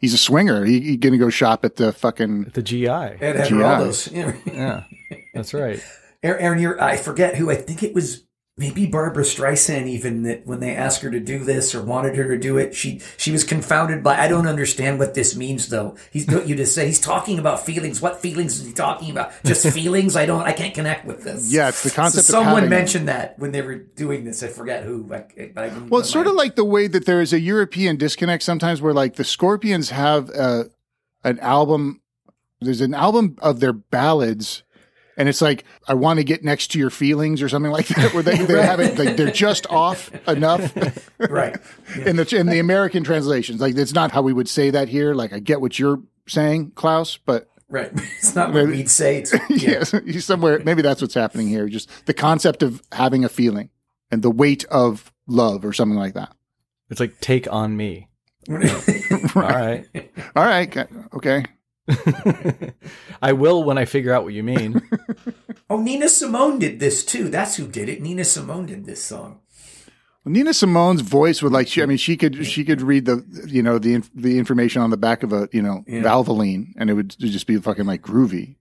[0.00, 0.64] He's a swinger.
[0.64, 2.86] He, he gonna go shop at the fucking the GI.
[2.88, 3.18] At
[3.48, 3.54] GI.
[3.54, 4.12] Everaldo's.
[4.12, 4.36] Yeah.
[4.46, 4.84] Yeah,
[5.32, 5.82] that's right.
[6.22, 7.50] Aaron, Aaron, you're, I forget who.
[7.50, 8.24] I think it was
[8.58, 9.86] maybe Barbra Streisand.
[9.86, 12.74] Even that when they asked her to do this or wanted her to do it,
[12.74, 14.18] she she was confounded by.
[14.18, 15.96] I don't understand what this means, though.
[16.10, 18.02] He's you just said he's talking about feelings.
[18.02, 19.32] What feelings is he talking about?
[19.44, 20.16] Just feelings?
[20.16, 20.42] I don't.
[20.42, 21.52] I can't connect with this.
[21.52, 24.42] Yeah, it's the concept of So someone mentioned that when they were doing this.
[24.42, 25.12] I forget who.
[25.12, 25.24] I,
[25.56, 28.82] I, Well, it's sort of like the way that there is a European disconnect sometimes
[28.82, 30.64] where like the Scorpions have uh,
[31.24, 32.00] an album,
[32.60, 34.62] there's an album of their ballads.
[35.18, 38.14] And it's like, I want to get next to your feelings or something like that,
[38.14, 40.72] where they, they have it, like they're just off enough.
[41.18, 41.56] right.
[42.06, 43.60] in the, in the American translations.
[43.60, 45.14] Like, it's not how we would say that here.
[45.14, 47.90] Like, I get what you're saying, Klaus, but Right.
[48.18, 49.18] It's not what we'd say.
[49.18, 49.84] It's, yeah.
[50.06, 50.60] yes, somewhere.
[50.64, 51.68] Maybe that's what's happening here.
[51.68, 53.70] Just the concept of having a feeling
[54.10, 56.34] and the weight of love or something like that.
[56.90, 58.08] It's like take on me.
[58.48, 59.84] All right.
[60.34, 60.88] All right.
[61.12, 61.44] Okay.
[63.22, 64.80] I will when I figure out what you mean.
[65.70, 67.28] Oh, Nina Simone did this too.
[67.28, 68.00] That's who did it.
[68.00, 69.40] Nina Simone did this song.
[70.24, 73.62] Nina Simone's voice would like, she, I mean, she could, she could read the, you
[73.62, 76.00] know, the, the information on the back of a, you know, Yeah.
[76.00, 78.56] Valvoline and it would just be fucking like groovy.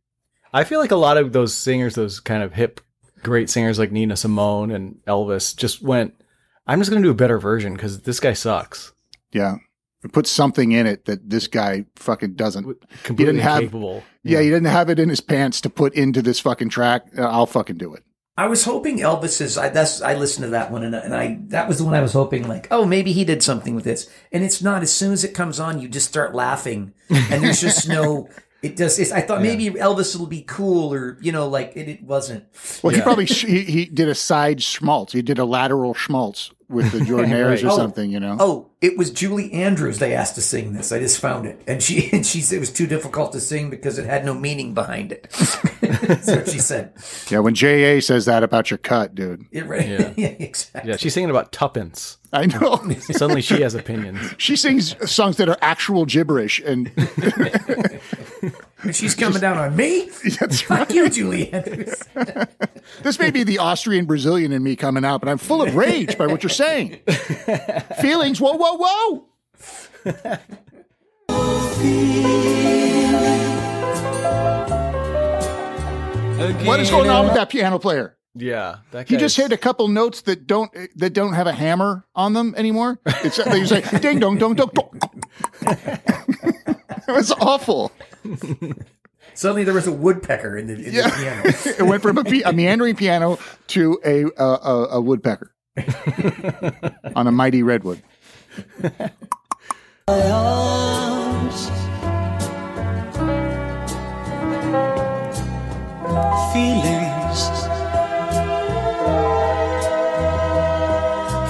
[0.52, 2.82] I feel like a lot of those singers, those kind of hip,
[3.24, 6.14] great singers like Nina Simone and Elvis, just went.
[6.68, 8.92] I'm just going to do a better version because this guy sucks.
[9.32, 9.56] Yeah.
[10.14, 12.66] Put something in it that this guy fucking doesn't.
[12.66, 14.04] He Completely didn't have, capable.
[14.24, 17.08] yeah, he didn't have it in his pants to put into this fucking track.
[17.18, 18.04] Uh, I'll fucking do it.
[18.38, 19.58] I was hoping Elvis's.
[19.58, 21.96] I that's I listened to that one and, I- and I that was the one
[21.96, 24.84] I was hoping like oh maybe he did something with this and it's not.
[24.84, 28.30] As soon as it comes on, you just start laughing and there's just no.
[28.64, 28.98] It does.
[28.98, 32.44] It's, I thought maybe Elvis will be cool or you know like it, it wasn't.
[32.82, 35.14] Well, he probably sh- he, he did a side schmaltz.
[35.14, 37.76] He did a lateral schmaltz with the Jordanaires or Oh.
[37.78, 38.38] something, you know.
[38.40, 40.92] Oh, it was Julie Andrews they asked to sing this.
[40.92, 43.70] I just found it, and she and she said it was too difficult to sing
[43.70, 45.30] because it had no meaning behind it.
[45.82, 46.94] That's what she said.
[47.30, 49.46] Yeah, when JA says that about your cut, dude.
[49.52, 49.88] Yeah, right.
[49.88, 50.14] Yeah.
[50.18, 50.92] yeah, exactly.
[50.92, 52.18] Yeah, she's singing about tuppence.
[52.34, 52.76] I know.
[53.00, 54.36] Suddenly she has opinions.
[54.38, 56.92] she sings songs that are actual gibberish and
[58.84, 60.10] And she's coming down on me.
[60.40, 62.04] That's Fuck you, Julie Andrews.
[63.02, 66.18] this may be the Austrian Brazilian in me coming out, but I'm full of rage
[66.18, 67.00] by what you're saying.
[68.00, 69.26] Feelings, whoa, whoa, whoa.
[76.66, 78.16] What is going on with uh, that piano player?
[78.36, 82.06] Yeah, that He just hit a couple notes that don't that don't have a hammer
[82.14, 83.00] on them anymore.
[83.24, 84.70] It's they say ding dong dong dong.
[84.74, 85.22] dong.
[87.10, 87.92] it was awful.
[89.34, 91.10] Suddenly there was a woodpecker in the, in Yeah.
[91.10, 91.42] the piano.
[91.80, 95.52] it went from a, pi- a meandering piano to a a, a, a woodpecker
[97.16, 98.02] on a mighty redwood.
[106.54, 107.42] Feelings.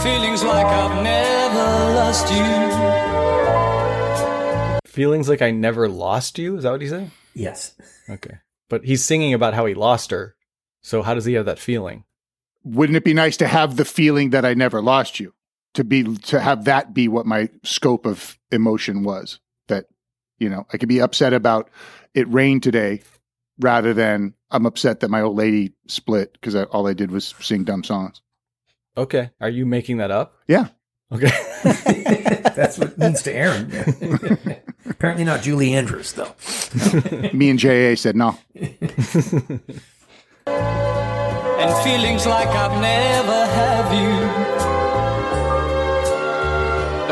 [0.03, 2.96] Feelings like I've never lost you.
[4.97, 6.57] Feelings like I never lost you.
[6.57, 7.11] Is that what he said?
[7.35, 7.75] Yes.
[8.09, 8.37] Okay,
[8.67, 10.35] but he's singing about how he lost her.
[10.81, 12.03] So how does he have that feeling?
[12.63, 15.35] Wouldn't it be nice to have the feeling that I never lost you?
[15.75, 19.39] To be to have that be what my scope of emotion was.
[19.67, 19.85] That
[20.39, 21.69] you know, I could be upset about
[22.15, 23.03] it rained today,
[23.59, 27.63] rather than I'm upset that my old lady split because all I did was sing
[27.65, 28.21] dumb songs.
[28.97, 30.33] Okay, are you making that up?
[30.47, 30.69] Yeah.
[31.11, 31.31] Okay.
[32.55, 33.71] That's what it means to Aaron.
[34.89, 36.33] Apparently not Julie Andrews though.
[37.33, 38.37] Me and JA said no.
[40.47, 44.13] And feelings like I've never have you.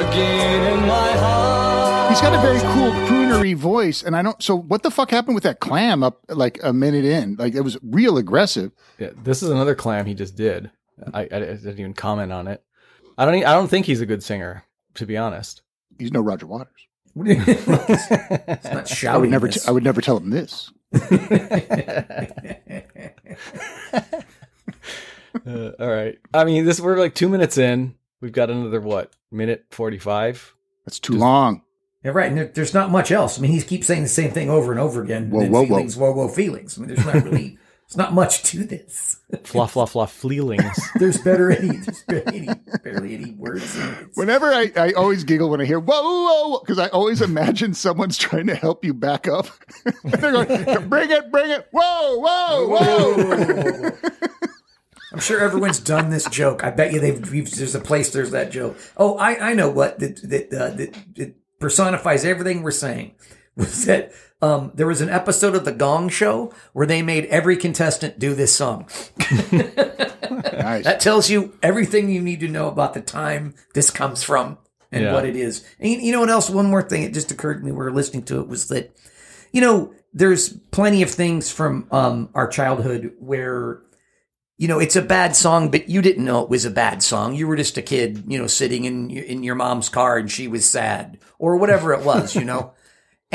[0.07, 2.09] Again in my heart.
[2.11, 4.41] He's got a very cool croonery voice, and I don't.
[4.43, 7.37] So what the fuck happened with that clam up like a minute in?
[7.37, 8.71] Like it was real aggressive.
[8.99, 10.69] Yeah, this is another clam he just did.
[11.11, 12.63] I, I didn't even comment on it.
[13.17, 13.35] I don't.
[13.35, 14.63] e- I don't think he's a good singer,
[14.95, 15.61] to be honest.
[15.97, 16.67] He's no Roger Waters.
[17.15, 19.47] it's not I would never.
[19.47, 19.63] this.
[19.63, 20.71] T- I would never tell him this.
[25.45, 26.17] Uh, all right.
[26.33, 27.95] I mean, this we're like two minutes in.
[28.21, 30.55] We've got another what minute forty five.
[30.85, 31.61] That's too long.
[32.03, 32.29] Yeah, right.
[32.29, 33.37] And there, there's not much else.
[33.37, 35.29] I mean, he keeps saying the same thing over and over again.
[35.29, 35.67] Whoa, And then whoa, whoa.
[35.67, 36.77] feelings, whoa, whoa, feelings.
[36.77, 39.19] I mean, there's not really, there's not much to this.
[39.43, 40.79] Fluff, fluff, fluff, fleelings.
[40.95, 42.49] There's better any, there's barely any,
[42.83, 43.77] barely any words.
[43.77, 44.07] In it.
[44.15, 48.17] Whenever I, I always giggle when I hear whoa whoa because I always imagine someone's
[48.17, 49.47] trying to help you back up.
[50.03, 53.91] They're going, bring it, bring it, whoa whoa whoa.
[55.11, 56.63] I'm sure everyone's done this joke.
[56.63, 57.31] I bet you they've.
[57.31, 58.11] We've, there's a place.
[58.11, 58.77] There's that joke.
[58.97, 63.15] Oh, I, I know what that that, uh, that, that personifies everything we're saying.
[63.55, 64.11] Was that
[64.45, 68.33] um, there was an episode of the Gong Show where they made every contestant do
[68.35, 68.87] this song.
[70.55, 70.83] Nice.
[70.85, 74.57] That tells you everything you need to know about the time this comes from
[74.91, 75.13] and Yeah.
[75.13, 75.63] what it is.
[75.79, 76.49] And you- you know what else?
[76.49, 77.03] One more thing.
[77.03, 77.71] It just occurred to me.
[77.71, 78.95] We were listening to it was that,
[79.51, 83.81] you know, there's plenty of things from um, our childhood where,
[84.57, 87.35] you know, it's a bad song, but you didn't know it was a bad song.
[87.35, 90.47] You were just a kid, you know, sitting in in your mom's car and she
[90.47, 92.71] was sad or whatever it was, you know,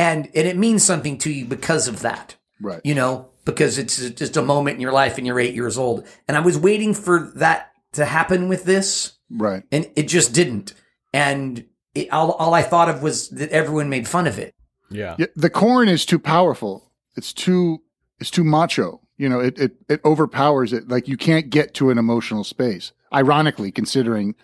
[0.00, 2.80] and and it means something to you because of that Right.
[2.84, 6.06] you know, because it's just a moment in your life and you're eight years old.
[6.28, 9.62] And I was waiting for that to happen with this, Right.
[9.72, 10.74] and it just didn't.
[11.12, 11.64] And
[11.94, 14.54] it, all, all I thought of was that everyone made fun of it.
[14.90, 15.16] Yeah.
[15.18, 16.90] Yeah, the corn is too powerful.
[17.16, 17.80] It's too
[18.20, 19.00] it's too macho.
[19.16, 20.88] You know, it, it it overpowers it.
[20.88, 22.92] Like you can't get to an emotional space.
[23.12, 24.34] Ironically, considering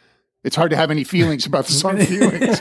[0.44, 2.60] it's hard to have any feelings about the song feelings.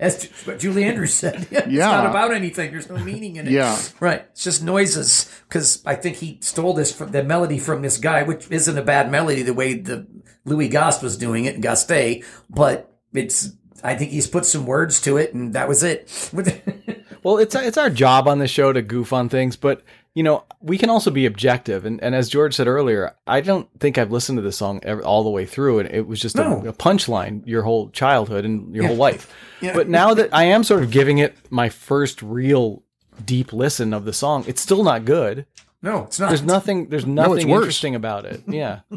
[0.00, 1.86] As what Julie Andrews said, it's Yeah.
[1.90, 2.70] not about anything.
[2.72, 3.52] There's no meaning in it.
[3.52, 3.78] Yeah.
[4.00, 4.24] right.
[4.32, 5.30] It's just noises.
[5.48, 8.82] Because I think he stole this from the melody from this guy, which isn't a
[8.82, 10.06] bad melody the way the
[10.44, 13.52] Louis Gast was doing it, Gasté, but it's.
[13.82, 16.30] I think he's put some words to it, and that was it.
[17.22, 19.80] Well, it's it's our job on the show to goof on things, but
[20.14, 21.84] you know we can also be objective.
[21.84, 25.02] And, and as George said earlier, I don't think I've listened to this song ever,
[25.02, 26.62] all the way through, and it was just No.
[26.64, 28.88] a, a punchline your whole childhood and your Yeah.
[28.88, 29.32] whole life.
[29.60, 29.72] Yeah.
[29.72, 32.82] But now that I am sort of giving it my first real
[33.24, 35.46] deep listen of the song, it's still not good.
[35.80, 36.28] no, it's not.
[36.28, 36.88] There's nothing.
[36.90, 37.60] There's nothing worse.
[37.62, 38.42] interesting about it.
[38.46, 38.80] Yeah,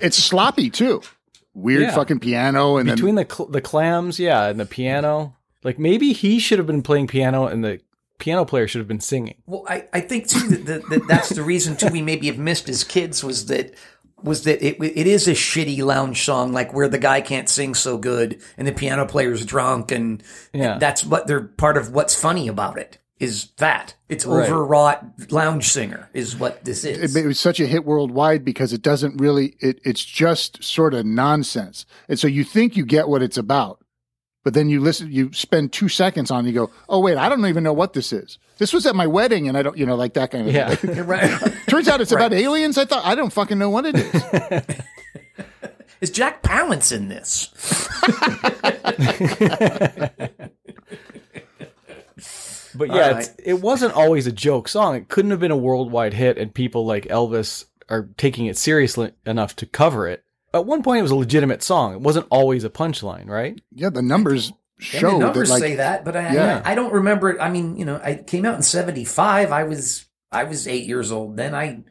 [0.00, 1.02] it's sloppy too.
[1.54, 1.94] Weird Yeah.
[1.94, 5.36] fucking piano and between then the cl- the clams, yeah, and the piano.
[5.64, 7.80] Like maybe he should have been playing piano, and the
[8.18, 9.36] piano player should have been singing.
[9.46, 12.38] Well, I, I think too that, that, that that's the reason too we maybe have
[12.38, 13.74] missed as kids was that
[14.22, 17.74] was that it it is a shitty lounge song like where the guy can't sing
[17.74, 20.22] so good and the piano player's drunk and
[20.52, 20.78] Yeah.
[20.78, 24.48] that's what they're part of what's funny about it is that it's Right.
[24.48, 27.14] overwrought lounge singer is what this is.
[27.16, 30.94] it, it was such a hit worldwide because it doesn't really it, it's just sort
[30.94, 31.86] of nonsense.
[32.08, 33.84] And so you think you get what it's about.
[34.48, 37.28] But then you listen, you spend two seconds on, it, you go, "Oh wait, I
[37.28, 38.38] don't even know what this is.
[38.56, 40.74] This was at my wedding, and I don't, you know, like that kind of Yeah.
[40.74, 41.38] thing." right.
[41.68, 42.78] Turns out it's about aliens.
[42.78, 44.64] I thought I don't fucking know what it is.
[46.00, 47.52] Is Jack Palance in this?
[52.74, 53.16] But yeah, right.
[53.18, 54.94] it's, it wasn't always a joke song.
[54.94, 59.12] It couldn't have been a worldwide hit, and people like Elvis are taking it seriously
[59.26, 60.24] enough to cover it.
[60.54, 61.92] At one point, it was a legitimate song.
[61.94, 63.60] It wasn't always a punchline, right?
[63.72, 66.62] yeah, the numbers And show the numbers that like say that, but I, Yeah.
[66.64, 67.40] I, I don't remember it.
[67.40, 69.52] I mean, you know, I came out in '75.
[69.52, 71.54] I was I was eight years old then.
[71.54, 71.82] I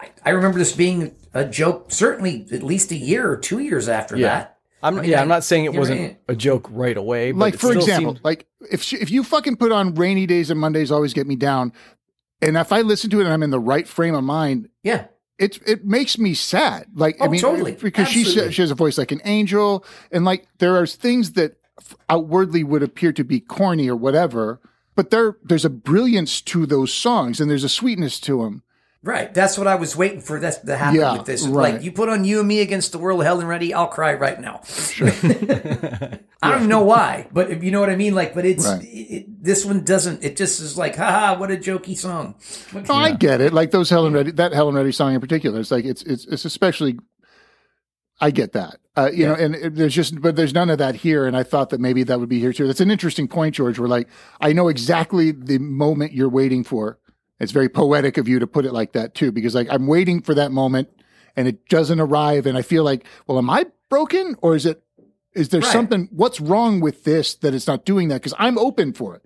[0.00, 1.90] I, I remember this being a joke.
[1.92, 4.28] Certainly, at least a year or two years after Yeah.
[4.28, 4.56] that.
[4.82, 5.18] I'm I mean, yeah.
[5.18, 6.20] I- I'm not saying it wasn't right.
[6.28, 7.32] a joke right away.
[7.32, 10.50] But like for example, seemed- like if she, if you fucking put on rainy days
[10.50, 11.74] and Mondays always get me down,
[12.40, 15.04] and if I listen to it and I'm in the right frame of mind, Yeah,
[15.40, 16.86] it it makes me sad.
[16.94, 17.72] Like I Oh, mean, totally.
[17.72, 18.52] because she Absolutely.
[18.52, 21.56] she has a voice like an angel, and like there are things that
[22.08, 24.60] outwardly would appear to be corny or whatever,
[24.94, 28.62] but there there's a brilliance to those songs and there's a sweetness to them.
[29.02, 29.32] Right.
[29.32, 30.38] That's what I was waiting for.
[30.40, 31.46] That's to happen Yeah, with this.
[31.46, 31.74] right.
[31.74, 33.72] Like you put on you and me against the world, Helen Reddy.
[33.74, 34.60] I'll cry right now.
[34.64, 35.08] Sure.
[36.42, 38.14] I don't know why, but if you know what I mean.
[38.14, 38.82] Like, but it's Right.
[38.82, 40.22] it, it- this one doesn't.
[40.22, 42.34] It just is like, haha, what a jokey song.
[42.72, 43.52] What- No, I get it.
[43.52, 45.60] Like those Helen Reddy, that Helen Reddy song in particular.
[45.60, 46.98] It's like it's it's it's especially.
[48.22, 50.94] I get that, uh, you know, and it, there's just, but there's none of that
[50.94, 51.26] here.
[51.26, 52.66] And I thought that maybe that would be here too.
[52.66, 53.78] That's an interesting point, George.
[53.78, 54.08] Where like
[54.42, 56.98] I know exactly the moment you're waiting for.
[57.40, 60.20] It's very poetic of you to put it like that too, because like I'm waiting
[60.22, 60.88] for that moment,
[61.36, 64.82] and it doesn't arrive, and I feel like, well, am I broken, or is it?
[65.34, 65.72] Is there Right.
[65.72, 66.08] something?
[66.12, 68.16] What's wrong with this that it's not doing that?
[68.16, 69.22] Because I'm open for it.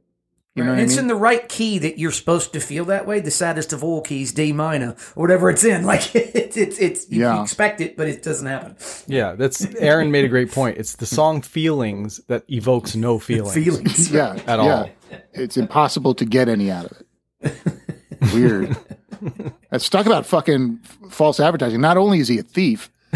[0.55, 1.01] You know and what I it's mean?
[1.01, 3.19] in the right key that you're supposed to feel that way.
[3.19, 5.82] The saddest of all keys, D minor, or whatever it's in.
[5.93, 7.43] Like it's it's it's you, you Yeah.
[7.43, 8.77] expect it, but it doesn't happen.
[9.09, 10.77] yeah, that's Aaron made a great point.
[10.78, 13.55] It's the song "Feelings" that evokes no feelings.
[13.55, 14.12] Feelings.
[14.12, 14.77] yeah, At yeah.
[14.77, 14.91] all.
[15.32, 17.01] It's impossible to get any out of
[17.41, 17.57] it.
[18.32, 18.76] Weird.
[19.72, 20.78] Let's talk about fucking
[21.10, 21.80] false advertising.
[21.80, 22.90] Not only is he a thief,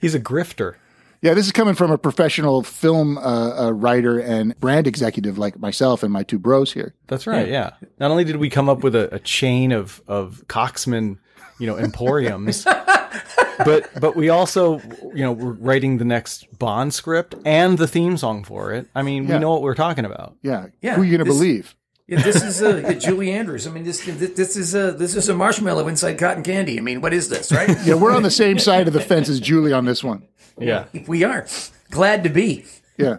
[0.00, 0.76] He's a grifter.
[1.20, 5.58] yeah, this is coming from a professional film uh, uh, writer and brand executive like
[5.58, 6.94] myself and my two bros here.
[7.06, 7.48] That's right.
[7.48, 7.72] Yeah.
[7.98, 11.18] Not only did we come up with a, a chain of of Coxman,
[11.58, 12.64] you know, emporiums,
[13.64, 14.78] but but we also,
[15.14, 18.88] you know, we're writing the next Bond script and the theme song for it.
[18.94, 19.34] I mean, Yeah.
[19.34, 20.36] we know what we're talking about.
[20.42, 21.76] Yeah, Yeah, who are you going to this- believe?
[22.10, 23.66] Yeah, this is a yeah, Julie Andrews.
[23.66, 26.76] I mean, this this this is a this is a marshmallow inside cotton candy.
[26.76, 27.68] I mean, what is this, right?
[27.84, 30.24] Yeah, we're on the same side of the fence as Julie on this one.
[30.58, 30.86] Yeah.
[31.06, 31.46] we are
[31.90, 32.64] glad to be.
[32.98, 33.18] Yeah.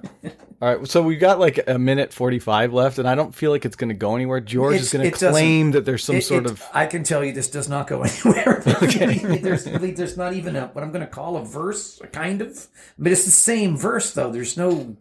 [0.61, 3.65] All right, so we've got like a minute forty-five left, and I don't feel like
[3.65, 4.39] it's going to go anywhere.
[4.41, 6.85] George It's- is going to doesn't- claim that there's some It- sort it- of I
[6.85, 8.61] can tell you this does not go anywhere.
[8.83, 9.17] okay.
[9.37, 12.67] there's, there's not even a what I'm going to call a verse, kind of,
[12.99, 14.31] but it's the same verse though.
[14.31, 14.97] There's no,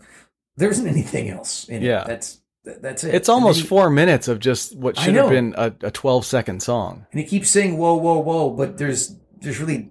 [0.57, 1.69] there isn't anything else.
[1.69, 2.03] In Yeah.
[2.03, 2.07] it.
[2.07, 3.15] that's that's it.
[3.15, 6.63] It's almost he- four minutes of just what should have been a, a 12 second
[6.63, 7.07] song.
[7.13, 9.91] and he keeps saying whoa, whoa, whoa, but there's there's really,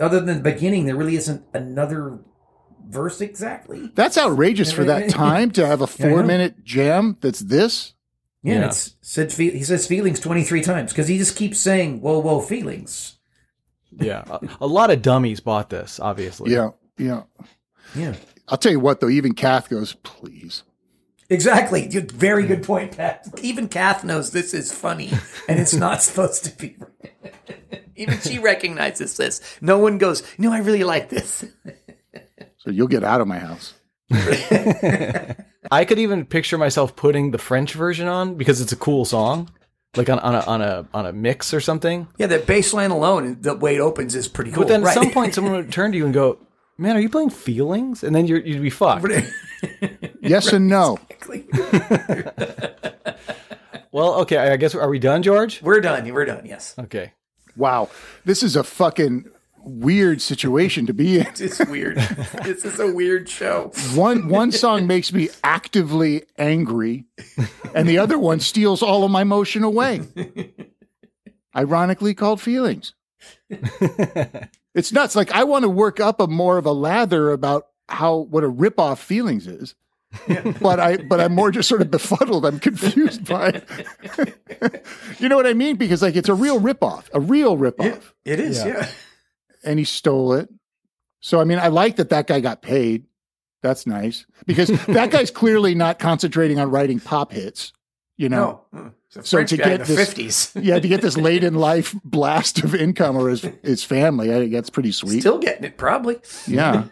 [0.00, 2.18] other than the beginning, there really isn't another
[2.88, 3.90] verse exactly.
[3.94, 7.92] That's outrageous for that time to have a Yeah, four minute jam that's this.
[8.42, 8.66] Yeah, Yeah.
[8.66, 13.18] it's said he says feelings 23 times because he just keeps saying whoa, whoa, feelings.
[13.98, 14.24] Yeah.
[14.30, 16.52] a, a lot of dummies bought this, obviously.
[16.52, 16.70] Yeah.
[16.98, 17.22] Yeah.
[17.94, 18.14] Yeah.
[18.48, 20.62] I'll tell you what, though, even Kath goes, please.
[21.28, 21.88] Exactly.
[21.88, 23.26] Very good point, Pat.
[23.42, 25.12] Even Kath knows this is funny
[25.48, 26.76] and it's not supposed to be.
[27.96, 29.40] Even she recognizes this.
[29.60, 31.44] No one goes, no, I really like this.
[32.58, 33.74] So you'll get out of my house.
[35.70, 39.50] I could even picture myself putting the French version on because it's a cool song,
[39.96, 42.06] like on, on a on a on a mix or something.
[42.18, 44.62] Yeah, that bass line alone, the way it opens is pretty cool.
[44.62, 44.96] But then right.
[44.96, 46.38] at some point, someone would turn to you and go,
[46.78, 49.06] "Man, are you playing Feelings?" And then you're, you'd be fucked.
[50.30, 50.98] Yes and no.
[53.92, 54.36] Well, okay.
[54.36, 55.62] I guess are we done, George?
[55.62, 56.12] We're done.
[56.12, 56.44] We're done.
[56.44, 56.74] Yes.
[56.78, 57.14] Okay.
[57.56, 57.88] Wow.
[58.26, 59.24] This is a fucking
[59.64, 61.26] weird situation to be in.
[61.40, 61.96] It's weird.
[62.44, 63.72] this is a weird show.
[63.94, 67.06] One one song makes me actively angry,
[67.74, 70.02] and the other one steals all of my emotion away.
[71.56, 72.92] Ironically called feelings.
[74.74, 75.16] It's nuts.
[75.16, 78.50] Like I want to work up a more of a lather about how what a
[78.50, 79.74] ripoff feelings is.
[80.60, 82.44] But I but I'm more just sort of befuddled.
[82.46, 84.84] I'm confused by it.
[85.18, 85.76] you know what I mean?
[85.76, 88.12] Because like it's a real ripoff, a real ripoff.
[88.24, 88.66] It is, Yeah.
[88.66, 88.88] yeah.
[89.64, 90.48] and he stole it.
[91.20, 93.04] So I mean, I like that that guy got paid.
[93.62, 97.72] That's nice because that guy's clearly not concentrating on writing pop hits.
[98.16, 98.80] You know, No.
[98.80, 98.92] Mm.
[99.24, 100.62] So to get the this, 50s.
[100.62, 104.38] yeah, to get this late in life blast of income or his his family, I
[104.38, 105.20] think that's pretty sweet.
[105.20, 106.18] Still getting it, probably.
[106.46, 106.84] Yeah.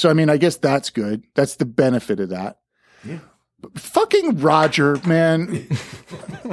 [0.00, 1.24] So I mean, I guess that's good.
[1.34, 2.60] That's the benefit of that.
[3.04, 3.18] Yeah.
[3.60, 5.66] But fucking Roger, man.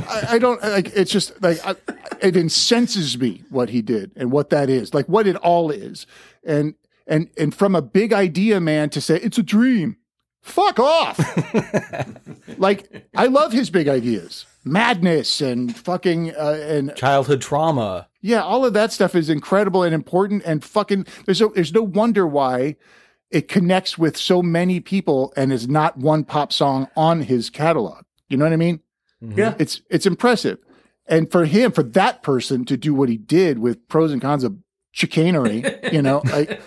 [0.09, 0.87] I, I don't like.
[0.93, 1.75] It's just like I,
[2.21, 6.05] it incenses me what he did and what that is, like what it all is,
[6.43, 6.75] and
[7.07, 9.95] and and from a big idea man to say it's a dream.
[10.41, 11.17] Fuck off.
[12.57, 18.09] like I love his big ideas, madness and fucking uh, and Childhood trauma.
[18.19, 21.83] yeah, all of that stuff is incredible and important and fucking there's a, there's no
[21.83, 22.75] wonder why
[23.31, 28.03] it connects with so many people and is not one pop song on his catalog.
[28.29, 28.81] You know what I mean?
[29.21, 29.55] Yeah.
[29.59, 30.59] It's it's impressive.
[31.07, 34.43] And for him, for that person to do what he did with pros and cons
[34.43, 34.57] of
[34.91, 36.61] chicanery, you know, like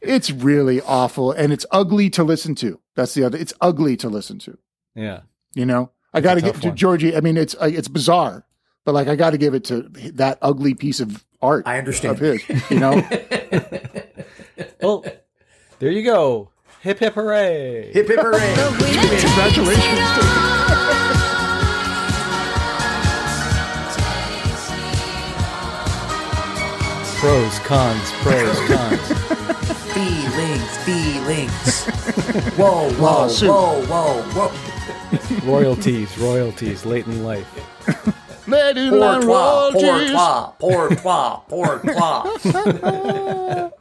[0.00, 2.80] it's really awful and it's ugly to listen to.
[2.94, 3.38] That's the other.
[3.38, 4.58] It's ugly to listen to.
[4.94, 5.20] Yeah.
[5.54, 6.72] You know, I got to a give tough to.
[6.72, 7.16] Georgie.
[7.16, 8.46] I mean, it's uh, it's bizarre,
[8.84, 9.82] but like I got to give it to
[10.14, 11.66] that ugly piece of art.
[11.66, 12.14] I understand.
[12.14, 12.70] of his.
[12.70, 13.02] You know,
[14.80, 15.04] Well,
[15.80, 16.50] there you go.
[16.82, 17.90] Hip hip hooray!
[17.92, 18.54] Hip hip hooray.
[18.54, 20.00] congratulations.
[27.18, 29.12] Pros, cons, pros, cons.
[29.92, 31.86] feelings, feelings.
[32.56, 35.50] Whoa, whoa, whoa, whoa, whoa.
[35.50, 37.48] royalties, royalties, late in life.
[38.46, 39.80] Let in Pour my toi, pour
[40.10, 43.72] toi, pour toi, pour toi.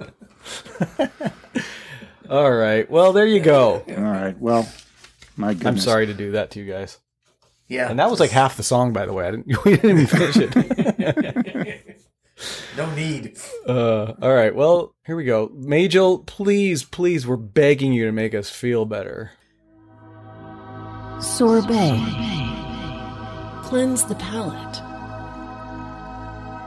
[2.30, 2.90] All right.
[2.90, 3.84] Well, there you go.
[3.88, 4.38] All right.
[4.40, 4.68] Well,
[5.36, 5.68] my goodness.
[5.68, 7.00] I'm sorry to do that to you guys.
[7.68, 7.90] Yeah.
[7.90, 9.28] And that was like half the song, by the way.
[9.28, 9.48] I didn't.
[9.66, 11.96] We didn't even finish it.
[12.78, 13.38] no need.
[13.66, 14.54] Uh, all right.
[14.54, 15.52] Well, here we go.
[15.54, 19.32] Majel, please, please, we're begging you to make us feel better.
[21.20, 22.00] Sorbet.
[23.64, 24.78] Cleanse the palate.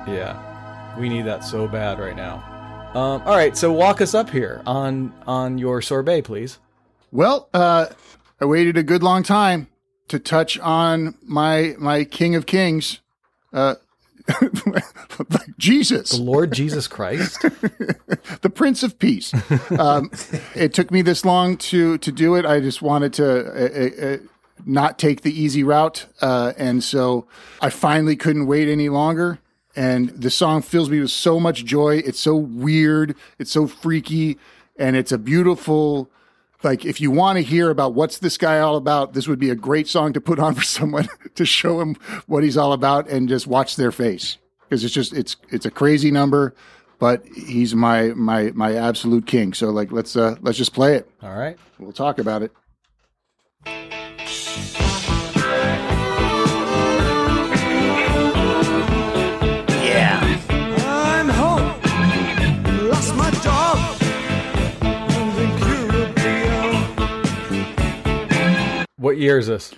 [0.07, 2.52] Yeah, we need that so bad right now.
[2.95, 3.57] Um, all right.
[3.57, 6.59] So walk us up here on on your sorbet, please.
[7.11, 7.87] Well, uh,
[8.39, 9.69] I waited a good long time
[10.09, 13.01] to touch on my my King of Kings,
[13.55, 13.77] uh,
[15.59, 17.41] Jesus, The Lord Jesus Christ.
[18.43, 19.33] the Prince of Peace.
[19.79, 20.11] Um,
[20.55, 22.45] it took me this long to to do it.
[22.45, 24.17] I just wanted to uh, uh, uh,
[24.67, 27.27] not take the easy route, uh, and so
[27.63, 29.39] I finally couldn't wait any longer.
[29.75, 31.97] And the song fills me with so much joy.
[31.99, 33.17] It's so weird.
[33.39, 34.39] It's so freaky,
[34.77, 36.11] and it's a beautiful.
[36.63, 39.51] Like, if you want to hear about what's this guy all about, this would be
[39.51, 41.97] a great song to put on for someone to show him
[42.27, 44.37] what he's all about and just watch their face
[44.73, 46.55] because it's just it's it's a crazy number,
[46.99, 49.53] but he's my my my absolute king.
[49.53, 51.11] So like let's uh let's just play it.
[51.23, 51.59] All right.
[51.79, 52.53] We'll talk about it.
[69.03, 69.75] What year is this?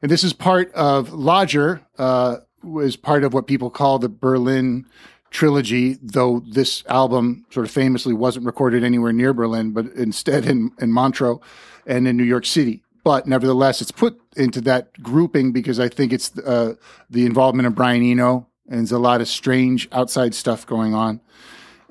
[0.02, 1.82] and this is part of Lodger.
[1.96, 4.86] Uh, was part of what people call the Berlin
[5.30, 10.70] trilogy, though this album sort of famously wasn't recorded anywhere near Berlin, but instead in,
[10.80, 11.40] in Montreux
[11.86, 12.82] and in New York City.
[13.04, 16.74] But nevertheless, it's put into that grouping because I think it's uh,
[17.08, 21.20] the involvement of Brian Eno and there's a lot of strange outside stuff going on.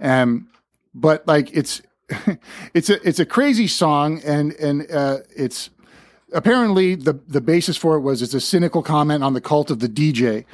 [0.01, 0.49] Um,
[0.93, 1.81] but like it's
[2.73, 5.69] it's a it's a crazy song and and uh, it's
[6.35, 9.79] apparently the the basis for it was it's a cynical comment on the cult of
[9.79, 10.45] the DJ,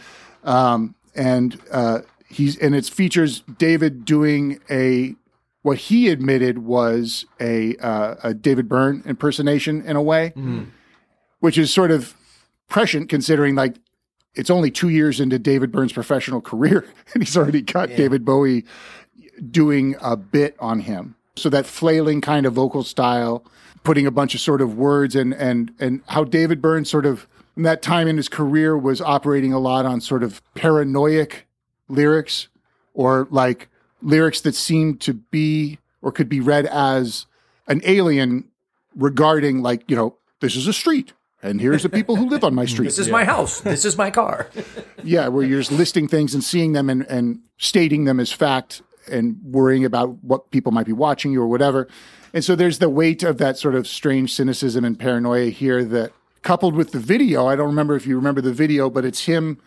[0.45, 1.99] um, and uh,
[2.29, 5.15] he's and it features David doing a
[5.63, 10.31] what he admitted was a uh, a David Byrne impersonation in a way,
[11.39, 12.15] which is sort of
[12.69, 13.75] prescient considering like
[14.33, 18.63] it's only two years into David Byrne's professional career and he's already got David Bowie
[19.49, 21.15] doing a bit on him.
[21.35, 23.43] So that flailing kind of vocal style,
[23.83, 27.27] putting a bunch of sort of words and and and how David Byrne sort of
[27.57, 31.33] in that time in his career was operating a lot on sort of paranoid
[31.87, 32.47] lyrics
[32.93, 33.69] or like
[34.01, 37.25] lyrics that seemed to be or could be read as
[37.67, 38.45] an alien
[38.95, 41.13] regarding like, you know, this is a street
[41.43, 42.85] and here's the people who live on my street.
[42.85, 43.61] This is my house.
[43.61, 44.49] This is my car.
[45.03, 48.83] Yeah, where you're just listing things and seeing them and, and stating them as fact
[49.11, 51.87] and worrying about what people might be watching you or whatever.
[52.33, 56.13] And so there's the weight of that sort of strange cynicism and paranoia here that
[56.43, 59.59] coupled with the video, I don't remember if you remember the video, but it's him.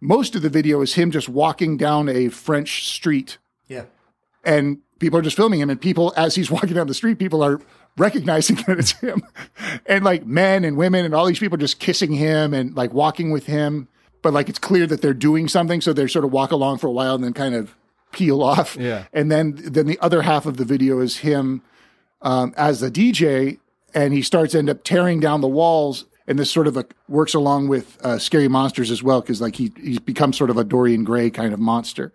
[0.00, 3.84] Most of the video is him just walking down a French street Yeah.
[4.44, 7.42] and people are just filming him and people as he's walking down the street people
[7.42, 7.60] are
[7.98, 9.22] recognizing that it's him
[9.86, 13.30] and like men and women and all these people just kissing him and like walking
[13.32, 13.86] with him
[14.22, 16.86] but like it's clear that they're doing something so they sort of walk along for
[16.86, 17.74] a while and then kind of
[18.12, 19.04] peel off Yeah.
[19.12, 21.62] and then then the other half of the video is him
[22.22, 23.58] um, as the DJ
[23.94, 27.34] and he starts end up tearing down the walls and this sort of a, works
[27.34, 30.64] along with uh, scary monsters as well because like he he's become sort of a
[30.64, 32.12] Dorian Gray kind of monster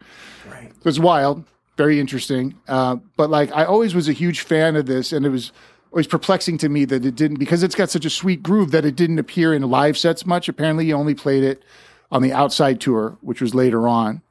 [0.50, 0.72] Right.
[0.82, 1.44] so it's wild,
[1.78, 2.56] very interesting.
[2.68, 5.52] Uh, but like, I always was a huge fan of this, and it was
[5.92, 8.86] always perplexing to me that it didn't because it's got such a sweet groove that
[8.86, 10.48] it didn't appear in live sets much.
[10.50, 11.64] Apparently, he only played it
[12.12, 14.22] on the outside tour, which was later on,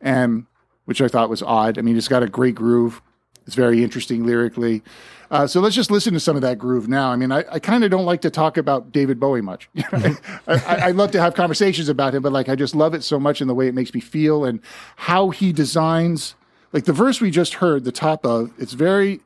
[0.00, 0.46] and
[0.84, 1.78] which I thought was odd.
[1.78, 3.00] I mean, it's got a great groove.
[3.50, 4.80] It's very interesting lyrically.
[5.28, 7.10] Uh, so let's just listen to some of that groove now.
[7.10, 9.68] I mean, I, I kind of don't like to talk about David Bowie much.
[9.90, 10.16] I,
[10.46, 13.18] I, I love to have conversations about him, but like I just love it so
[13.18, 14.60] much in the way it makes me feel and
[14.94, 16.36] how he designs.
[16.72, 19.18] Like the verse we just heard, the top of, it's very,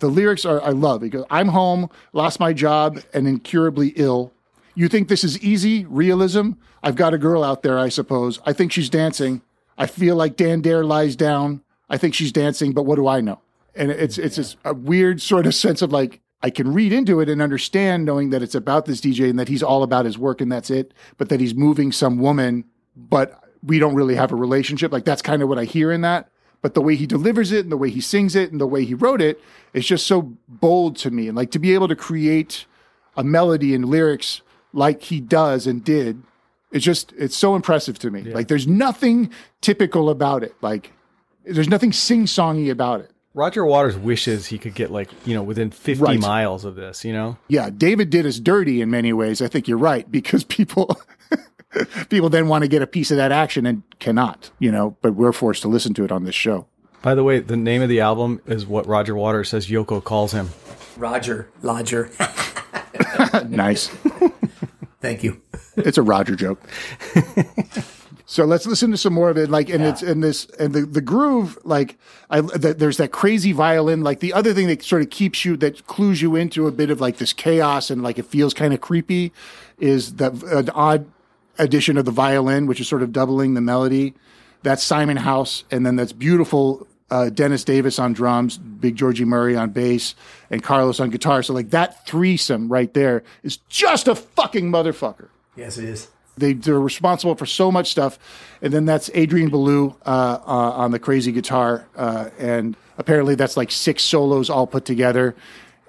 [0.00, 1.08] the lyrics are, I love.
[1.08, 4.32] Goes, I'm home, lost my job, and incurably ill.
[4.74, 5.84] You think this is easy?
[5.84, 6.54] Realism?
[6.82, 8.40] I've got a girl out there, I suppose.
[8.44, 9.42] I think she's dancing.
[9.78, 11.62] I feel like Dan Dare lies down.
[11.88, 13.38] I think she's dancing, but what do I know?
[13.74, 17.20] And it's it's just a weird sort of sense of like I can read into
[17.20, 20.18] it and understand knowing that it's about this DJ and that he's all about his
[20.18, 22.64] work and that's it, but that he's moving some woman,
[22.96, 24.92] but we don't really have a relationship.
[24.92, 26.30] Like that's kind of what I hear in that.
[26.62, 28.84] But the way he delivers it and the way he sings it and the way
[28.84, 29.40] he wrote it
[29.72, 31.28] is just so bold to me.
[31.28, 32.66] And like to be able to create
[33.16, 34.42] a melody and lyrics
[34.72, 36.22] like he does and did,
[36.70, 38.22] it's just it's so impressive to me.
[38.22, 39.30] Like there's nothing
[39.60, 40.54] typical about it.
[40.60, 40.92] Like
[41.44, 43.10] there's nothing sing-songy about it.
[43.32, 46.20] Roger Waters wishes he could get like, you know, within 50 Right.
[46.20, 47.36] miles of this, you know?
[47.48, 49.40] Yeah, David did us dirty in many ways.
[49.40, 51.00] I think you're right because people
[52.08, 55.14] people then want to get a piece of that action and cannot, you know, but
[55.14, 56.66] we're forced to listen to it on this show.
[57.02, 60.32] By the way, the name of the album is what Roger Waters says Yoko calls
[60.32, 60.50] him.
[60.96, 62.10] Roger, Lodger.
[63.48, 63.88] nice.
[65.00, 65.40] Thank you.
[65.76, 66.60] It's a Roger joke.
[68.30, 69.50] so let's listen to some more of it.
[69.50, 71.58] Like, and it's in this and the the groove.
[71.64, 71.98] Like,
[72.30, 74.02] I the, there's that crazy violin.
[74.02, 76.90] Like the other thing that sort of keeps you that clues you into a bit
[76.90, 79.32] of like this chaos and like it feels kind of creepy
[79.80, 81.06] is that an odd
[81.58, 84.14] addition of the violin, which is sort of doubling the melody.
[84.62, 89.56] That's Simon House, and then that's beautiful uh, Dennis Davis on drums, Big Georgie Murray
[89.56, 90.14] on bass,
[90.50, 91.42] and Carlos on guitar.
[91.42, 95.30] So like that threesome right there is just a fucking motherfucker.
[95.56, 96.06] Yes, it is.
[96.40, 98.18] They, they're responsible for so much stuff.
[98.60, 101.86] And then that's Adrian Belew uh, uh, on the crazy guitar.
[101.96, 105.36] Uh, and apparently that's like six solos all put together.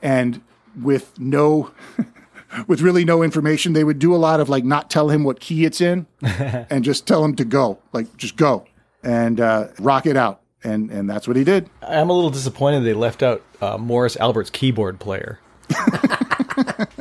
[0.02, 0.42] And
[0.82, 1.72] with no,
[2.68, 5.40] with really no information, they would do a lot of like not tell him what
[5.40, 8.66] key it's in and just tell him to go, like just go
[9.04, 10.42] and uh, rock it out.
[10.64, 11.70] And, and that's what he did.
[11.82, 15.40] I'm a little disappointed they left out uh, Morris Albert's keyboard player.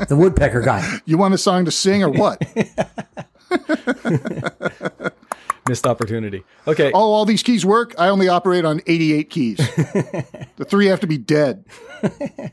[0.09, 1.01] The woodpecker guy.
[1.05, 2.43] You want a song to sing or what?
[5.69, 6.43] Missed opportunity.
[6.67, 6.91] Okay.
[6.93, 7.95] Oh, all these keys work?
[7.99, 9.57] I only operate on 88 keys.
[10.57, 11.65] the three have to be dead.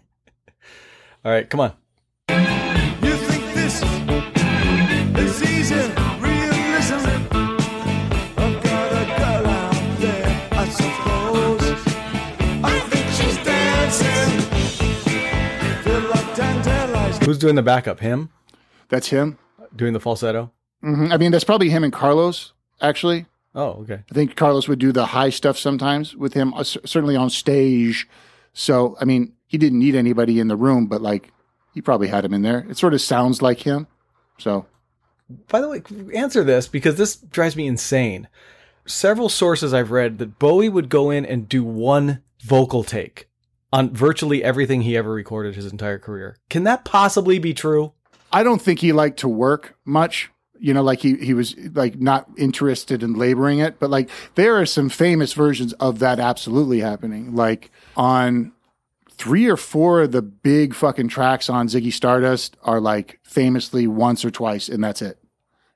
[1.26, 1.74] All right, come on.
[2.30, 5.76] You think this is easy?
[5.76, 7.10] Realism.
[8.38, 11.62] I've got a girl out there, I suppose.
[12.64, 14.42] I think she's dancing.
[15.84, 17.18] Feel like Dan Dare lies.
[17.26, 18.00] Who's doing the backup?
[18.00, 18.30] Him?
[18.90, 19.38] That's him.
[19.76, 20.52] Doing the falsetto?
[20.82, 23.26] Hmm I mean, that's probably him and Carlos, actually.
[23.56, 24.04] Oh, okay.
[24.10, 27.30] I think Carlos would do the high stuff sometimes with him, uh, cer- certainly on
[27.30, 28.08] stage.
[28.54, 31.32] So, I mean, he didn't need anybody in the room, but like,
[31.74, 32.66] he probably had him in there.
[32.70, 33.88] It sort of sounds like him.
[34.38, 34.66] So,
[35.50, 35.82] By the way,
[36.14, 38.28] answer this because this drives me insane.
[38.86, 43.28] Several sources I've read that Bowie would go in and do one vocal take
[43.74, 46.38] on virtually everything he ever recorded his entire career.
[46.50, 47.94] Can that possibly be true?
[48.32, 50.30] I don't think he liked to work much.
[50.60, 54.56] You know, like he, he was like not interested in laboring it, but like there
[54.60, 57.36] are some famous versions of that absolutely happening.
[57.36, 58.52] Like on
[59.12, 64.24] three or four of the big fucking tracks on Ziggy Stardust are like famously once
[64.24, 65.18] or twice, and that's it.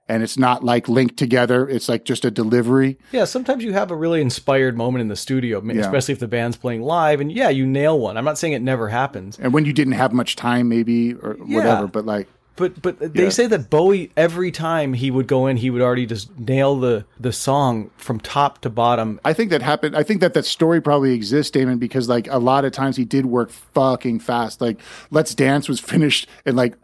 [0.07, 1.69] And it's not like linked together.
[1.69, 2.97] It's like just a delivery.
[3.13, 5.79] Yeah, sometimes you have a really inspired moment in the studio, Yeah.
[5.81, 8.17] especially if the band's playing live, and yeah, you nail one.
[8.17, 11.35] I'm not saying it never happens, And when you didn't have much time, maybe or
[11.35, 12.27] whatever, but like
[12.61, 13.29] but but they Yeah.
[13.29, 17.03] say that Bowie every time he would go in, he would already just nail the
[17.19, 19.19] the song from top to bottom.
[19.25, 19.97] I think that happened.
[19.97, 23.03] I think that that story probably exists, Damon, because like a lot of times he
[23.05, 24.61] did work fucking fast.
[24.61, 24.79] Like
[25.09, 26.75] Let's Dance was finished and like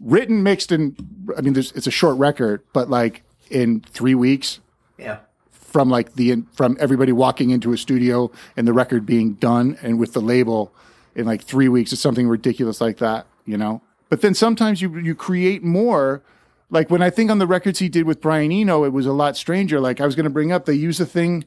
[0.00, 0.96] written, mixed, and
[1.36, 4.60] I mean, there's, it's a short record, but like in three weeks
[4.96, 5.18] Yeah.
[5.50, 9.98] from like the from everybody walking into a studio and the record being done, and
[9.98, 10.72] with the label
[11.16, 13.82] in like three weeks, it's something ridiculous like that, you know.
[14.08, 16.22] But then sometimes you you create more.
[16.70, 19.12] Like when I think on the records he did with Brian Eno, it was a
[19.12, 19.80] lot stranger.
[19.80, 21.44] Like I was going to bring up, they use a thing.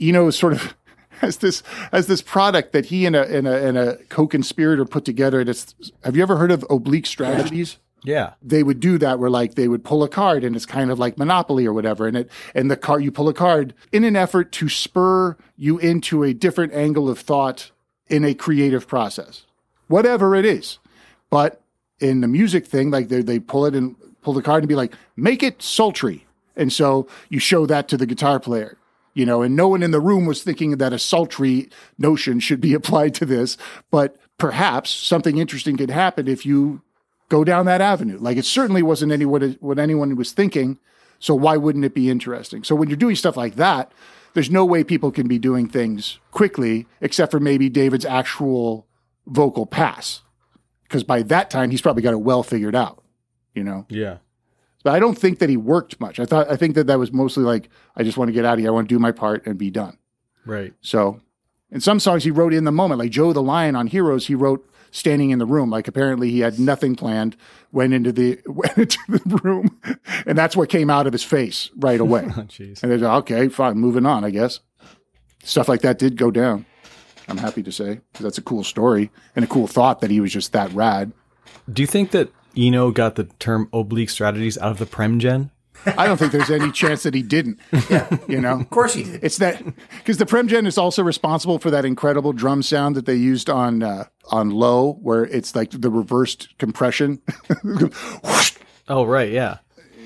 [0.00, 0.74] Eno is sort of
[1.22, 1.62] as this
[1.92, 5.40] as this product that he and a and a, and a co-conspirator put together.
[5.40, 5.74] And it's
[6.04, 7.78] have you ever heard of oblique strategies?
[8.04, 10.90] Yeah, they would do that where like they would pull a card and it's kind
[10.90, 14.02] of like monopoly or whatever and it and the card you pull a card in
[14.02, 17.70] an effort to spur you into a different angle of thought
[18.08, 19.46] in a creative process
[19.86, 20.80] whatever it is
[21.30, 21.61] but
[22.02, 24.74] in the music thing like they, they pull it and pull the card and be
[24.74, 26.26] like make it sultry
[26.56, 28.76] and so you show that to the guitar player
[29.14, 31.68] you know and no one in the room was thinking that a sultry
[31.98, 33.56] notion should be applied to this
[33.90, 36.82] but perhaps something interesting could happen if you
[37.32, 38.18] go down that avenue.
[38.18, 40.78] Like it certainly wasn't any what, what anyone was thinking.
[41.18, 42.62] So why wouldn't it be interesting?
[42.62, 43.90] So when you're doing stuff like that,
[44.34, 48.86] there's no way people can be doing things quickly, except for maybe David's actual
[49.26, 50.20] vocal pass.
[50.92, 53.02] Because by that time, he's probably got it well figured out,
[53.54, 53.86] you know?
[53.88, 54.18] yeah.
[54.84, 56.20] But I don't think that he worked much.
[56.20, 58.54] I thought, I think that that was mostly like, I just want to get out
[58.54, 58.68] of here.
[58.68, 59.96] I want to do my part and be done.
[60.44, 60.74] Right.
[60.82, 61.20] So,
[61.70, 64.34] in some songs he wrote in the moment, like Joe the Lion on Heroes, he
[64.34, 65.70] wrote standing in the room.
[65.70, 67.36] Like apparently he had nothing planned,
[67.70, 69.80] went into the went into the room,
[70.26, 72.28] and that's what came out of his face right away.
[72.36, 74.60] Oh, and they said, okay, fine, moving on, I guess.
[75.44, 76.66] Stuff like that did go down.
[77.28, 80.32] I'm happy to say that's a cool story and a cool thought that he was
[80.32, 81.12] just that rad.
[81.72, 85.50] Do you think that Eno got the term oblique strategies out of the Prem Gen?
[85.84, 87.58] I don't think there's any chance that he didn't.
[87.90, 89.24] Yeah, you know, of course he did.
[89.24, 89.60] It's that
[89.98, 93.82] because the Premgen is also responsible for that incredible drum sound that they used on
[93.82, 97.20] uh, on low, where it's like the reversed compression.
[98.88, 99.30] Oh, right.
[99.30, 99.58] Yeah.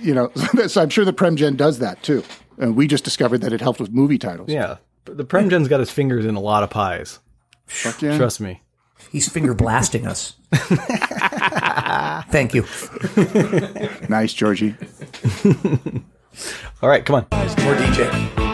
[0.02, 0.30] you know,
[0.66, 2.22] so I'm sure the Premgen does that too.
[2.58, 4.50] And we just discovered that it helped with movie titles.
[4.50, 4.76] Yeah.
[5.06, 7.20] But the Premgen's got his fingers in a lot of pies.
[7.66, 8.16] Fuck yeah.
[8.16, 8.60] Trust me.
[9.10, 10.34] He's finger blasting us.
[12.30, 12.64] Thank you.
[14.08, 14.74] Nice, Georgie.
[16.82, 17.26] All right, come on.
[17.30, 18.45] More DJ.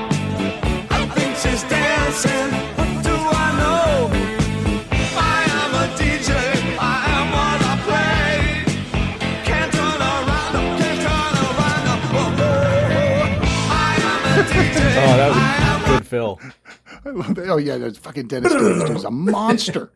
[17.05, 17.47] that.
[17.49, 19.91] Oh yeah, that's fucking Dennis is a monster.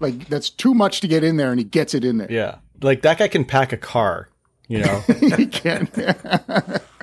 [0.00, 2.30] like that's too much to get in there, and he gets it in there.
[2.30, 2.56] Yeah.
[2.82, 4.28] Like that guy can pack a car,
[4.68, 5.00] you know?
[5.36, 5.88] he can.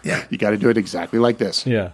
[0.04, 1.66] yeah, you got to do it exactly like this.
[1.66, 1.92] yeah.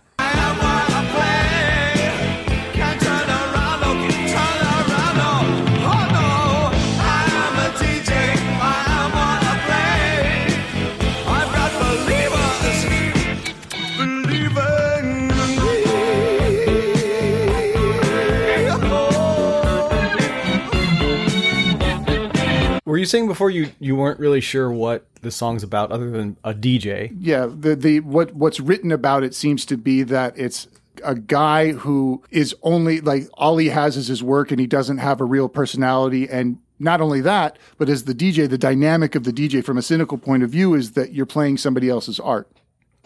[22.90, 26.38] Were you saying before you you weren't really sure what the song's about other than
[26.44, 27.16] a DJ?
[27.20, 30.68] Yeah, the the what what's written about it seems to be that it's
[31.04, 34.98] a guy who is only like all he has is his work and he doesn't
[34.98, 39.24] have a real personality and not only that, but as the DJ, the dynamic of
[39.24, 42.50] the DJ from a cynical point of view is that you're playing somebody else's art.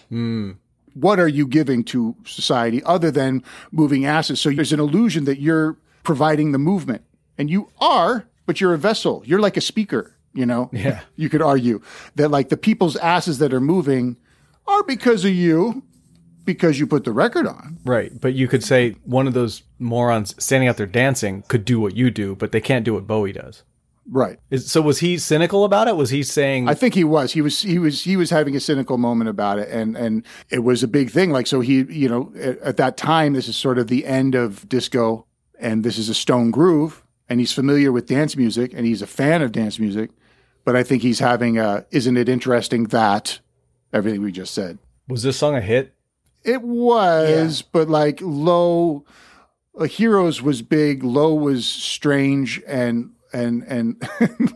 [0.08, 0.52] Hmm.
[0.94, 3.44] What are you giving to society other than
[3.74, 4.40] moving asses?
[4.40, 7.04] So there's an illusion that you're providing the movement.
[7.38, 9.24] And you are, but you're a vessel.
[9.26, 10.70] You're like a speaker, you know?
[10.74, 11.02] Yeah.
[11.16, 11.82] You could argue
[12.16, 14.18] that like the people's asses that are moving
[14.68, 15.84] are because of you,
[16.46, 17.80] because you put the record on.
[17.86, 18.12] Right.
[18.20, 21.96] But you could say one of those morons standing out there dancing could do what
[21.96, 23.64] you do, but they can't do what Bowie does.
[24.10, 24.40] Right.
[24.50, 25.96] Is, so was he cynical about it?
[25.96, 27.32] Was he saying I think he was.
[27.32, 27.62] He was.
[27.62, 28.04] He was.
[28.04, 31.32] He was having a cynical moment about it, and and it was a big thing.
[31.32, 34.36] Like so, he you know at, at that time, this is sort of the end
[34.36, 35.26] of disco,
[35.58, 39.08] and this is a stone groove, and he's familiar with dance music, and he's a
[39.08, 40.12] fan of dance music,
[40.66, 41.86] but I think he's having a.
[41.92, 43.40] Isn't it interesting that
[43.92, 44.80] everything we just said?
[45.08, 45.94] was this song a hit?
[46.44, 49.06] It was, but like low,
[49.80, 54.02] uh, Heroes was big, low was strange, and and and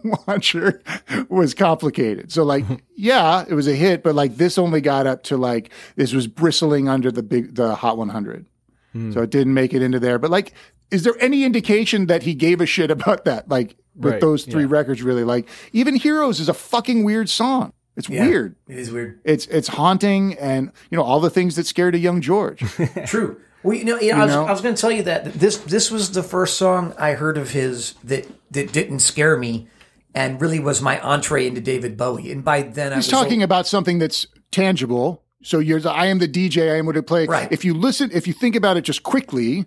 [0.27, 0.81] Lodger
[1.29, 2.31] was complicated.
[2.31, 2.65] So like,
[2.95, 6.27] yeah, it was a hit, but like this only got up to like this was
[6.27, 8.45] bristling under the big the Hot 100,
[9.13, 10.19] so it didn't make it into there.
[10.19, 10.53] But like,
[10.91, 13.49] is there any indication that he gave a shit about that?
[13.49, 14.69] Like with Right, those three yeah.
[14.71, 15.23] records, really?
[15.23, 17.73] Like even Heroes is a fucking weird song.
[17.95, 18.55] It's Yeah, weird.
[18.67, 19.19] It is weird.
[19.23, 22.59] It's it's haunting, and you know all the things that scared a young George.
[23.07, 23.41] True.
[23.63, 24.45] Well, you know, yeah, I was, know?
[24.45, 27.37] I was going to tell you that this this was the first song I heard
[27.37, 29.67] of his that that didn't scare me,
[30.13, 32.31] and really was my entree into David Bowie.
[32.31, 35.23] And by then, I He's was talking about something that's tangible.
[35.43, 36.71] So you're the, I am the DJ.
[36.71, 37.25] I am what I play.
[37.25, 37.51] Right.
[37.51, 39.65] If you listen, if you think about it just quickly,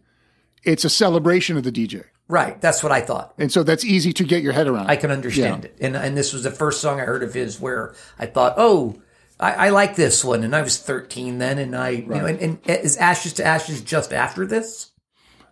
[0.64, 2.60] it's a celebration of the DJ, right.
[2.60, 3.34] That's what I thought.
[3.38, 4.90] and so that's easy to get your head around.
[4.90, 5.76] I can understand it.
[5.80, 9.00] And and this was the first song I heard of his where I thought, oh,
[9.38, 10.44] I, I like this one.
[10.44, 13.80] And I was 13 then, and I, you know, and, and is Ashes to Ashes
[13.80, 14.92] just after this?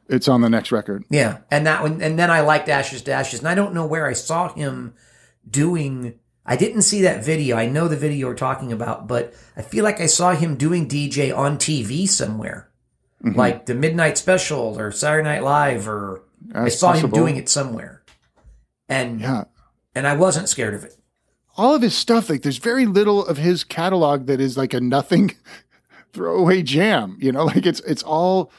[0.08, 1.04] It's on the next record.
[1.10, 3.86] Yeah, and that one, and then I liked Ashes to Ashes, and I don't know
[3.86, 4.94] where I saw him
[5.48, 6.18] doing.
[6.46, 7.56] I didn't see that video.
[7.56, 10.88] I know the video we're talking about, but I feel like I saw him doing
[10.88, 12.67] DJ on TV somewhere,
[13.24, 13.36] Mm-hmm.
[13.36, 16.22] like the Midnight Special or Saturday Night Live, or
[16.54, 18.02] I saw him doing it somewhere,
[18.88, 19.44] and Yeah.
[19.94, 20.94] and I wasn't scared of it.
[21.56, 24.80] All of his stuff, like there's very little of his catalog that is like a
[24.80, 25.34] nothing
[26.12, 27.16] throwaway jam.
[27.20, 28.52] You know, like it's it's all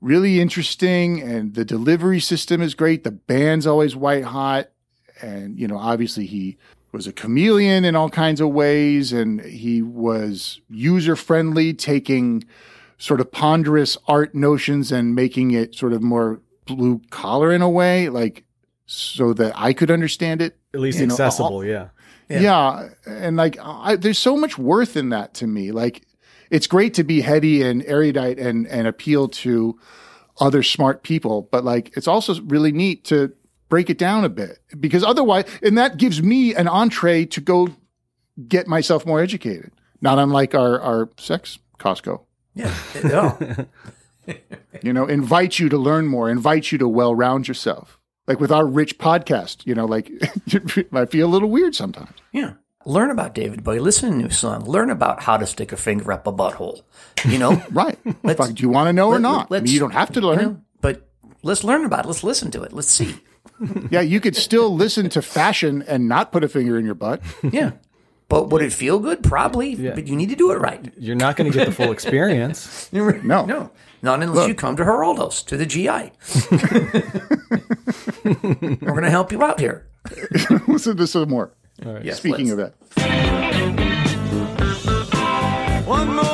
[0.00, 3.04] really interesting, and the delivery system is great.
[3.04, 4.68] The band's always white hot,
[5.20, 6.56] and you know, obviously he
[6.92, 12.44] was a chameleon in all kinds of ways, and he was user friendly, taking
[13.02, 17.68] sort of ponderous art notions and making it sort of more blue collar in a
[17.68, 18.44] way, like
[18.86, 20.56] so that I could understand it.
[20.72, 21.88] At least You know, accessible, all- yeah.
[22.28, 22.90] yeah.
[23.06, 25.72] and like I, there's so much worth in that to me.
[25.72, 26.02] Like
[26.50, 29.78] it's great to be heady and erudite and and appeal to
[30.38, 33.32] other smart people, but like it's also really neat to
[33.68, 37.68] break it down a bit because otherwise, and that gives me an entree to go
[38.46, 39.72] get myself more educated.
[40.00, 42.20] Not unlike our our sex Costco.
[42.54, 42.74] Yeah,
[43.04, 43.38] no.
[44.82, 47.98] You know, invite you to learn more, invite you to well round yourself.
[48.26, 50.10] Like with our rich podcast, you know, like
[50.46, 52.10] it might feel a little weird sometimes.
[52.32, 52.54] yeah.
[52.84, 53.78] Learn about David Bowie.
[53.78, 54.64] Listen to a new song.
[54.64, 56.82] Learn about how to stick a finger up a butthole.
[57.24, 57.96] You know, Right.
[58.04, 59.52] Do you want to know or not?
[59.52, 60.38] I mean, you don't have to learn.
[60.40, 61.08] you know, but
[61.44, 62.08] let's learn about it.
[62.08, 62.72] Let's listen to it.
[62.72, 63.14] Let's see.
[63.90, 67.22] Yeah, you could still listen to fashion and not put a finger in your butt.
[67.48, 67.72] Yeah.
[68.28, 69.22] But would it feel good?
[69.22, 69.74] Probably.
[69.74, 70.90] But you need to do it right.
[70.96, 72.88] You're not going to get the full experience.
[72.92, 73.44] No.
[73.44, 73.70] No.
[74.02, 74.48] Not unless Look.
[74.48, 75.86] you come to Geraldo's, to the GI.
[78.84, 79.86] We're going to help you out here.
[80.66, 81.52] listen to some more.
[82.02, 82.72] Yes, Speaking let's.
[82.96, 84.22] of that.
[85.86, 86.24] One more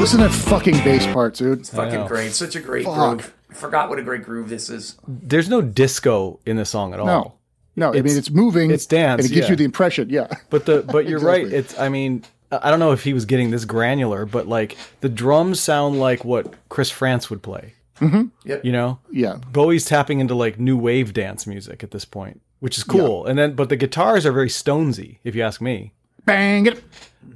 [0.00, 1.60] Listen to that fucking bass part, dude.
[1.60, 2.32] It's Fucking great.
[2.32, 3.18] Such a great Fuck.
[3.18, 3.34] groove.
[3.50, 4.96] I forgot what a great groove this is.
[5.06, 7.06] There's no disco in the song at all.
[7.06, 7.34] No.
[7.76, 8.70] No, I mean It's- it's moving.
[8.70, 9.50] it's dance, and it gives yeah.
[9.50, 10.08] you the impression.
[10.10, 11.42] Yeah, But the but you're right.
[11.42, 11.58] Exactly.
[11.58, 15.08] It's I mean I don't know if he was getting this granular, but like the
[15.10, 17.74] drums sound like what Chris Frantz would play.
[18.00, 18.24] Mm-hmm.
[18.44, 18.64] Yep.
[18.64, 19.36] You know, yeah.
[19.52, 23.26] Bowie's tapping into like new wave dance music at this point, which is cool.
[23.26, 25.92] And then but the guitars are very Stonesy, if you ask me.
[26.24, 26.82] Bang it.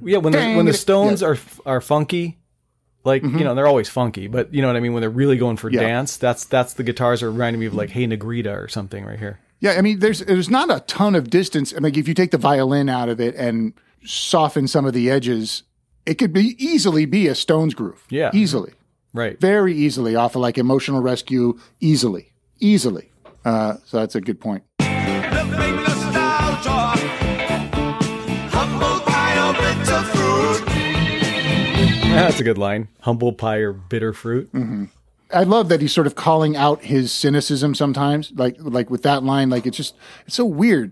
[0.03, 0.75] Yeah, when the, when the it.
[0.75, 1.29] Stones Yeah.
[1.29, 2.37] are are funky,
[3.05, 4.93] like you know they're always funky, but you know what I mean.
[4.93, 5.81] When they're really going for Yeah.
[5.81, 9.19] dance, that's that's the guitars are reminding me of like Hey Negrita or something right
[9.19, 9.39] here.
[9.59, 11.73] Yeah, I mean, there's there's not a ton of distance.
[11.75, 13.73] I mean, if you take the violin out of it and
[14.03, 15.63] soften some of the edges,
[16.05, 18.03] it could be easily be a Stones groove.
[18.09, 18.31] Yeah.
[18.33, 18.73] easily,
[19.13, 19.39] Right.
[19.39, 23.11] very easily off of like Emotional Rescue, easily, easily.
[23.45, 24.63] Uh, so that's a good point.
[32.23, 32.87] That's a good line.
[33.01, 34.51] Humble pie or bitter fruit.
[34.53, 34.85] Mm-hmm.
[35.33, 39.23] I love that he's sort of calling out his cynicism sometimes, like like with that
[39.23, 39.49] line.
[39.49, 40.91] Like it's just it's so weird.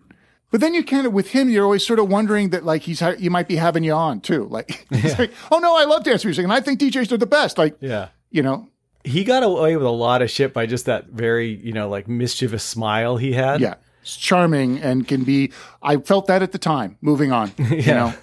[0.52, 3.00] But then you kind of with him, you're always sort of wondering that like he's
[3.18, 4.46] he might be having you on too.
[4.46, 7.26] Like, he's like, oh no, I love dance music and I think DJs are the
[7.26, 7.58] best.
[7.58, 8.10] Like, Yeah.
[8.32, 8.70] you know,
[9.04, 12.08] He got away with a lot of shit by just that very, you know, like
[12.08, 13.62] mischievous smile he had.
[13.62, 15.52] yeah, charming and can be.
[15.82, 16.98] I felt that at the time.
[17.02, 18.14] Moving on, you know,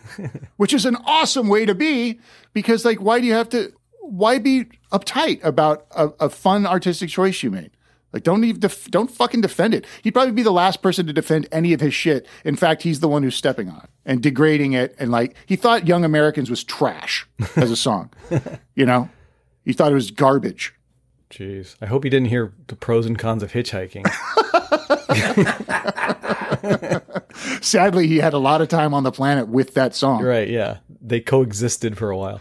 [0.57, 2.21] which is an awesome way to be
[2.53, 3.73] because like, why do you have to?
[4.03, 7.71] Why be uptight about a, a fun artistic choice you made?
[8.13, 9.87] Like, don't even def- don't fucking defend it.
[10.03, 12.27] He'd probably be the last person to defend any of his shit.
[12.45, 14.97] In fact, he's the one who's stepping on it and degrading it.
[14.99, 18.11] And like, he thought "Young Americans" was trash as a song.
[18.75, 19.09] you know,
[19.65, 20.75] he thought it was garbage.
[21.31, 21.77] Jeez.
[21.81, 24.05] I hope he didn't hear the pros and cons of hitchhiking.
[27.61, 30.23] Sadly, he had a lot of time on the planet with that song.
[30.23, 30.49] right.
[30.49, 30.79] Yeah.
[31.01, 32.41] They coexisted for a while.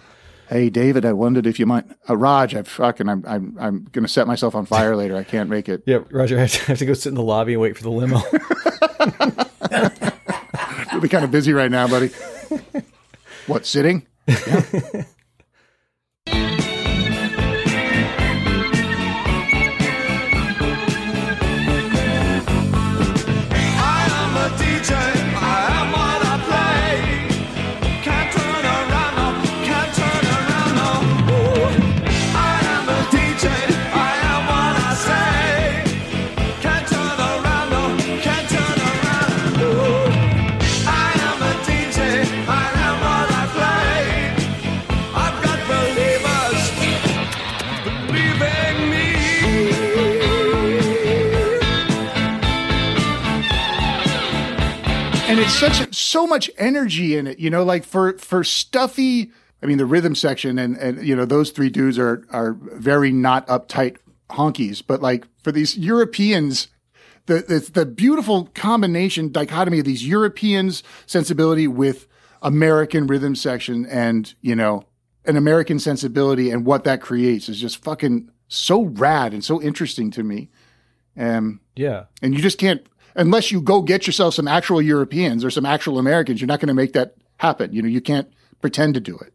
[0.49, 1.85] Hey, David, I wondered if you might.
[2.09, 5.15] Uh, Raj, I fucking, I'm, I'm, I'm going to set myself on fire later.
[5.15, 5.83] I can't make it.
[5.85, 5.99] Yeah.
[6.09, 7.83] Roger, I have to, I have to go sit in the lobby and wait for
[7.83, 8.19] the limo.
[10.91, 12.09] You'll be kind of busy right now, buddy.
[13.47, 14.05] what, sitting?
[14.27, 15.05] I
[56.09, 59.31] so much energy in it you know like for for stuffy
[59.61, 63.11] i mean the rhythm section and and you know those three dudes are are very
[63.11, 63.97] not uptight
[64.31, 66.67] honkies but like for these europeans
[67.27, 72.07] the the, the beautiful combination dichotomy of these europeans sensibility with
[72.41, 74.83] american rhythm section and you know
[75.25, 80.09] an american sensibility and what that creates is just fucking so rad and so interesting
[80.09, 80.49] to me
[81.17, 82.05] um yeah.
[82.21, 85.99] and you just can't unless you go get yourself some actual Europeans or some actual
[85.99, 86.39] Americans.
[86.41, 87.73] You're not going to make that happen.
[87.73, 88.27] You know, you can't
[88.61, 89.33] pretend to do it,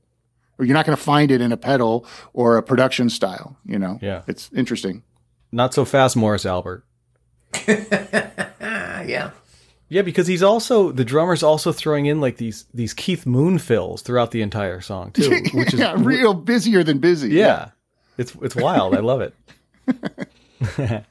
[0.59, 3.57] or you're not going to find it in a pedal or a production style.
[3.67, 4.23] You know, Yeah.
[4.27, 5.03] it's interesting.
[5.53, 6.85] Not so fast, Morris Albert.
[7.69, 9.31] yeah.
[9.89, 14.03] Yeah, because he's also the drummer's also throwing in like these these Keith Moon fills
[14.03, 17.29] throughout the entire song too, which is yeah, real busier than busy.
[17.31, 17.71] yeah.
[18.19, 18.95] It's it's wild.
[18.95, 19.35] I love it.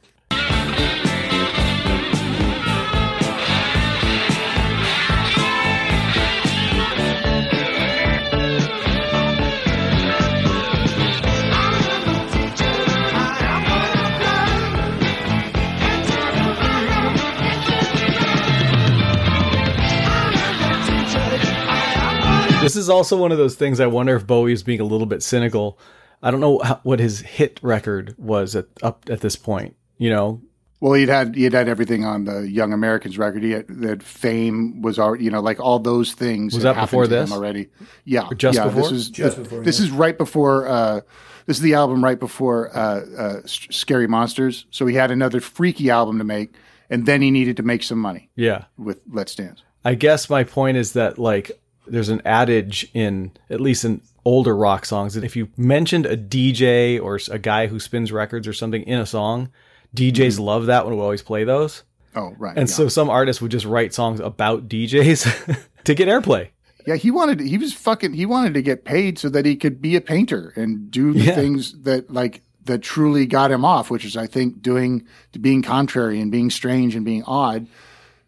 [22.63, 23.79] This is also one of those things.
[23.79, 25.77] I wonder if Bowie is being a little bit cynical.
[26.21, 29.75] I don't know how, what his hit record was at up at this point.
[29.97, 30.41] You know,
[30.79, 33.43] Well, he'd had he'd had everything on the Young Americans record.
[33.43, 36.53] He had that Fame was already, you know, like all those things.
[36.53, 37.31] Was that before this?
[37.31, 37.67] already?
[38.05, 38.83] Yeah, Or just yeah, before?
[38.83, 39.85] This is Just before, This yeah.
[39.85, 40.67] is right before.
[40.67, 41.01] Uh,
[41.45, 44.65] this is the album right before uh, uh, Scary Monsters.
[44.71, 46.55] So he had another freaky album to make,
[46.89, 48.65] and then he needed to make some money yeah.
[48.77, 49.61] with Let's Dance.
[49.85, 51.51] I guess my point is that like
[51.87, 56.15] there's an adage in at least in older rock songs that if you mentioned a
[56.15, 59.49] DJ or a guy who spins records or something in a song,
[59.95, 60.43] DJs mm-hmm.
[60.43, 60.95] love that one.
[60.95, 61.83] We always play those.
[62.15, 62.57] Oh, right.
[62.57, 62.75] And yeah.
[62.75, 66.49] so some artists would just write songs about DJs to get airplay.
[66.85, 69.81] Yeah, he wanted he was fucking he wanted to get paid so that he could
[69.81, 71.35] be a painter and do the Yeah.
[71.35, 75.05] things that like that truly got him off, which is I think doing
[75.39, 77.67] being contrary and being strange and being odd.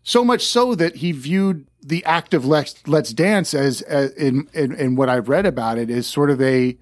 [0.03, 4.49] So much so that he viewed the act of Let's, Let's Dance as, as in,
[4.53, 6.77] in in what I've read about it is sort of a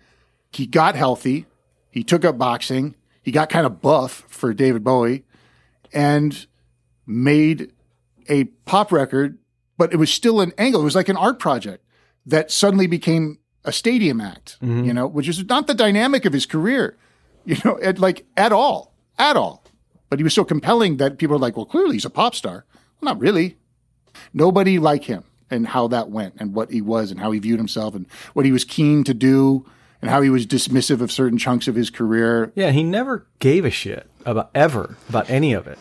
[0.52, 1.46] he got healthy,
[1.92, 5.26] he took up boxing, he got kind of buff for David Bowie,
[5.94, 6.46] and
[7.06, 7.72] made
[8.30, 9.38] a pop record,
[9.78, 10.82] but it was still an angle.
[10.82, 11.84] It was like an art project
[12.26, 14.86] that suddenly became a stadium act, mm-hmm.
[14.86, 16.98] you know, which is not the dynamic of his career,
[17.46, 19.64] you know, at, like at all, at all.
[20.10, 22.66] But he was so compelling that people are like, well, clearly he's a pop star.
[23.02, 23.58] Well, not really.
[24.34, 27.60] Nobody like him and how that went and what he was and how he viewed
[27.60, 29.66] himself and what he was keen to do
[30.02, 32.52] and how he was dismissive of certain chunks of his career.
[32.56, 35.78] Yeah, he never gave a shit about ever about any of it.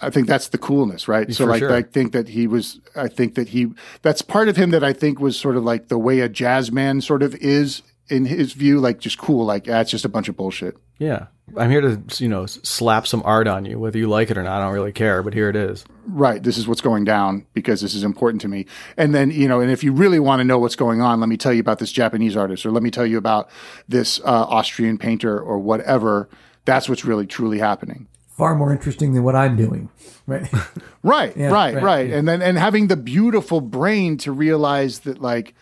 [0.00, 1.32] I think that's the coolness, right?
[1.32, 1.72] So For like sure.
[1.72, 3.68] I think that he was I think that he
[4.02, 6.72] that's part of him that I think was sort of like the way a jazz
[6.72, 10.08] man sort of is in his view, like just cool, like ah, it's just a
[10.08, 10.76] bunch of bullshit.
[10.98, 11.26] Yeah,
[11.56, 14.42] I'm here to you know slap some art on you, whether you like it or
[14.42, 14.60] not.
[14.60, 15.84] I don't really care, but here it is.
[16.06, 16.42] Right.
[16.42, 18.64] This is what's going down because this is important to me.
[18.96, 21.28] And then, you know, and if you really want to know what's going on, let
[21.28, 23.50] me tell you about this Japanese artist or let me tell you about
[23.88, 26.30] this uh, Austrian painter or whatever.
[26.64, 28.08] That's what's really truly happening.
[28.28, 29.90] Far more interesting than what I'm doing.
[30.26, 30.48] Right.
[31.04, 32.08] Right, Yeah, right, right, right.
[32.08, 32.16] yeah.
[32.16, 35.54] And then and having the beautiful brain to realize that like,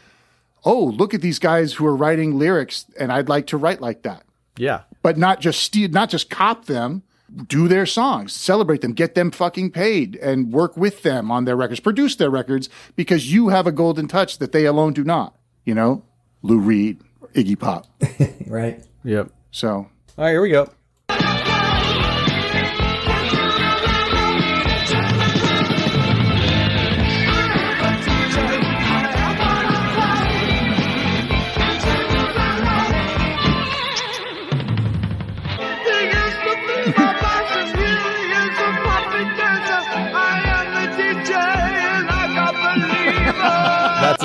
[0.67, 4.03] oh, look at these guys who are writing lyrics and I'd like to write like
[4.03, 4.25] that.
[4.59, 7.03] Yeah, But not just steal, not just cop them,
[7.47, 11.57] do their songs, celebrate them, get them fucking paid and work with them on their
[11.57, 15.37] records, produce their records because you have a golden touch that they alone do not.
[15.65, 16.05] You know,
[16.43, 17.01] Lou Reed,
[17.35, 17.87] Iggy Pop.
[18.47, 18.83] right.
[19.05, 19.31] Yep.
[19.51, 20.71] So All right, here we go.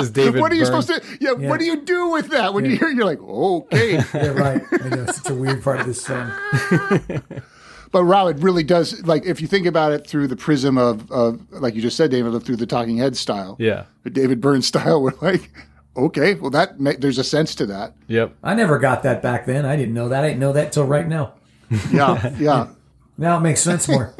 [0.08, 0.40] That's his David.
[0.40, 0.82] what are you Byrne.
[0.82, 1.16] supposed to?
[1.20, 1.48] Yeah, Yeah.
[1.48, 2.88] What do you do with that when you hear?
[2.88, 3.94] You're like, okay.
[4.14, 4.62] Yeah, right.
[4.72, 6.30] I know it's a weird part of this song.
[7.92, 9.04] But Rob, it really does.
[9.06, 12.10] Like, if you think about it through the prism of, of like you just said,
[12.10, 13.84] David, through the Talking Head style, Yeah.
[14.02, 15.50] the David Byrne style, we're like,
[15.94, 17.94] okay, well, that ma- there's a sense to that.
[18.06, 18.34] Yep.
[18.42, 19.66] I never got that back then.
[19.66, 20.24] I didn't know that.
[20.24, 21.34] I didn't know that till right now.
[21.92, 22.68] Yeah, yeah.
[23.18, 24.14] Now it makes sense more.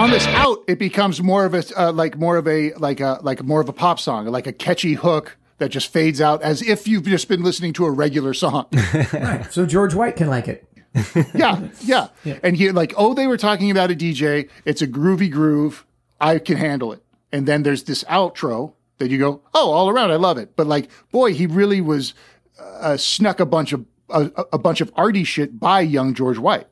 [0.00, 3.18] On this out, it becomes more of a uh, like more of a like a
[3.22, 6.62] like more of a pop song, like a catchy hook that just fades out as
[6.62, 8.66] if you've just been listening to a regular song.
[9.12, 9.46] right.
[9.50, 10.66] So George White can like it.
[11.34, 12.08] yeah, yeah,
[12.42, 14.48] And he like, oh, they were talking about a DJ.
[14.64, 15.86] It's a groovy groove.
[16.20, 17.02] I can handle it.
[17.30, 20.56] And then there's this outro that you go, oh, all around, I love it.
[20.56, 22.14] But like, boy, he really was
[22.58, 26.66] uh, snuck a bunch of a, a bunch of arty shit by young George White,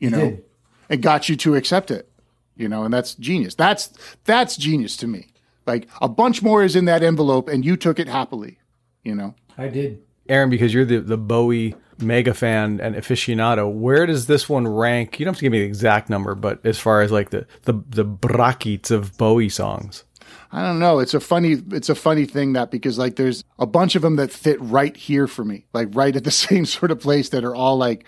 [0.00, 0.44] you know, did.
[0.90, 2.10] and got you to accept it,
[2.56, 3.54] you know, and that's genius.
[3.54, 3.92] That's
[4.24, 5.28] that's genius to me.
[5.66, 8.58] Like a bunch more is in that envelope, and you took it happily,
[9.02, 9.34] you know.
[9.56, 10.02] I did.
[10.28, 15.18] Aaron, because you're the, the Bowie mega fan and aficionado, where does this one rank?
[15.18, 17.46] You don't have to give me the exact number, but as far as like the
[17.62, 20.04] the the brackets of Bowie songs.
[20.52, 21.00] I don't know.
[21.00, 24.16] It's a funny it's a funny thing that because like there's a bunch of them
[24.16, 27.44] that fit right here for me, like right at the same sort of place that
[27.44, 28.04] are all like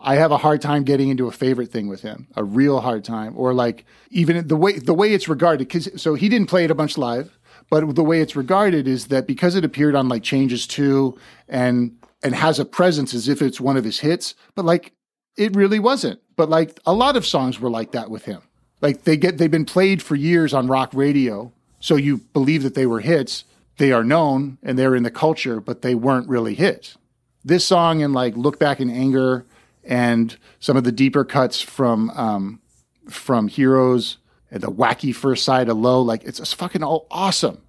[0.00, 3.04] I have a hard time getting into a favorite thing with him, a real hard
[3.04, 5.66] time, or like even the way the way it's regarded.
[5.66, 7.38] Because so he didn't play it a bunch live,
[7.70, 11.18] but the way it's regarded is that because it appeared on like Changes Two
[11.48, 14.92] and and has a presence as if it's one of his hits, but like
[15.36, 16.20] it really wasn't.
[16.36, 18.42] But like a lot of songs were like that with him.
[18.80, 22.74] Like they get they've been played for years on rock radio, so you believe that
[22.74, 23.44] they were hits.
[23.78, 26.96] They are known and they're in the culture, but they weren't really hits.
[27.44, 29.44] This song and like Look Back in Anger
[29.86, 32.60] and some of the deeper cuts from um,
[33.08, 34.18] from Heroes
[34.50, 37.62] and the wacky first side of Low, like it's, it's fucking all awesome.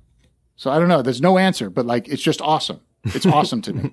[0.56, 1.02] So I don't know.
[1.02, 2.82] There's no answer, but like it's just awesome.
[3.06, 3.92] It's awesome to me.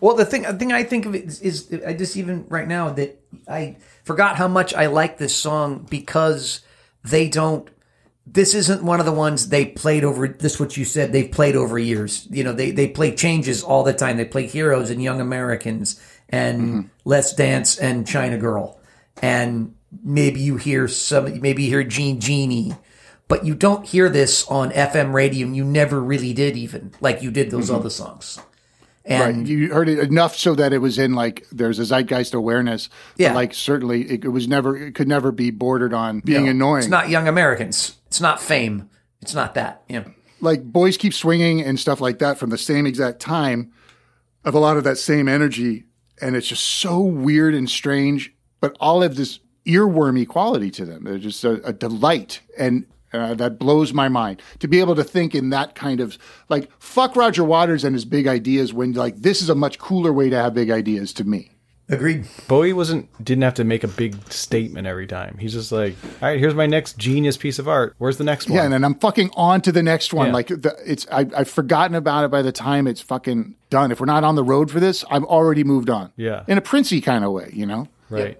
[0.00, 2.66] Well, the thing, the thing I think of it is, is I just even right
[2.66, 6.60] now that I forgot how much I like this song because
[7.04, 7.68] they don't.
[8.26, 10.28] This isn't one of the ones they played over.
[10.28, 12.26] This what you said they've played over years.
[12.30, 14.16] You know they they play changes all the time.
[14.16, 18.78] They play Heroes and Young Americans and Let's Dance and China Girl
[19.22, 21.40] and maybe you hear some.
[21.40, 22.74] Maybe you hear Jean Genie.
[23.28, 27.22] But you don't hear this on FM radio, and you never really did, even like
[27.22, 27.76] you did those Mhm.
[27.76, 28.38] other songs.
[29.08, 29.34] right.
[29.34, 32.88] And You heard it enough so that it was in like there's a zeitgeist awareness.
[33.16, 33.32] Yeah.
[33.34, 36.78] like certainly it, it was never it could never be bordered on being No, annoying.
[36.80, 37.96] It's not Young Americans.
[38.08, 38.88] It's not Fame.
[39.22, 39.82] It's not that.
[39.88, 40.04] Yeah.
[40.40, 43.70] like boys keep swinging and stuff like that from the same exact time
[44.44, 45.84] of a lot of that same energy
[46.20, 51.04] and it's just so weird and strange, but all have this earwormy quality to them.
[51.04, 55.04] They're just a, a delight, and uh, that blows my mind to be able to
[55.04, 56.16] think in that kind of
[56.48, 60.12] like fuck Roger Waters and his big ideas when like this is a much cooler
[60.12, 61.52] way to have big ideas to me.
[61.90, 62.26] Agreed.
[62.48, 65.36] Bowie wasn't didn't have to make a big statement every time.
[65.38, 67.94] He's just like, all right, here's my next genius piece of art.
[67.98, 68.56] Where's the next one?
[68.56, 70.28] Yeah, and then I'm fucking on to the next one.
[70.28, 70.32] Yeah.
[70.32, 73.90] Like the, it's I, I've forgotten about it by the time it's fucking done.
[73.92, 76.12] If we're not on the road for this, I've already moved on.
[76.16, 76.44] Yeah.
[76.48, 77.88] in a Princey kind of way, you know.
[78.08, 78.38] Right.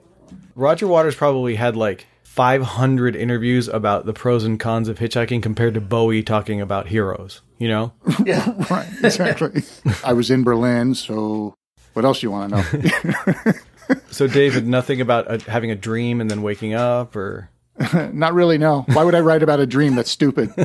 [0.54, 5.74] Roger Waters probably had like 500 interviews about the pros and cons of hitchhiking compared
[5.74, 7.92] to Bowie talking about heroes, you know?
[8.24, 9.62] Yeah, right, exactly.
[10.04, 11.54] I was in Berlin, so
[11.92, 13.52] what else do you want to know?
[14.10, 17.50] So, David, nothing about uh, having a dream and then waking up or.
[18.12, 18.56] not really.
[18.56, 18.82] No.
[18.92, 19.96] Why would I write about a dream?
[19.96, 20.52] That's stupid.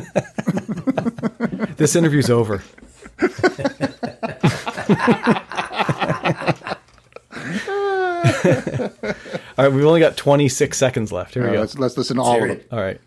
[1.76, 2.62] This interview's over.
[3.22, 3.28] All
[9.64, 11.34] right, we've only got 26 seconds left.
[11.34, 11.60] Here we right, go.
[11.60, 12.60] let's let's listen to all of them.
[12.72, 12.98] All right.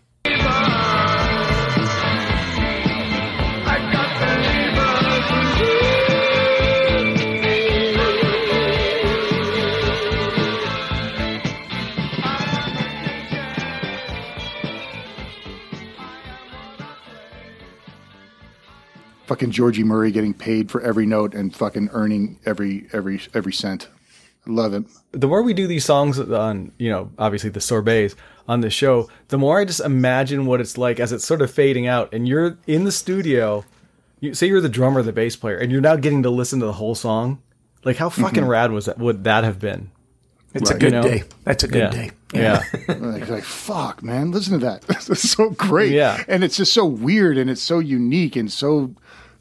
[19.30, 23.86] Fucking Georgie Murray getting paid for every note and fucking earning every every every cent.
[24.44, 24.82] Love it.
[25.12, 28.16] the more we do these songs on, you know, obviously the sorbets
[28.48, 31.50] on the show, the more I just imagine what it's like as it's sort of
[31.52, 33.64] fading out, and you're in the studio.
[34.18, 36.66] You say you're the drummer, the bass player, and you're now getting to listen to
[36.66, 37.40] the whole song.
[37.84, 38.48] Like, how fucking Mhm.
[38.48, 38.98] rad was that?
[38.98, 39.92] Would that have been?
[40.54, 41.22] It's a good day.
[41.44, 41.90] That's a good Yeah.
[41.90, 42.10] day.
[42.34, 42.62] Yeah.
[42.98, 44.84] like, like, fuck, man, listen to that.
[45.08, 45.92] It's so great.
[45.92, 46.20] Yeah.
[46.26, 48.90] And it's just so weird and it's so unique and so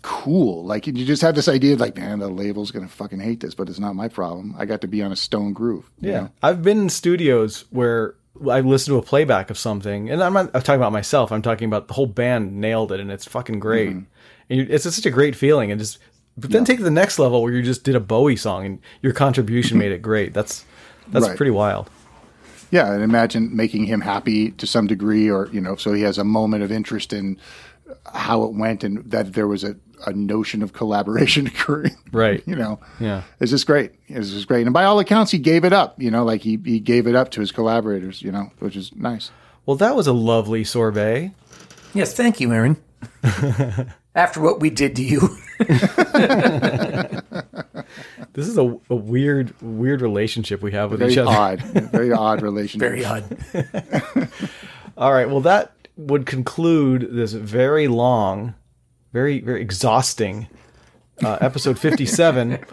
[0.02, 0.64] cool.
[0.66, 3.54] Like you just have this idea of like, man, the label's gonna fucking hate this,
[3.56, 4.56] but it's not my problem.
[4.58, 5.90] I got to be on a stone groove.
[6.00, 6.30] you Yeah, know?
[6.44, 8.16] I've been in studios where
[8.50, 11.32] I listened to a playback of something, and I'm not I'm talking about myself.
[11.32, 13.90] I'm talking about the whole band nailed it, and it's fucking great.
[13.90, 14.04] Mm-hmm.
[14.50, 15.98] And you- it's such a great feeling, and just
[16.38, 18.80] but then take to the next level where you just did a Bowie song and
[19.02, 20.34] your contribution made it great.
[20.34, 20.64] That's
[21.10, 21.36] that's Right.
[21.36, 21.90] pretty wild.
[22.72, 26.18] Yeah, and imagine making him happy to some degree, or you know, so he has
[26.18, 27.38] a moment of interest in
[28.14, 31.96] how it went, and that there was a, a notion of collaboration occurring.
[32.12, 32.44] Right.
[32.46, 33.24] You know, Yeah.
[33.40, 33.92] it's just great.
[34.08, 36.02] It's just great, and by all accounts, he gave it up.
[36.02, 38.22] You know, like he he gave it up to his collaborators.
[38.22, 39.32] You know, which is nice.
[39.66, 41.32] Well, that was a lovely sorbet.
[41.94, 42.78] Yes, thank you, Aaron.
[44.16, 45.30] After what we did to you.
[48.34, 51.32] This is a, a weird weird relationship we have with Very each other.
[51.32, 52.88] Very odd, very odd relationship.
[52.90, 54.30] Very odd.
[54.98, 55.28] All right.
[55.28, 58.54] Well, that would conclude this very long,
[59.14, 60.48] very very exhausting
[61.24, 62.60] uh, episode 57.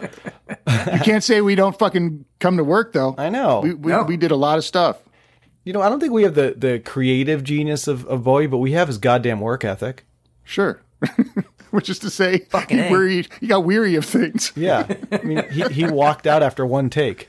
[0.67, 3.13] You can't say we don't fucking come to work though.
[3.17, 3.59] I know.
[3.59, 4.97] We we, we did a lot of stuff.
[5.65, 8.59] You know, I don't think we have the, the creative genius of, of Bowie, but
[8.59, 10.05] we have his goddamn work ethic.
[10.45, 10.81] Sure.
[11.71, 12.89] Which is to say, Fucking he A.
[12.89, 13.27] worried.
[13.41, 14.53] He got weary of things.
[14.55, 14.87] Yeah.
[15.11, 17.27] I mean, he, he walked out after one take.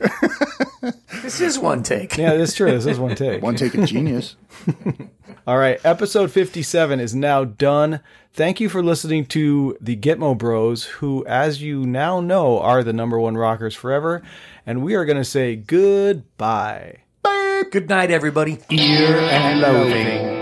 [1.22, 2.16] This is one take.
[2.16, 2.70] Yeah, that's true.
[2.70, 3.43] This is one take.
[3.43, 4.36] One take of genius.
[5.49, 5.81] All right.
[5.83, 8.01] Episode 57 is now done.
[8.35, 12.93] Thank you for listening to the Gitmo Bros, who, as you now know, are the
[12.93, 14.20] number one rockers forever.
[14.66, 16.99] And we are going to say goodbye.
[17.23, 17.62] Bye.
[17.70, 18.59] Good night, everybody.
[18.69, 20.37] Ear and loathing.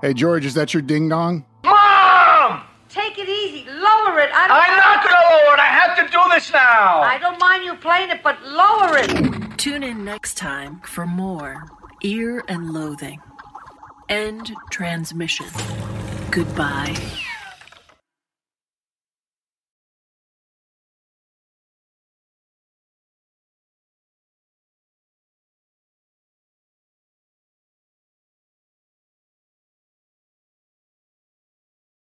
[0.00, 1.44] Hey George, is that your ding dong?
[1.62, 2.62] Mom!
[2.88, 3.70] Take it easy.
[3.70, 4.30] Lower it.
[4.34, 5.60] I don't I'm not gonna lower it.
[5.60, 5.68] I
[6.38, 7.00] have to do this now.
[7.00, 9.58] I don't mind you playing it, but lower it.
[9.58, 11.64] Tune in next time for more
[12.02, 13.20] Ear and Loathing.
[14.08, 15.46] End transmission.
[16.30, 16.96] Goodbye.